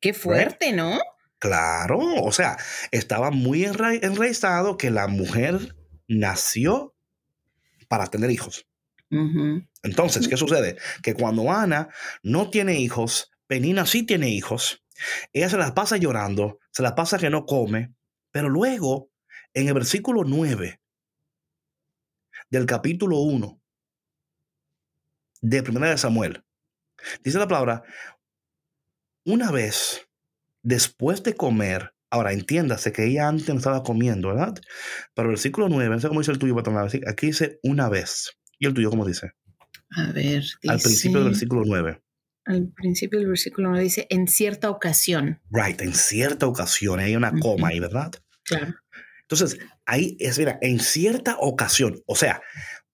Qué 0.00 0.14
fuerte, 0.14 0.72
¿no? 0.72 0.98
Claro, 1.40 1.98
o 2.22 2.32
sea, 2.32 2.58
estaba 2.90 3.30
muy 3.30 3.64
enraizado 3.64 4.76
que 4.76 4.90
la 4.90 5.08
mujer 5.08 5.74
nació 6.06 6.94
para 7.88 8.08
tener 8.08 8.30
hijos. 8.30 8.66
Entonces, 9.82 10.28
¿qué 10.28 10.36
sucede? 10.36 10.76
Que 11.02 11.14
cuando 11.14 11.50
Ana 11.50 11.88
no 12.22 12.50
tiene 12.50 12.78
hijos, 12.78 13.32
Penina 13.46 13.86
sí 13.86 14.04
tiene 14.04 14.28
hijos, 14.28 14.84
ella 15.32 15.48
se 15.48 15.56
las 15.56 15.72
pasa 15.72 15.96
llorando, 15.96 16.58
se 16.70 16.82
las 16.82 16.92
pasa 16.92 17.18
que 17.18 17.30
no 17.30 17.46
come, 17.46 17.94
pero 18.30 18.50
luego, 18.50 19.10
en 19.54 19.66
el 19.68 19.74
versículo 19.74 20.24
9 20.24 20.78
del 22.50 22.66
capítulo 22.66 23.18
1 23.20 23.60
de 25.40 25.62
Primera 25.62 25.90
de 25.90 25.98
Samuel, 25.98 26.44
dice 27.24 27.38
la 27.38 27.48
palabra, 27.48 27.82
una 29.24 29.50
vez 29.50 30.09
después 30.62 31.22
de 31.22 31.34
comer, 31.34 31.94
ahora 32.10 32.32
entiéndase 32.32 32.92
que 32.92 33.06
ella 33.06 33.28
antes 33.28 33.48
no 33.48 33.56
estaba 33.56 33.82
comiendo, 33.82 34.28
¿verdad? 34.28 34.54
Pero 35.14 35.28
el 35.28 35.32
versículo 35.32 35.68
9, 35.68 35.94
no 35.94 36.00
sé 36.00 36.08
cómo 36.08 36.20
dice 36.20 36.32
el 36.32 36.38
tuyo, 36.38 36.56
aquí 37.06 37.26
dice 37.26 37.58
una 37.62 37.88
vez. 37.88 38.36
¿Y 38.58 38.66
el 38.66 38.74
tuyo 38.74 38.90
cómo 38.90 39.06
dice? 39.06 39.32
A 39.90 40.12
ver, 40.12 40.42
dice, 40.42 40.58
Al 40.68 40.80
principio 40.80 41.18
del 41.18 41.28
versículo 41.28 41.62
9. 41.64 42.02
Al 42.46 42.72
principio 42.74 43.18
del 43.18 43.28
versículo 43.28 43.68
9 43.70 43.84
dice, 43.84 44.06
en 44.10 44.28
cierta 44.28 44.70
ocasión. 44.70 45.40
Right, 45.50 45.80
en 45.80 45.94
cierta 45.94 46.46
ocasión. 46.46 47.00
Hay 47.00 47.16
una 47.16 47.32
coma 47.38 47.68
ahí, 47.68 47.80
¿verdad? 47.80 48.12
Claro. 48.44 48.74
Entonces, 49.22 49.58
ahí 49.86 50.16
es, 50.18 50.38
mira, 50.38 50.58
en 50.60 50.80
cierta 50.80 51.36
ocasión, 51.38 52.02
o 52.06 52.16
sea, 52.16 52.42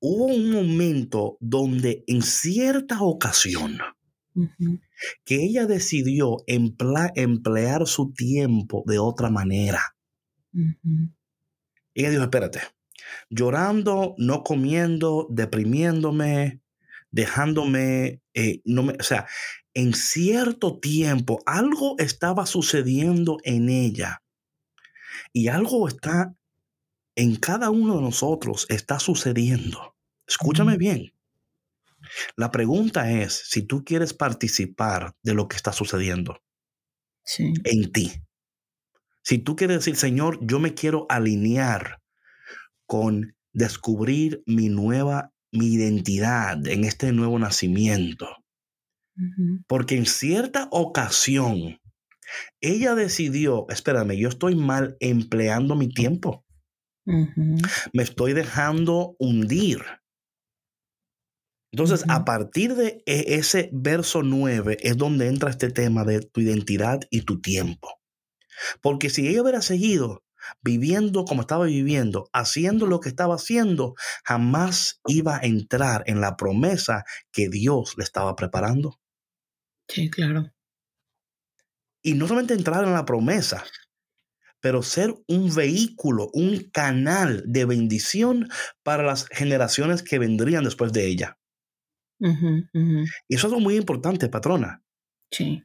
hubo 0.01 0.27
un 0.27 0.51
momento 0.51 1.39
donde 1.41 2.05
en 2.07 2.23
cierta 2.23 3.01
ocasión 3.01 3.79
que 5.25 5.45
ella 5.45 5.67
decidió 5.67 6.39
emplear 6.47 7.87
su 7.87 8.13
tiempo 8.13 8.83
de 8.87 8.99
otra 8.99 9.31
manera. 9.31 9.97
Ella 11.95 12.11
dijo, 12.11 12.23
espérate, 12.23 12.61
llorando, 13.31 14.15
no 14.19 14.43
comiendo, 14.43 15.27
deprimiéndome, 15.31 16.61
dejándome, 17.11 18.21
eh, 18.35 18.61
no 18.65 18.83
me, 18.83 18.93
o 18.95 19.03
sea, 19.03 19.27
en 19.75 19.95
cierto 19.95 20.79
tiempo 20.79 21.43
algo 21.47 21.97
estaba 21.99 22.47
sucediendo 22.47 23.39
en 23.45 23.69
ella 23.69 24.23
y 25.33 25.49
algo 25.49 25.89
está 25.89 26.35
en 27.15 27.37
cada 27.37 27.71
uno 27.71 27.97
de 27.97 28.03
nosotros, 28.03 28.67
está 28.69 28.99
sucediendo. 28.99 29.97
Escúchame 30.27 30.77
bien. 30.77 31.16
La 32.37 32.51
pregunta 32.51 33.11
es 33.11 33.35
si 33.49 33.63
tú 33.63 33.85
quieres 33.85 34.15
participar 34.15 35.15
de 35.23 35.35
lo 35.35 35.49
que 35.49 35.57
está 35.57 35.73
sucediendo 35.73 36.41
en 37.39 37.93
ti. 37.93 38.13
Si 39.23 39.39
tú 39.39 39.57
quieres 39.57 39.79
decir, 39.79 39.97
Señor, 39.97 40.39
yo 40.41 40.61
me 40.61 40.75
quiero 40.75 41.07
alinear 41.09 42.01
con 42.87 43.35
descubrir 43.53 44.43
mi 44.47 44.69
nueva, 44.69 45.33
mi 45.51 45.73
identidad 45.73 46.65
en 46.67 46.85
este 46.85 47.13
nuevo 47.13 47.39
nacimiento. 47.39 48.29
Porque 49.67 49.97
en 49.97 50.07
cierta 50.07 50.69
ocasión, 50.71 51.81
ella 52.61 52.95
decidió, 52.95 53.67
espérame, 53.69 54.17
yo 54.17 54.29
estoy 54.29 54.55
mal 54.55 54.97
empleando 55.01 55.75
mi 55.75 55.89
tiempo. 55.89 56.45
Me 57.07 58.03
estoy 58.03 58.33
dejando 58.33 59.17
hundir. 59.19 59.81
Entonces, 61.77 62.07
a 62.09 62.25
partir 62.25 62.75
de 62.75 63.03
e, 63.05 63.35
ese 63.35 63.69
verso 63.71 64.23
9 64.23 64.79
es 64.81 64.97
donde 64.97 65.29
entra 65.29 65.51
este 65.51 65.71
tema 65.71 66.05
de 66.05 66.21
tu 66.23 66.41
identidad 66.41 67.01
y 67.11 67.21
tu 67.21 67.43
tiempo. 67.43 68.01
Porque 68.81 69.11
si 69.11 69.29
ella 69.29 69.43
hubiera 69.43 69.61
seguido 69.61 70.25
viviendo 70.63 71.27
como 71.27 71.43
estaba 71.43 71.67
viviendo, 71.67 72.31
haciendo 72.33 72.87
lo 72.87 73.01
que 73.01 73.11
estaba 73.11 73.35
haciendo, 73.35 73.95
jamás 74.25 75.03
iba 75.07 75.37
a 75.37 75.41
entrar 75.41 76.03
en 76.07 76.23
la 76.23 76.39
promesa 76.39 77.05
que 77.31 77.51
Dios 77.51 77.93
le 77.99 78.05
estaba 78.05 78.35
preparando. 78.37 78.99
Sí, 79.87 80.09
claro. 80.09 80.51
Y 82.01 82.15
no 82.15 82.27
solamente 82.27 82.55
entrar 82.55 82.85
en 82.85 82.95
la 82.95 83.05
promesa, 83.05 83.63
pero 84.63 84.83
ser 84.83 85.15
un 85.29 85.55
vehículo, 85.55 86.31
un 86.33 86.71
canal 86.71 87.43
de 87.45 87.67
bendición 87.67 88.49
para 88.83 89.03
las 89.03 89.27
generaciones 89.27 90.03
que 90.03 90.19
vendrían 90.19 90.65
después 90.65 90.91
de 90.95 91.07
ella. 91.07 91.37
Y 92.21 93.35
eso 93.35 93.47
es 93.47 93.53
algo 93.53 93.61
muy 93.61 93.77
importante, 93.77 94.29
patrona. 94.29 94.83
Sí 95.31 95.63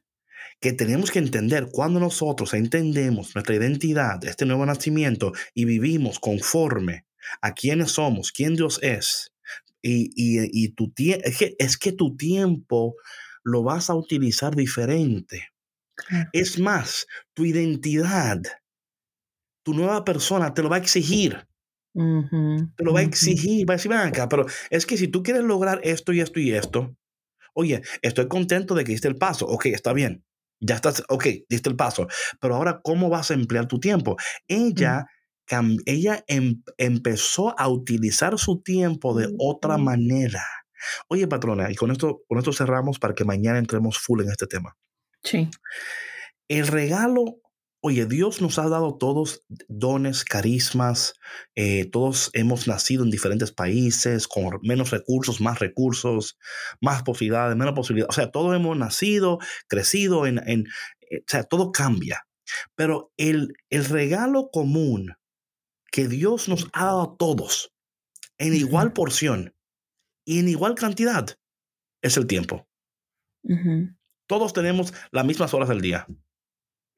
que 0.59 0.73
tenemos 0.73 1.09
que 1.09 1.19
entender 1.19 1.69
cuando 1.71 1.99
nosotros 1.99 2.53
entendemos 2.53 3.33
nuestra 3.35 3.55
identidad, 3.55 4.23
este 4.25 4.45
nuevo 4.45 4.65
nacimiento, 4.65 5.33
y 5.55 5.65
vivimos 5.65 6.19
conforme 6.19 7.05
a 7.41 7.53
quiénes 7.53 7.91
somos, 7.91 8.31
quién 8.31 8.55
Dios 8.55 8.79
es, 8.83 9.31
y, 9.81 10.11
y, 10.15 10.69
tu 10.73 10.93
es, 10.95 11.37
que, 11.37 11.55
es 11.57 11.77
que 11.77 11.91
tu 11.91 12.15
tiempo 12.15 12.95
lo 13.43 13.63
vas 13.63 13.89
a 13.89 13.95
utilizar 13.95 14.55
diferente. 14.55 15.49
Es 16.33 16.59
más, 16.59 17.07
tu 17.33 17.45
identidad, 17.45 18.41
tu 19.63 19.73
nueva 19.73 20.03
persona 20.03 20.53
te 20.53 20.61
lo 20.61 20.69
va 20.69 20.75
a 20.75 20.79
exigir. 20.79 21.47
Te 21.93 22.83
lo 22.83 22.93
va 22.93 23.01
a 23.01 23.03
exigir, 23.03 23.69
va 23.69 23.73
a 23.73 23.77
decir, 23.77 23.91
acá, 23.93 24.29
pero 24.29 24.45
es 24.69 24.85
que 24.85 24.97
si 24.97 25.07
tú 25.07 25.23
quieres 25.23 25.43
lograr 25.43 25.81
esto 25.83 26.13
y 26.13 26.21
esto 26.21 26.39
y 26.39 26.51
esto, 26.51 26.95
oye, 27.53 27.81
estoy 28.01 28.27
contento 28.27 28.75
de 28.75 28.83
que 28.83 28.93
hiciste 28.93 29.09
el 29.09 29.17
paso, 29.17 29.45
ok, 29.45 29.67
está 29.67 29.93
bien, 29.93 30.23
ya 30.59 30.75
estás, 30.75 31.03
ok, 31.09 31.25
diste 31.49 31.69
el 31.69 31.75
paso, 31.75 32.07
pero 32.39 32.55
ahora, 32.55 32.81
¿cómo 32.83 33.09
vas 33.09 33.31
a 33.31 33.33
emplear 33.33 33.67
tu 33.67 33.79
tiempo? 33.79 34.15
Ella, 34.47 35.07
ella 35.85 36.23
em, 36.27 36.61
empezó 36.77 37.59
a 37.59 37.67
utilizar 37.67 38.37
su 38.37 38.61
tiempo 38.61 39.17
de 39.17 39.33
otra 39.37 39.77
manera. 39.77 40.45
Oye, 41.09 41.27
patrona, 41.27 41.69
y 41.71 41.75
con 41.75 41.91
esto, 41.91 42.21
con 42.27 42.37
esto 42.37 42.53
cerramos 42.53 42.99
para 42.99 43.13
que 43.13 43.25
mañana 43.25 43.59
entremos 43.59 43.99
full 43.99 44.21
en 44.21 44.29
este 44.29 44.47
tema. 44.47 44.77
Sí. 45.23 45.49
El 46.47 46.67
regalo 46.67 47.41
Oye, 47.83 48.05
Dios 48.05 48.41
nos 48.41 48.59
ha 48.59 48.69
dado 48.69 48.95
todos 48.95 49.43
dones, 49.67 50.23
carismas, 50.23 51.15
eh, 51.55 51.85
todos 51.85 52.29
hemos 52.33 52.67
nacido 52.67 53.03
en 53.03 53.09
diferentes 53.09 53.51
países, 53.51 54.27
con 54.27 54.59
menos 54.61 54.91
recursos, 54.91 55.41
más 55.41 55.57
recursos, 55.57 56.37
más 56.79 57.01
posibilidades, 57.01 57.57
menos 57.57 57.73
posibilidades. 57.73 58.15
O 58.15 58.21
sea, 58.21 58.29
todos 58.29 58.55
hemos 58.55 58.77
nacido, 58.77 59.39
crecido, 59.67 60.27
en, 60.27 60.47
en 60.47 60.67
eh, 61.09 61.21
o 61.21 61.23
sea, 61.27 61.43
todo 61.43 61.71
cambia. 61.71 62.27
Pero 62.75 63.11
el, 63.17 63.53
el 63.71 63.85
regalo 63.85 64.49
común 64.51 65.15
que 65.91 66.07
Dios 66.07 66.49
nos 66.49 66.67
ha 66.73 66.85
dado 66.85 67.01
a 67.01 67.17
todos, 67.17 67.73
en 68.37 68.53
igual 68.53 68.93
porción 68.93 69.55
y 70.23 70.39
en 70.39 70.49
igual 70.49 70.75
cantidad, 70.75 71.35
es 72.03 72.15
el 72.17 72.27
tiempo. 72.27 72.67
Todos 74.27 74.53
tenemos 74.53 74.93
las 75.11 75.25
mismas 75.25 75.53
horas 75.55 75.69
del 75.69 75.81
día. 75.81 76.05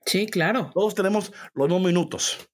Sí, 0.06 0.28
claro. 0.28 0.72
Todos 0.74 0.96
tenemos 0.96 1.32
los 1.54 1.68
mismos 1.68 1.86
minutos. 1.86 2.50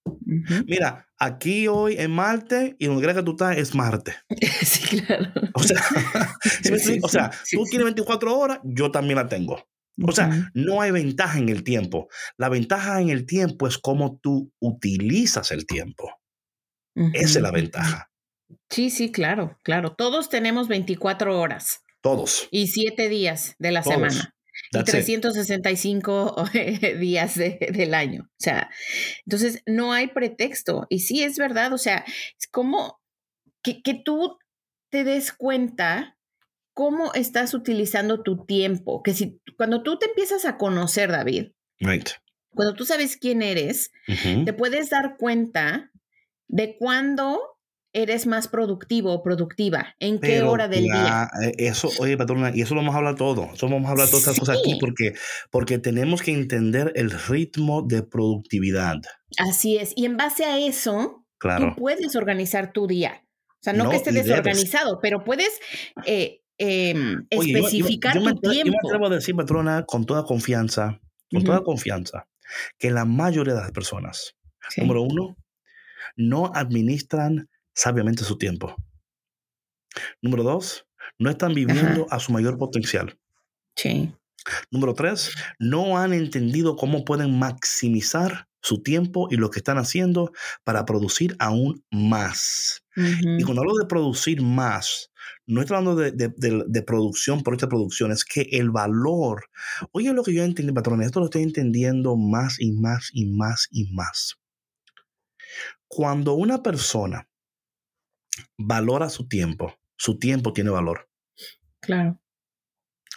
Mira, 0.66 1.08
aquí 1.18 1.68
hoy 1.68 1.96
en 1.98 2.12
Marte 2.12 2.76
y 2.80 2.88
donde 2.88 3.14
que 3.14 3.24
tú 3.24 3.32
estás 3.32 3.58
es 3.58 3.76
Marte. 3.76 4.16
sí, 4.62 5.02
claro. 5.02 5.32
O 5.54 5.64
sea, 5.64 5.82
o 7.04 7.08
sea 7.08 7.32
tú 7.52 7.64
tienes 7.66 7.86
24 7.86 8.38
horas, 8.38 8.60
yo 8.64 8.92
también 8.92 9.16
la 9.16 9.28
tengo. 9.28 9.68
O 10.02 10.14
sea, 10.14 10.50
no 10.54 10.80
hay 10.80 10.92
ventaja 10.92 11.40
en 11.40 11.50
el 11.50 11.64
tiempo. 11.66 12.08
La 12.38 12.48
ventaja 12.48 13.02
en 13.02 13.10
el 13.10 13.26
tiempo 13.26 13.68
es 13.68 13.78
cómo 13.78 14.18
tú 14.22 14.54
utilizas 14.60 15.52
el 15.52 15.66
tiempo. 15.66 16.10
Esa 16.96 17.40
es 17.40 17.42
la 17.42 17.52
ventaja. 17.52 18.10
Sí, 18.70 18.92
sí, 18.92 19.12
claro, 19.12 19.58
claro. 19.62 19.96
Todos 19.98 20.30
tenemos 20.30 20.70
24 20.70 21.38
horas. 21.38 21.84
Todos. 22.02 22.48
Y 22.50 22.68
7 22.68 23.10
días 23.10 23.56
de 23.60 23.72
la 23.72 23.84
semana 23.84 24.34
y 24.72 24.84
365 24.84 26.46
días 27.00 27.36
del 27.36 27.94
año. 27.94 28.24
O 28.24 28.40
sea, 28.40 28.70
entonces 29.26 29.64
no 29.66 29.94
hay 29.94 30.08
pretexto. 30.08 30.86
Y 30.90 31.00
sí 31.00 31.24
es 31.24 31.38
verdad, 31.38 31.74
o 31.74 31.78
sea, 31.78 32.06
es 32.40 32.48
como 32.48 33.00
que, 33.64 33.82
tú 34.06 34.38
te 34.90 35.04
des 35.04 35.32
cuenta 35.32 36.18
cómo 36.74 37.14
estás 37.14 37.54
utilizando 37.54 38.24
tu 38.24 38.46
tiempo, 38.46 39.04
que 39.04 39.14
si 39.14 39.42
cuando 39.58 39.84
tú 39.84 39.98
te 40.00 40.08
empiezas 40.08 40.46
a 40.46 40.58
conocer, 40.58 41.12
David, 41.12 41.52
cuando 42.50 42.74
tú 42.76 42.86
sabes 42.86 43.18
quién 43.18 43.42
eres, 43.42 43.92
te 44.46 44.54
puedes 44.54 44.90
dar 44.90 45.18
cuenta 45.18 45.92
de 46.48 46.78
cuándo 46.78 47.59
eres 47.94 48.28
más 48.28 48.48
productivo 48.48 49.14
o 49.14 49.24
productiva? 49.24 49.96
¿En 50.00 50.20
qué 50.20 50.42
hora 50.42 50.68
del 50.68 50.84
día? 50.84 51.30
Eh, 51.44 51.54
eso, 51.58 51.90
oye, 52.00 52.18
patrona, 52.18 52.52
y 52.54 52.62
eso 52.62 52.76
lo 52.76 52.82
vamos 52.82 52.96
a 52.96 53.00
hablar 53.00 53.16
todo. 53.16 53.50
Eso 53.54 53.68
vamos 53.68 53.88
a 53.88 53.92
hablar 53.92 54.08
todas 54.08 54.22
estas 54.22 54.40
cosas 54.40 54.60
aquí 54.60 54.78
porque, 54.80 55.14
porque 55.52 55.80
tenemos 55.80 56.22
que 56.22 56.34
entender 56.34 56.92
el 56.96 57.12
ritmo 57.12 57.82
de 57.82 58.04
productividad. 58.04 58.98
Así 59.38 59.78
es. 59.78 59.94
Y 59.96 60.06
en 60.06 60.18
base 60.18 60.46
a 60.46 60.60
eso, 60.60 61.26
tú 61.40 61.76
puedes 61.78 62.16
organizar 62.16 62.72
tu 62.74 62.88
día. 62.88 63.24
O 63.60 63.62
sea, 63.62 63.74
no, 63.74 63.90
que 63.90 63.98
esté 63.98 64.12
desorganizado, 64.12 65.00
pero 65.02 65.24
puedes 65.26 65.60
eh, 66.06 66.42
em, 66.58 67.26
especificar 67.30 68.14
tu 68.14 68.40
tiempo. 68.40 68.66
Yo 68.66 68.72
me 68.72 68.78
atrevo 68.88 69.08
a 69.08 69.10
decir, 69.10 69.36
patrona, 69.36 69.84
con 69.86 70.06
toda 70.06 70.24
confianza, 70.24 71.02
con 71.30 71.44
toda 71.44 71.64
confianza, 71.64 72.28
que 72.78 72.90
la 72.90 73.04
mayoría 73.04 73.54
de 73.54 73.60
las 73.60 73.72
personas, 73.72 74.36
número 74.78 75.02
uno, 75.02 75.36
no 76.16 76.52
administran 76.56 77.50
sabiamente 77.80 78.26
su 78.26 78.38
tiempo. 78.38 78.76
Número 80.22 80.44
dos, 80.44 80.86
no 81.18 81.30
están 81.30 81.54
viviendo 81.54 82.08
a 82.10 82.20
su 82.20 82.34
mayor 82.34 82.58
potencial. 82.58 83.18
Sí. 83.76 84.14
Número 84.70 84.94
tres, 84.94 85.34
no 85.60 85.98
han 85.98 86.14
entendido 86.14 86.76
cómo 86.76 87.06
pueden 87.06 87.40
maximizar 87.40 88.48
su 88.62 88.84
tiempo 88.84 89.30
y 89.32 89.38
lo 89.38 89.50
que 89.50 89.60
están 89.60 89.78
haciendo 89.78 90.34
para 90.66 90.86
producir 90.86 91.38
aún 91.40 91.84
más. 91.90 92.84
Y 92.98 93.44
cuando 93.44 93.62
hablo 93.62 93.76
de 93.76 93.86
producir 93.86 94.42
más, 94.42 95.10
no 95.48 95.62
estoy 95.62 95.78
hablando 95.78 95.96
de, 95.96 96.84
producción 96.86 97.44
por 97.44 97.54
esta 97.54 97.70
producción, 97.70 98.12
es 98.12 98.26
que 98.26 98.42
el 98.52 98.72
valor, 98.72 99.46
oye 99.94 100.12
lo 100.12 100.24
que 100.24 100.34
yo 100.34 100.44
entendí, 100.44 100.74
patrón, 100.74 101.02
esto 101.02 101.22
lo 101.22 101.28
estoy 101.28 101.44
entendiendo 101.44 102.18
más 102.18 102.60
y 102.60 102.74
más 102.74 103.10
y 103.14 103.26
más 103.26 103.70
y 103.72 103.94
más. 103.94 104.36
Cuando 105.88 106.34
una 106.34 106.62
persona 106.62 107.30
valora 108.58 109.10
su 109.10 109.28
tiempo, 109.28 109.76
su 109.98 110.18
tiempo 110.18 110.54
tiene 110.54 110.70
valor. 110.70 111.10
Claro. 111.82 112.22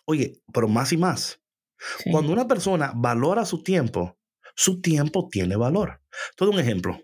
Oye, 0.06 0.42
pero 0.52 0.68
más 0.68 0.92
y 0.92 0.96
más. 0.96 1.40
Cuando 2.10 2.32
una 2.32 2.46
persona 2.46 2.92
valora 2.94 3.44
su 3.44 3.62
tiempo, 3.62 4.18
su 4.54 4.80
tiempo 4.80 5.28
tiene 5.28 5.56
valor. 5.56 6.00
Todo 6.36 6.50
un 6.50 6.60
ejemplo. 6.60 7.00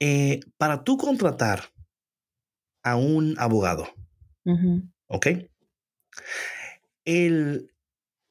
Eh, 0.00 0.40
para 0.58 0.84
tú 0.84 0.96
contratar 0.96 1.72
a 2.82 2.96
un 2.96 3.34
abogado, 3.38 3.88
¿ok? 5.08 5.26
El, 7.04 7.72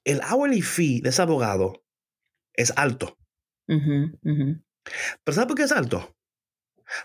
el 0.03 0.21
hourly 0.21 0.61
fee 0.61 1.01
de 1.01 1.09
ese 1.09 1.21
abogado 1.21 1.83
es 2.53 2.71
alto. 2.77 3.17
Pero 3.67 5.33
¿sabes 5.33 5.47
por 5.47 5.55
qué 5.55 5.63
es 5.63 5.71
alto? 5.71 6.15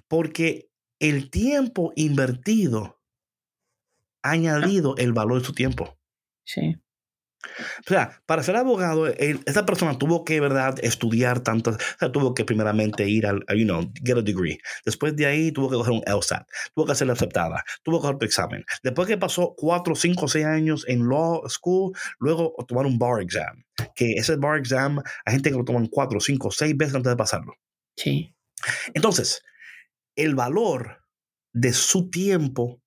Porque 0.07 0.70
el 1.01 1.31
tiempo 1.31 1.93
invertido 1.97 3.01
ha 4.23 4.31
añadido 4.31 4.95
el 4.97 5.13
valor 5.13 5.41
de 5.41 5.47
su 5.47 5.53
tiempo. 5.53 5.99
Sí. 6.45 6.77
O 7.43 7.89
sea, 7.89 8.23
para 8.27 8.43
ser 8.43 8.57
abogado, 8.57 9.07
esa 9.07 9.65
persona 9.65 9.99
tuvo 9.99 10.25
que, 10.25 10.41
¿verdad?, 10.41 10.77
estudiar 10.83 11.41
tanto. 11.41 11.71
O 11.71 11.77
sea, 11.99 12.13
tuvo 12.13 12.35
que 12.35 12.45
primeramente 12.45 13.09
ir 13.09 13.27
al, 13.27 13.43
you 13.57 13.65
know, 13.65 13.91
get 14.05 14.19
a 14.19 14.23
degree. 14.23 14.59
Después 14.85 15.17
de 15.17 15.25
ahí 15.25 15.51
tuvo 15.51 15.71
que 15.71 15.77
coger 15.77 15.95
un 15.95 16.03
LSAT. 16.07 16.47
Tuvo 16.75 16.87
que 16.87 16.95
ser 16.95 17.11
aceptada. 17.11 17.65
Tuvo 17.83 17.99
que 17.99 18.03
coger 18.03 18.19
tu 18.19 18.27
examen. 18.27 18.65
Después 18.83 19.09
que 19.09 19.17
pasó 19.17 19.55
cuatro, 19.57 19.95
cinco, 19.95 20.29
seis 20.29 20.45
años 20.45 20.85
en 20.87 21.09
law 21.09 21.43
school, 21.49 21.93
luego 22.19 22.55
tomar 22.69 22.85
un 22.85 22.99
bar 22.99 23.23
exam. 23.23 23.65
Que 23.95 24.13
ese 24.13 24.37
bar 24.37 24.59
exam, 24.59 25.01
hay 25.25 25.33
gente 25.33 25.51
que 25.51 25.57
lo 25.57 25.65
toman 25.65 25.87
cuatro, 25.87 26.21
cinco, 26.21 26.51
seis 26.51 26.77
veces 26.77 26.95
antes 26.95 27.11
de 27.11 27.17
pasarlo. 27.17 27.55
Sí. 27.97 28.35
Entonces, 28.93 29.43
el 30.25 30.35
valor 30.35 31.05
de 31.53 31.73
su 31.73 32.11
tiempo 32.11 32.81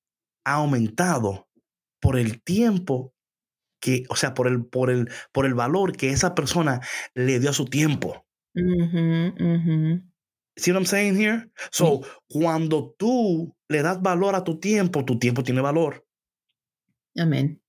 ha 0.45 0.55
aumentado 0.55 1.47
por 1.99 2.17
el 2.17 2.41
tiempo 2.43 3.13
que, 3.79 4.05
o 4.09 4.15
sea, 4.15 4.33
por 4.33 4.47
el, 4.47 4.65
por 4.65 4.89
el, 4.89 5.09
por 5.31 5.45
el 5.45 5.53
valor 5.53 5.95
que 5.95 6.09
esa 6.09 6.35
persona 6.35 6.79
le 7.13 7.39
dio 7.39 7.49
a 7.49 7.53
su 7.53 7.65
tiempo. 7.65 8.25
See 10.55 10.71
what 10.71 10.77
I'm 10.77 10.85
saying 10.85 11.15
here? 11.15 11.49
So, 11.71 12.01
cuando 12.27 12.93
tú 12.97 13.55
le 13.67 13.81
das 13.81 14.01
valor 14.01 14.35
a 14.35 14.43
tu 14.43 14.59
tiempo, 14.59 15.03
tu 15.03 15.17
tiempo 15.17 15.43
tiene 15.43 15.61
valor. 15.61 16.05
Amén. 17.17 17.61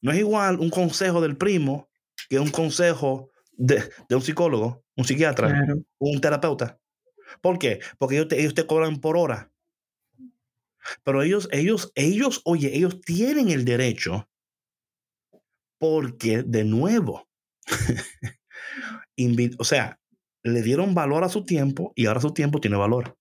No 0.00 0.12
es 0.12 0.18
igual 0.18 0.60
un 0.60 0.70
consejo 0.70 1.20
del 1.20 1.36
primo 1.36 1.90
que 2.28 2.38
un 2.38 2.50
consejo 2.50 3.30
de, 3.52 3.82
un 4.10 4.22
psicólogo, 4.22 4.84
un 4.96 5.04
psiquiatra, 5.04 5.66
un 5.98 6.20
terapeuta. 6.20 6.78
¿Por 7.40 7.58
qué? 7.58 7.80
Porque 7.98 8.16
ellos 8.16 8.28
te, 8.28 8.40
ellos 8.40 8.54
te 8.54 8.66
cobran 8.66 9.00
por 9.00 9.16
hora. 9.16 9.50
Pero 11.02 11.22
ellos, 11.22 11.48
ellos, 11.50 11.92
ellos, 11.94 12.42
oye, 12.44 12.76
ellos 12.76 13.00
tienen 13.00 13.48
el 13.48 13.64
derecho 13.64 14.28
porque 15.78 16.42
de 16.42 16.64
nuevo, 16.64 17.28
o 19.58 19.64
sea, 19.64 19.98
le 20.42 20.62
dieron 20.62 20.94
valor 20.94 21.24
a 21.24 21.28
su 21.28 21.44
tiempo 21.44 21.92
y 21.94 22.06
ahora 22.06 22.20
su 22.20 22.32
tiempo 22.32 22.60
tiene 22.60 22.76
valor. 22.76 23.16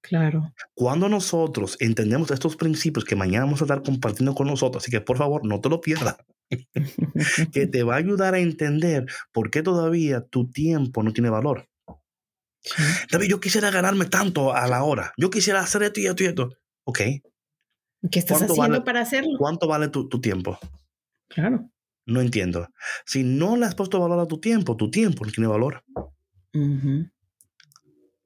Claro. 0.00 0.54
Cuando 0.74 1.08
nosotros 1.08 1.76
entendemos 1.80 2.30
estos 2.30 2.56
principios 2.56 3.04
que 3.04 3.16
mañana 3.16 3.44
vamos 3.44 3.60
a 3.60 3.64
estar 3.64 3.82
compartiendo 3.82 4.34
con 4.34 4.46
nosotros, 4.46 4.82
así 4.82 4.90
que 4.90 5.00
por 5.00 5.18
favor 5.18 5.44
no 5.44 5.60
te 5.60 5.68
lo 5.68 5.80
pierdas, 5.80 6.16
que 7.52 7.66
te 7.66 7.82
va 7.82 7.94
a 7.94 7.98
ayudar 7.98 8.34
a 8.34 8.38
entender 8.38 9.06
por 9.32 9.50
qué 9.50 9.62
todavía 9.62 10.20
tu 10.22 10.48
tiempo 10.50 11.02
no 11.02 11.12
tiene 11.12 11.30
valor. 11.30 11.68
David, 13.10 13.28
yo 13.28 13.40
quisiera 13.40 13.70
ganarme 13.70 14.06
tanto 14.06 14.54
a 14.54 14.66
la 14.66 14.82
hora. 14.82 15.12
Yo 15.16 15.30
quisiera 15.30 15.60
hacer 15.60 15.82
esto 15.82 16.00
y 16.00 16.06
esto 16.06 16.22
y 16.22 16.26
esto. 16.26 16.50
Ok. 16.84 17.00
¿Qué 18.10 18.18
estás 18.18 18.42
haciendo 18.42 18.84
para 18.84 19.00
hacerlo? 19.00 19.30
¿Cuánto 19.38 19.66
vale 19.66 19.88
tu 19.88 20.08
tiempo? 20.20 20.58
Claro. 21.28 21.70
No 22.06 22.20
entiendo. 22.20 22.68
Si 23.04 23.22
no 23.22 23.56
le 23.56 23.66
has 23.66 23.74
puesto 23.74 24.00
valor 24.00 24.18
a 24.20 24.26
tu 24.26 24.40
tiempo, 24.40 24.76
tu 24.76 24.90
tiempo 24.90 25.24
no 25.24 25.30
tiene 25.30 25.48
valor. 25.48 25.84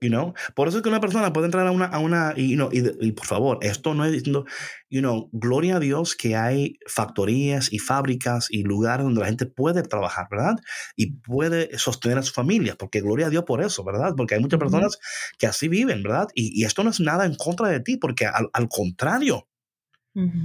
You 0.03 0.09
know? 0.09 0.35
Por 0.57 0.67
eso 0.67 0.79
es 0.79 0.83
que 0.83 0.89
una 0.89 1.01
persona 1.01 1.33
puede 1.33 1.47
entrar 1.47 1.65
a 1.67 1.71
una, 1.71 1.87
a 1.87 2.01
una 2.01 2.35
y, 2.37 2.59
y, 2.73 3.13
por 3.13 3.27
favor, 3.27 3.59
esto 3.63 3.95
no 3.95 4.05
es 4.05 4.11
diciendo, 4.11 4.45
you 4.91 5.01
know, 5.01 5.31
gloria 5.33 5.77
a 5.77 5.81
Dios 5.81 6.17
que 6.17 6.35
hay 6.35 6.79
factorías 6.87 7.73
y 7.73 7.79
fábricas 7.79 8.49
y 8.51 8.65
lugares 8.65 9.05
donde 9.05 9.21
la 9.21 9.27
gente 9.29 9.47
puede 9.47 9.85
trabajar, 9.85 10.27
¿verdad? 10.29 10.57
Y 10.97 11.13
puede 11.19 11.79
sostener 11.79 12.19
a 12.19 12.23
su 12.23 12.33
familia, 12.33 12.75
porque 12.77 13.01
gloria 13.01 13.29
a 13.29 13.31
Dios 13.31 13.45
por 13.45 13.63
eso, 13.63 13.85
¿verdad? 13.85 14.15
Porque 14.17 14.35
hay 14.35 14.41
muchas 14.41 14.59
personas 14.59 14.99
que 15.39 15.47
así 15.47 15.69
viven, 15.69 16.03
¿verdad? 16.03 16.27
Y, 16.35 16.65
esto 16.65 16.83
no 16.83 16.91
es 16.91 17.01
nada 17.01 17.25
en 17.25 17.37
contra 17.37 17.69
de 17.69 17.81
ti, 17.81 17.97
porque 17.97 18.27
al, 18.27 18.49
al 18.53 18.69
contrario, 18.69 19.49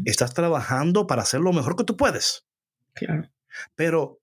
estás 0.06 0.34
trabajando 0.34 1.08
para 1.08 1.24
hacer 1.24 1.42
lo 1.42 1.52
mejor 1.52 1.76
que 1.76 1.84
tú 1.84 1.98
puedes. 1.98 2.46
Claro. 2.94 3.30
Pero 3.76 4.22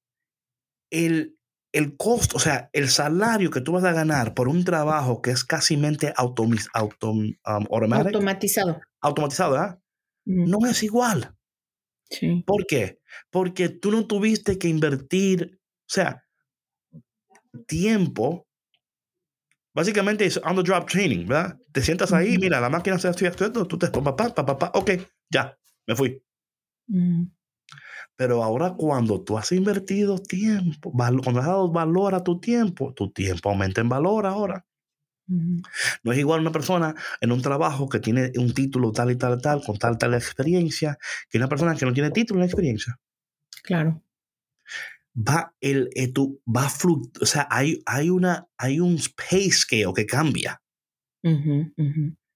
el, 0.90 1.36
el 1.74 1.96
costo, 1.96 2.36
o 2.36 2.40
sea, 2.40 2.70
el 2.72 2.88
salario 2.88 3.50
que 3.50 3.60
tú 3.60 3.72
vas 3.72 3.82
a 3.82 3.92
ganar 3.92 4.32
por 4.32 4.46
un 4.46 4.64
trabajo 4.64 5.20
que 5.20 5.32
es 5.32 5.42
casi 5.42 5.76
autom, 6.14 6.52
um, 6.52 7.34
automatizado. 7.42 8.80
Automatizado, 9.00 9.50
¿verdad? 9.50 9.80
No 10.24 10.58
es 10.68 10.84
igual. 10.84 11.34
Sí. 12.08 12.44
¿Por 12.46 12.68
qué? 12.68 13.00
Porque 13.28 13.70
tú 13.70 13.90
no 13.90 14.06
tuviste 14.06 14.56
que 14.56 14.68
invertir, 14.68 15.58
o 15.62 15.88
sea, 15.88 16.24
tiempo. 17.66 18.46
Básicamente 19.74 20.26
es 20.26 20.36
on 20.44 20.54
the 20.54 20.62
drop 20.62 20.88
training, 20.88 21.26
¿verdad? 21.26 21.58
Te 21.72 21.82
sientas 21.82 22.12
ahí, 22.12 22.38
mira, 22.38 22.60
la 22.60 22.70
máquina 22.70 23.00
se 23.00 23.08
hace 23.08 23.26
esto, 23.26 23.66
tú 23.66 23.76
te 23.76 23.88
papá, 23.88 24.14
papá, 24.14 24.46
papá, 24.46 24.70
ok, 24.74 24.92
ya, 25.28 25.58
me 25.88 25.96
fui. 25.96 26.22
Pero 28.16 28.44
ahora 28.44 28.74
cuando 28.74 29.22
tú 29.22 29.36
has 29.38 29.50
invertido 29.52 30.18
tiempo, 30.18 30.92
cuando 30.92 31.40
has 31.40 31.46
dado 31.46 31.70
valor 31.70 32.14
a 32.14 32.22
tu 32.22 32.38
tiempo, 32.38 32.92
tu 32.94 33.10
tiempo 33.10 33.50
aumenta 33.50 33.80
en 33.80 33.88
valor 33.88 34.26
ahora. 34.26 34.64
No 35.26 36.12
es 36.12 36.18
igual 36.18 36.40
una 36.40 36.52
persona 36.52 36.94
en 37.20 37.32
un 37.32 37.40
trabajo 37.40 37.88
que 37.88 37.98
tiene 37.98 38.30
un 38.36 38.52
título 38.52 38.92
tal 38.92 39.10
y 39.10 39.16
tal 39.16 39.38
y 39.38 39.42
tal, 39.42 39.62
con 39.64 39.78
tal 39.78 39.96
tal 39.96 40.14
experiencia, 40.14 40.98
que 41.30 41.38
una 41.38 41.48
persona 41.48 41.74
que 41.74 41.86
no 41.86 41.92
tiene 41.92 42.10
título 42.10 42.40
ni 42.40 42.46
experiencia. 42.46 42.98
Claro. 43.62 44.02
Va 45.16 45.54
el, 45.60 45.90
eh, 45.94 46.12
tú, 46.12 46.42
va 46.44 46.66
o 46.66 47.26
sea, 47.26 47.46
hay, 47.50 47.82
hay, 47.86 48.10
una, 48.10 48.48
hay 48.58 48.80
un 48.80 48.98
pay 49.16 49.50
scale 49.50 49.94
que 49.94 50.06
cambia. 50.06 50.60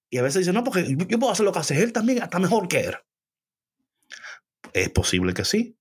Y 0.09 0.17
a 0.17 0.23
veces 0.23 0.39
dicen, 0.39 0.55
no, 0.55 0.63
porque 0.63 0.95
yo 1.07 1.19
puedo 1.19 1.31
hacer 1.31 1.45
lo 1.45 1.51
que 1.51 1.59
hace 1.59 1.83
él 1.83 1.93
también, 1.93 2.23
hasta 2.23 2.39
mejor 2.39 2.67
que 2.67 2.79
él. 2.79 2.95
Es 4.73 4.89
posible 4.89 5.33
que 5.33 5.45
sí, 5.45 5.77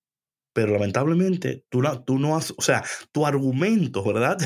pero 0.53 0.72
lamentablemente 0.72 1.64
tú 1.68 1.82
no, 1.82 2.03
tú 2.03 2.18
no 2.18 2.36
has, 2.36 2.53
o 2.57 2.62
sea, 2.62 2.82
tu 3.12 3.26
argumento, 3.26 4.03
¿verdad? 4.05 4.39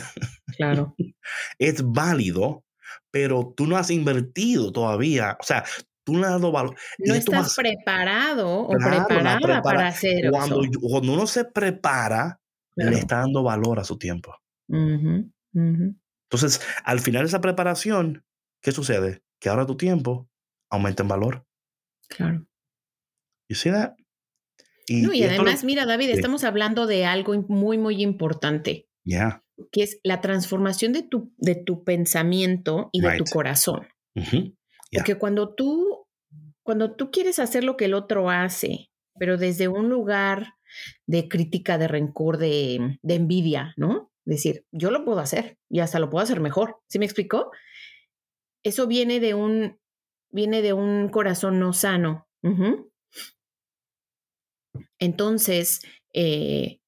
Claro. 0.57 0.95
es 1.59 1.83
válido, 1.83 2.65
pero 3.11 3.53
tú 3.57 3.67
no 3.67 3.77
has 3.77 3.91
invertido 3.91 4.73
todavía, 4.73 5.37
o 5.41 5.43
sea, 5.43 5.65
tú 6.05 6.15
no 6.15 6.25
has 6.25 6.33
dado 6.33 6.53
valor. 6.53 6.77
No 6.99 7.15
estás 7.15 7.55
preparado 7.55 8.63
o 8.63 8.69
preparada 8.69 9.63
para 9.63 9.89
hacer 9.89 10.31
cuando, 10.31 10.61
Cuando 10.81 11.13
uno 11.13 11.27
se 11.27 11.45
prepara, 11.45 12.41
le 12.77 12.99
está 12.99 13.19
dando 13.19 13.43
valor 13.43 13.79
a 13.81 13.85
su 13.85 13.99
tiempo. 13.99 14.35
Entonces, 14.69 16.61
al 16.85 17.01
final 17.01 17.23
de 17.23 17.29
esa 17.29 17.41
preparación, 17.41 18.25
¿qué 18.61 18.73
sucede? 18.73 19.23
Que 19.39 19.49
ahora 19.49 19.67
tu 19.67 19.77
tiempo 19.77 20.29
aumenta 20.71 21.03
en 21.03 21.09
valor. 21.09 21.47
Claro. 22.09 22.47
¿Y 23.49 23.55
see 23.55 23.71
that? 23.71 23.95
Y, 24.87 25.23
además, 25.25 25.65
mira, 25.65 25.87
David, 25.87 26.11
estamos 26.11 26.45
hablando 26.45 26.87
de 26.87 27.05
algo 27.05 27.35
muy, 27.49 27.79
muy 27.79 28.03
importante. 28.03 28.89
Ya. 29.05 29.45
Que 29.71 29.83
es 29.83 30.01
la 30.03 30.21
transformación 30.21 30.93
de 30.93 31.03
tu, 31.03 31.33
de 31.39 31.55
tu 31.55 31.85
pensamiento 31.85 32.89
y 32.93 33.01
de 33.01 33.17
tu 33.17 33.25
corazón. 33.25 33.87
Porque 34.93 35.17
cuando 35.17 35.55
tú, 35.55 36.07
cuando 36.63 36.95
tú 36.95 37.11
quieres 37.11 37.39
hacer 37.39 37.65
lo 37.65 37.77
que 37.77 37.87
el 37.87 37.95
otro 37.95 38.31
hace, 38.31 38.91
pero 39.19 39.37
desde 39.37 39.69
un 39.69 39.89
lugar 39.89 40.55
de 41.07 41.29
crítica, 41.29 41.79
de 41.79 41.89
rencor, 41.89 42.39
de, 42.39 42.99
de 43.03 43.15
envidia, 43.15 43.75
¿no? 43.77 44.11
Decir, 44.25 44.67
yo 44.71 44.91
lo 44.91 45.05
puedo 45.05 45.19
hacer 45.19 45.59
y 45.69 45.81
hasta 45.81 45.99
lo 45.99 46.11
puedo 46.11 46.23
hacer 46.23 46.41
mejor. 46.41 46.79
¿Sí 46.89 46.99
me 46.99 47.05
explicó? 47.05 47.51
Eso 48.63 48.87
viene 48.87 49.19
de 49.21 49.35
un, 49.35 49.79
viene 50.31 50.63
de 50.63 50.73
un 50.73 51.09
corazón 51.09 51.59
no 51.59 51.73
sano. 51.73 52.29
Entonces, 55.03 55.81
eh, 56.13 56.79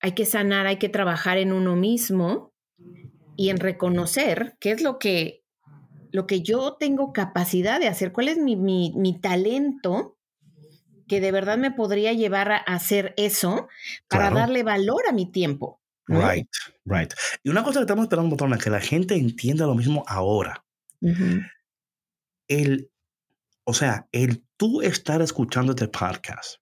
hay 0.00 0.12
que 0.12 0.24
sanar, 0.24 0.68
hay 0.68 0.76
que 0.76 0.88
trabajar 0.88 1.36
en 1.36 1.52
uno 1.52 1.74
mismo 1.74 2.54
y 3.36 3.50
en 3.50 3.58
reconocer 3.58 4.56
qué 4.60 4.70
es 4.70 4.82
lo 4.82 5.00
que, 5.00 5.42
lo 6.12 6.28
que 6.28 6.42
yo 6.42 6.76
tengo 6.78 7.12
capacidad 7.12 7.80
de 7.80 7.88
hacer, 7.88 8.12
cuál 8.12 8.28
es 8.28 8.38
mi, 8.38 8.54
mi, 8.54 9.18
talento 9.20 10.16
que 11.08 11.20
de 11.20 11.32
verdad 11.32 11.58
me 11.58 11.72
podría 11.72 12.12
llevar 12.12 12.52
a 12.52 12.58
hacer 12.58 13.14
eso 13.16 13.66
para 14.06 14.30
darle 14.30 14.62
valor 14.62 15.02
a 15.08 15.12
mi 15.12 15.28
tiempo. 15.28 15.80
Right, 16.06 16.48
right. 16.84 17.12
Y 17.42 17.50
una 17.50 17.64
cosa 17.64 17.80
que 17.80 17.84
estamos 17.84 18.04
esperando, 18.04 18.30
Patrona, 18.30 18.58
que 18.58 18.70
la 18.70 18.80
gente 18.80 19.16
entienda 19.16 19.66
lo 19.66 19.74
mismo 19.74 20.04
ahora. 20.06 20.64
El, 22.46 22.92
o 23.64 23.74
sea, 23.74 24.08
el 24.12 24.44
tú 24.56 24.82
estar 24.82 25.20
escuchando 25.20 25.72
este 25.72 25.88
podcast. 25.88 26.60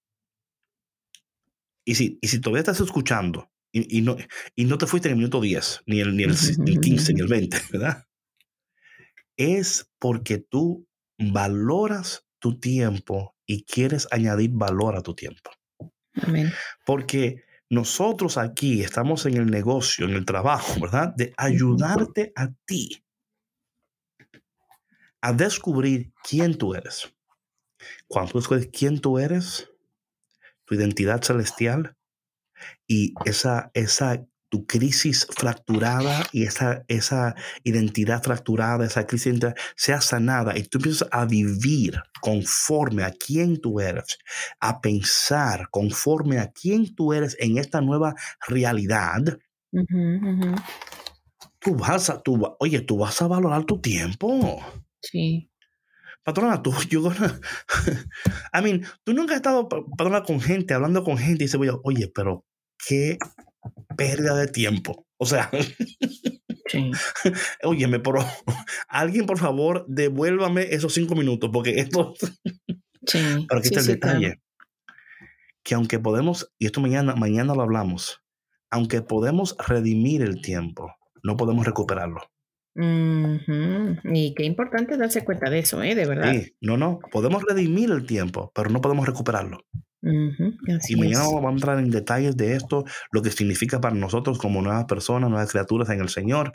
Y 1.89 1.95
si, 1.95 2.19
y 2.21 2.29
si 2.29 2.39
todavía 2.39 2.61
estás 2.61 2.81
escuchando 2.81 3.51
y, 3.73 4.03
no, 4.03 4.19
y 4.55 4.67
no 4.67 4.77
te 4.77 4.87
fuiste 4.87 5.09
en 5.09 5.13
el 5.13 5.19
minuto 5.21 5.41
10, 5.41 5.85
ni 5.87 6.01
el, 6.01 6.15
ni 6.19 6.25
el, 6.25 6.37
15, 6.37 7.15
ni 7.15 7.21
el 7.23 7.29
20, 7.29 7.57
¿verdad? 7.73 8.05
Es 9.39 9.91
porque 9.99 10.37
tú 10.37 10.87
valoras 11.19 12.27
tu 12.41 12.61
tiempo 12.61 13.35
y 13.47 13.65
quieres 13.65 14.07
añadir 14.11 14.51
valor 14.53 14.97
a 14.97 15.03
tu 15.03 15.15
tiempo. 15.15 15.51
Amén. 16.13 16.53
Porque 16.85 17.45
nosotros 17.71 18.37
aquí 18.37 18.83
estamos 18.83 19.25
en 19.25 19.39
el 19.39 19.47
negocio, 19.47 20.05
en 20.05 20.13
el 20.13 20.27
trabajo, 20.27 20.79
¿verdad? 20.83 21.15
De 21.17 21.33
ayudarte 21.39 22.33
a 22.37 22.51
ti 22.67 23.03
a 25.23 25.33
descubrir 25.33 26.13
quién 26.23 26.59
tú 26.59 26.75
eres. 26.75 27.11
Cuando 28.09 28.33
tú 28.33 28.39
descubres 28.41 28.69
quién 28.71 29.01
tú 29.01 29.19
eres, 29.19 29.71
tu 30.69 30.75
identidad 30.75 31.23
celestial 31.23 31.97
y 32.87 33.15
esa, 33.25 33.71
esa 33.75 34.27
tu 34.51 34.67
crisis 34.67 35.27
fracturada 35.37 36.27
y 36.33 36.45
esa, 36.45 36.85
esa 36.89 37.35
identidad 37.65 38.23
fracturada, 38.23 38.85
esa 38.85 39.07
crisis 39.07 39.39
sea 39.77 40.01
sanada 40.01 40.57
y 40.57 40.63
tú 40.63 40.79
empiezas 40.79 41.09
a 41.11 41.27
vivir 41.27 42.01
conforme 42.21 43.05
a 43.05 43.13
quién 43.13 43.61
tú 43.61 43.81
eres, 43.81 44.19
a 44.61 44.81
pensar 44.81 45.69
conforme 45.71 46.39
a 46.39 46.51
quién 46.51 46.95
tú 46.95 47.13
eres 47.13 47.37
en 47.39 47.59
esta 47.59 47.81
nueva 47.81 48.15
realidad, 48.47 49.39
tú 51.59 51.75
vas 51.75 52.09
a, 52.09 52.23
tú, 52.23 52.57
oye, 52.59 52.81
tú 52.81 52.99
vas 52.99 53.21
a 53.21 53.29
valorar 53.29 53.65
tu 53.65 53.81
tiempo. 53.81 54.63
Sí. 55.03 55.48
Patrona, 56.29 56.63
tú, 56.63 56.75
yo, 56.91 57.11
I 58.53 58.61
mean, 58.63 58.85
tú 59.03 59.15
nunca 59.15 59.33
has 59.33 59.39
estado, 59.39 59.67
patrona, 59.67 60.25
con 60.25 60.43
gente, 60.43 60.75
hablando 60.75 61.03
con 61.03 61.17
gente 61.17 61.45
y 61.45 61.47
dices, 61.47 61.59
oye, 61.83 62.13
pero 62.15 62.45
qué 62.87 63.17
pérdida 63.97 64.37
de 64.37 64.47
tiempo. 64.47 65.07
O 65.17 65.25
sea, 65.25 65.51
sí. 66.67 66.93
óyeme, 67.63 67.99
pero 68.01 68.23
alguien 68.89 69.25
por 69.25 69.39
favor 69.39 69.87
devuélvame 69.89 70.67
esos 70.71 70.93
cinco 70.93 71.15
minutos 71.15 71.49
porque 71.51 71.81
esto... 71.81 72.13
sí. 73.07 73.19
Pero 73.49 73.61
aquí 73.61 73.69
está 73.69 73.81
el 73.81 73.87
detalle. 73.87 74.43
Que 75.63 75.77
aunque 75.77 75.99
podemos, 75.99 76.53
y 76.59 76.67
esto 76.67 76.83
mañana, 76.83 77.15
mañana 77.17 77.55
lo 77.55 77.63
hablamos, 77.63 78.23
aunque 78.71 79.01
podemos 79.01 79.57
redimir 79.67 80.21
el 80.21 80.43
tiempo, 80.43 80.95
no 81.23 81.39
podemos 81.39 81.65
recuperarlo. 81.65 82.21
Y 82.75 84.35
qué 84.35 84.45
importante 84.45 84.97
darse 84.97 85.25
cuenta 85.25 85.51
de 85.51 85.61
eso, 85.61 85.83
¿eh? 85.83 85.95
De 85.95 86.07
verdad. 86.07 86.33
Sí, 86.33 86.55
no, 86.61 86.77
no, 86.77 87.01
podemos 87.11 87.43
redimir 87.43 87.91
el 87.91 88.07
tiempo, 88.07 88.53
pero 88.55 88.71
no 88.71 88.81
podemos 88.81 89.07
recuperarlo 89.07 89.65
y 90.01 90.97
mañana 90.97 91.25
vamos 91.25 91.45
a 91.45 91.53
entrar 91.53 91.79
en 91.79 91.91
detalles 91.91 92.37
de 92.37 92.55
esto, 92.55 92.85
lo 93.11 93.23
que 93.23 93.31
significa 93.31 93.81
para 93.81 93.97
nosotros 93.97 94.39
como 94.39 94.63
nuevas 94.63 94.85
personas, 94.85 95.29
nuevas 95.29 95.51
criaturas 95.51 95.91
en 95.91 96.01
el 96.01 96.09
Señor, 96.09 96.53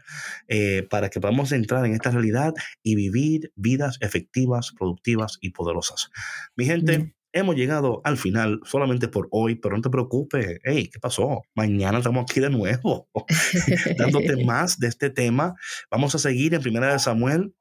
eh, 0.48 0.88
para 0.90 1.10
que 1.10 1.20
podamos 1.20 1.52
entrar 1.52 1.86
en 1.86 1.94
esta 1.94 2.12
realidad 2.12 2.54
y 2.82 2.96
vivir 2.96 3.52
vidas 3.56 3.98
efectivas, 4.02 4.72
productivas 4.78 5.38
y 5.42 5.52
poderosas. 5.52 6.10
Mi 6.56 6.66
gente, 6.66 7.14
hemos 7.34 7.56
llegado 7.56 8.02
al 8.04 8.18
final 8.18 8.62
solamente 8.64 9.08
por 9.08 9.28
hoy, 9.32 9.56
pero 9.56 9.76
no 9.76 9.82
te 9.82 9.90
preocupes. 9.90 10.60
Hey, 10.64 10.90
¿qué 10.92 11.00
pasó? 11.00 11.42
Mañana 11.56 11.98
estamos 11.98 12.24
aquí 12.24 12.40
de 12.40 12.50
nuevo, 12.50 13.10
dándote 13.98 14.46
más 14.46 14.80
de 14.80 14.88
este 14.88 15.10
tema. 15.10 15.56
Vamos 15.92 16.16
a 16.16 16.20
seguir 16.20 16.54
en 16.54 16.62
Primera 16.62 16.94
de 16.94 17.00
Samuel, 17.00 17.54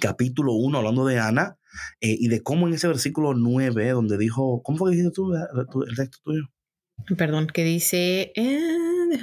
capítulo 0.00 0.54
1, 0.54 0.78
hablando 0.78 1.04
de 1.04 1.18
Ana. 1.18 1.58
Eh, 2.00 2.16
y 2.18 2.28
de 2.28 2.42
cómo 2.42 2.68
en 2.68 2.74
ese 2.74 2.86
versículo 2.86 3.34
9, 3.34 3.90
donde 3.90 4.18
dijo, 4.18 4.62
¿cómo 4.62 4.78
fue 4.78 4.90
que 4.90 4.96
dijiste 4.96 5.14
tú 5.14 5.34
el 5.34 5.96
texto 5.96 6.18
tuyo? 6.22 6.42
Perdón, 7.16 7.46
que 7.46 7.64
dice, 7.64 8.30
eh, 8.36 8.60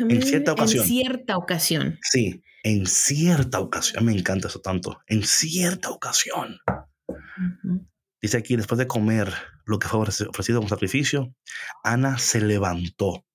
en 0.10 0.22
cierta 0.22 0.54
ocasión. 0.54 0.84
En 0.84 0.90
cierta 0.90 1.38
ocasión. 1.38 2.00
Sí, 2.02 2.42
en 2.64 2.86
cierta 2.88 3.60
ocasión. 3.60 4.06
Me 4.06 4.14
encanta 4.14 4.48
eso 4.48 4.62
tanto. 4.62 5.00
En 5.08 5.24
cierta 5.24 5.90
ocasión. 5.92 6.60
Dice 8.22 8.38
aquí, 8.38 8.56
después 8.56 8.78
de 8.78 8.88
comer 8.88 9.34
lo 9.66 9.80
que 9.80 9.88
fue 9.88 10.00
ofrecido 10.00 10.60
como 10.60 10.70
sacrificio, 10.70 11.34
Ana 11.84 12.18
se 12.18 12.42
levantó. 12.42 13.26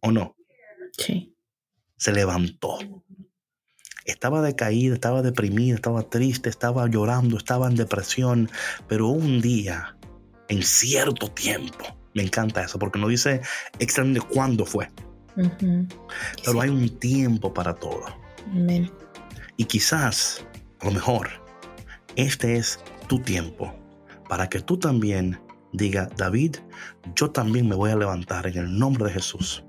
¿O 0.00 0.12
no? 0.12 0.36
Sí. 0.92 1.36
Se 1.96 2.12
levantó. 2.12 2.78
Estaba 4.04 4.40
decaída, 4.40 4.94
estaba 4.94 5.20
deprimida, 5.20 5.74
estaba 5.74 6.08
triste, 6.08 6.48
estaba 6.48 6.88
llorando, 6.88 7.36
estaba 7.36 7.66
en 7.66 7.74
depresión, 7.74 8.48
pero 8.88 9.08
un 9.08 9.40
día, 9.40 9.98
en 10.48 10.62
cierto 10.62 11.28
tiempo, 11.32 11.84
me 12.14 12.22
encanta 12.22 12.62
eso, 12.62 12.78
porque 12.78 12.98
no 12.98 13.08
dice 13.08 13.40
exactamente 13.78 14.20
cuándo 14.32 14.64
fue, 14.64 14.88
pero 16.44 16.60
hay 16.60 16.70
un 16.70 16.98
tiempo 16.98 17.52
para 17.52 17.74
todo. 17.74 18.04
Y 19.56 19.64
quizás, 19.64 20.46
a 20.80 20.86
lo 20.86 20.92
mejor, 20.92 21.28
este 22.16 22.56
es 22.56 22.80
tu 23.08 23.20
tiempo 23.20 23.72
para 24.28 24.48
que 24.48 24.60
tú 24.60 24.78
también 24.78 25.38
diga, 25.72 26.08
David, 26.16 26.56
yo 27.14 27.30
también 27.30 27.68
me 27.68 27.76
voy 27.76 27.90
a 27.90 27.96
levantar 27.96 28.46
en 28.46 28.56
el 28.56 28.78
nombre 28.78 29.04
de 29.04 29.12
Jesús. 29.12 29.64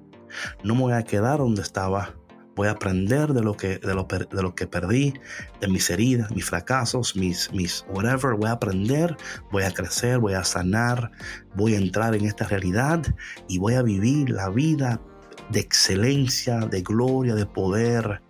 No 0.64 0.76
me 0.76 0.82
voy 0.82 0.94
a 0.94 1.04
quedar 1.04 1.40
donde 1.40 1.62
estaba, 1.62 2.16
voy 2.56 2.68
a 2.68 2.72
aprender 2.72 3.34
de 3.34 3.42
lo 3.42 3.56
que, 3.56 3.78
de 3.78 3.94
lo, 3.94 4.06
de 4.06 4.42
lo 4.42 4.56
que 4.56 4.68
perdí, 4.68 5.14
de 5.60 5.68
mis 5.68 5.90
heridas, 5.90 6.32
mis 6.32 6.46
fracasos, 6.46 7.16
mis, 7.16 7.52
mis 7.54 7.86
whatever. 7.90 8.36
Voy 8.36 8.50
a 8.50 8.54
aprender, 8.54 9.16
voy 9.52 9.64
a 9.64 9.72
crecer, 9.72 10.20
voy 10.20 10.34
a 10.34 10.44
sanar, 10.44 11.12
voy 11.56 11.76
a 11.76 11.78
entrar 11.78 12.16
en 12.16 12.26
esta 12.26 12.46
realidad 12.46 13.04
y 13.48 13.58
voy 13.58 13.76
a 13.76 13.82
vivir 13.82 14.30
la 14.30 14.50
vida 14.50 15.02
de 15.50 15.60
excelencia, 15.60 16.60
de 16.60 16.82
gloria, 16.82 17.36
de 17.36 17.46
poder 17.46 18.22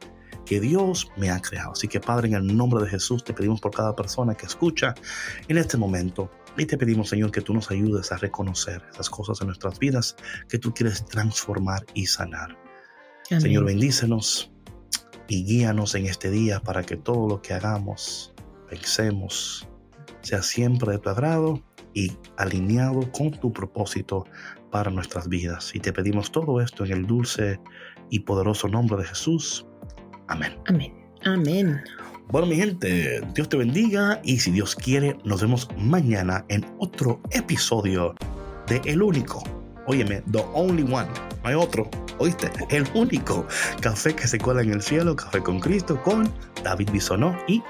que 0.48 0.60
Dios 0.62 1.12
me 1.18 1.30
ha 1.30 1.42
creado. 1.42 1.74
Así 1.74 1.88
que 1.88 2.00
Padre, 2.00 2.30
en 2.30 2.36
el 2.36 2.58
nombre 2.58 2.82
de 2.84 2.90
Jesús 2.90 3.24
te 3.24 3.34
pedimos 3.34 3.60
por 3.60 3.74
cada 3.74 3.96
persona 3.96 4.34
que 4.34 4.46
escucha 4.46 4.96
en 5.48 5.58
este 5.58 5.78
momento. 5.78 6.32
Y 6.58 6.66
te 6.66 6.78
pedimos, 6.78 7.10
Señor, 7.10 7.32
que 7.32 7.42
tú 7.42 7.54
nos 7.54 7.70
ayudes 7.70 8.12
a 8.12 8.18
reconocer 8.18 8.82
esas 8.92 9.10
cosas 9.10 9.42
en 9.42 9.48
nuestras 9.48 9.78
vidas 9.78 10.16
que 10.50 10.58
tú 10.58 10.74
quieres 10.74 11.06
transformar 11.06 11.86
y 11.94 12.08
sanar. 12.08 12.58
Señor, 13.24 13.66
bendícenos 13.66 14.52
y 15.28 15.44
guíanos 15.44 15.94
en 15.96 16.06
este 16.06 16.32
día 16.32 16.62
para 16.62 16.84
que 16.84 16.96
todo 16.96 17.28
lo 17.28 17.42
que 17.42 17.54
hagamos, 17.54 18.34
pensemos, 18.70 19.68
sea 20.22 20.42
siempre 20.42 20.94
de 20.94 21.00
tu 21.00 21.10
agrado 21.10 21.62
y 21.94 22.14
alineado 22.38 23.12
con 23.12 23.32
tu 23.32 23.52
propósito 23.52 24.26
para 24.72 24.90
nuestras 24.90 25.28
vidas. 25.28 25.76
Y 25.76 25.80
te 25.80 25.92
pedimos 25.94 26.32
todo 26.32 26.62
esto 26.62 26.86
en 26.86 26.94
el 26.94 27.06
dulce 27.06 27.60
y 28.10 28.22
poderoso 28.22 28.68
nombre 28.68 28.98
de 28.98 29.06
Jesús. 29.06 29.66
Amén. 30.28 30.58
Amén. 30.68 30.94
Amén. 31.26 31.82
Bueno, 32.30 32.48
mi 32.48 32.56
gente, 32.56 33.22
Dios 33.34 33.48
te 33.50 33.58
bendiga 33.58 34.20
y 34.24 34.40
si 34.40 34.52
Dios 34.52 34.76
quiere, 34.76 35.18
nos 35.24 35.42
vemos 35.42 35.70
mañana 35.78 36.46
en 36.50 36.66
otro 36.80 37.22
episodio 37.32 38.16
de 38.68 38.82
El 38.86 39.02
Único. 39.02 39.44
Óyeme, 39.86 40.22
The 40.32 40.44
Only 40.54 40.84
One. 40.84 41.08
No 41.44 41.50
hay 41.50 41.56
otro 41.56 41.90
Oíste, 42.20 42.50
el 42.70 42.88
único 42.94 43.46
café 43.80 44.16
que 44.16 44.28
se 44.28 44.40
cuela 44.40 44.62
en 44.62 44.72
el 44.72 44.82
cielo, 44.82 45.16
Café 45.16 45.42
con 45.42 45.60
Cristo, 45.60 46.02
con 46.02 46.32
David 46.64 46.90
Bisonó 46.92 47.38
y 47.48 47.62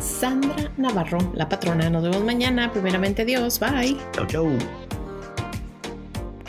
Sandra 0.00 0.72
Navarro, 0.76 1.18
la 1.34 1.48
patrona. 1.48 1.88
Nos 1.90 2.02
vemos 2.02 2.24
mañana. 2.24 2.72
Primeramente 2.72 3.24
Dios. 3.24 3.60
Bye. 3.60 3.96
Chau, 4.12 4.26
chau. 4.26 4.58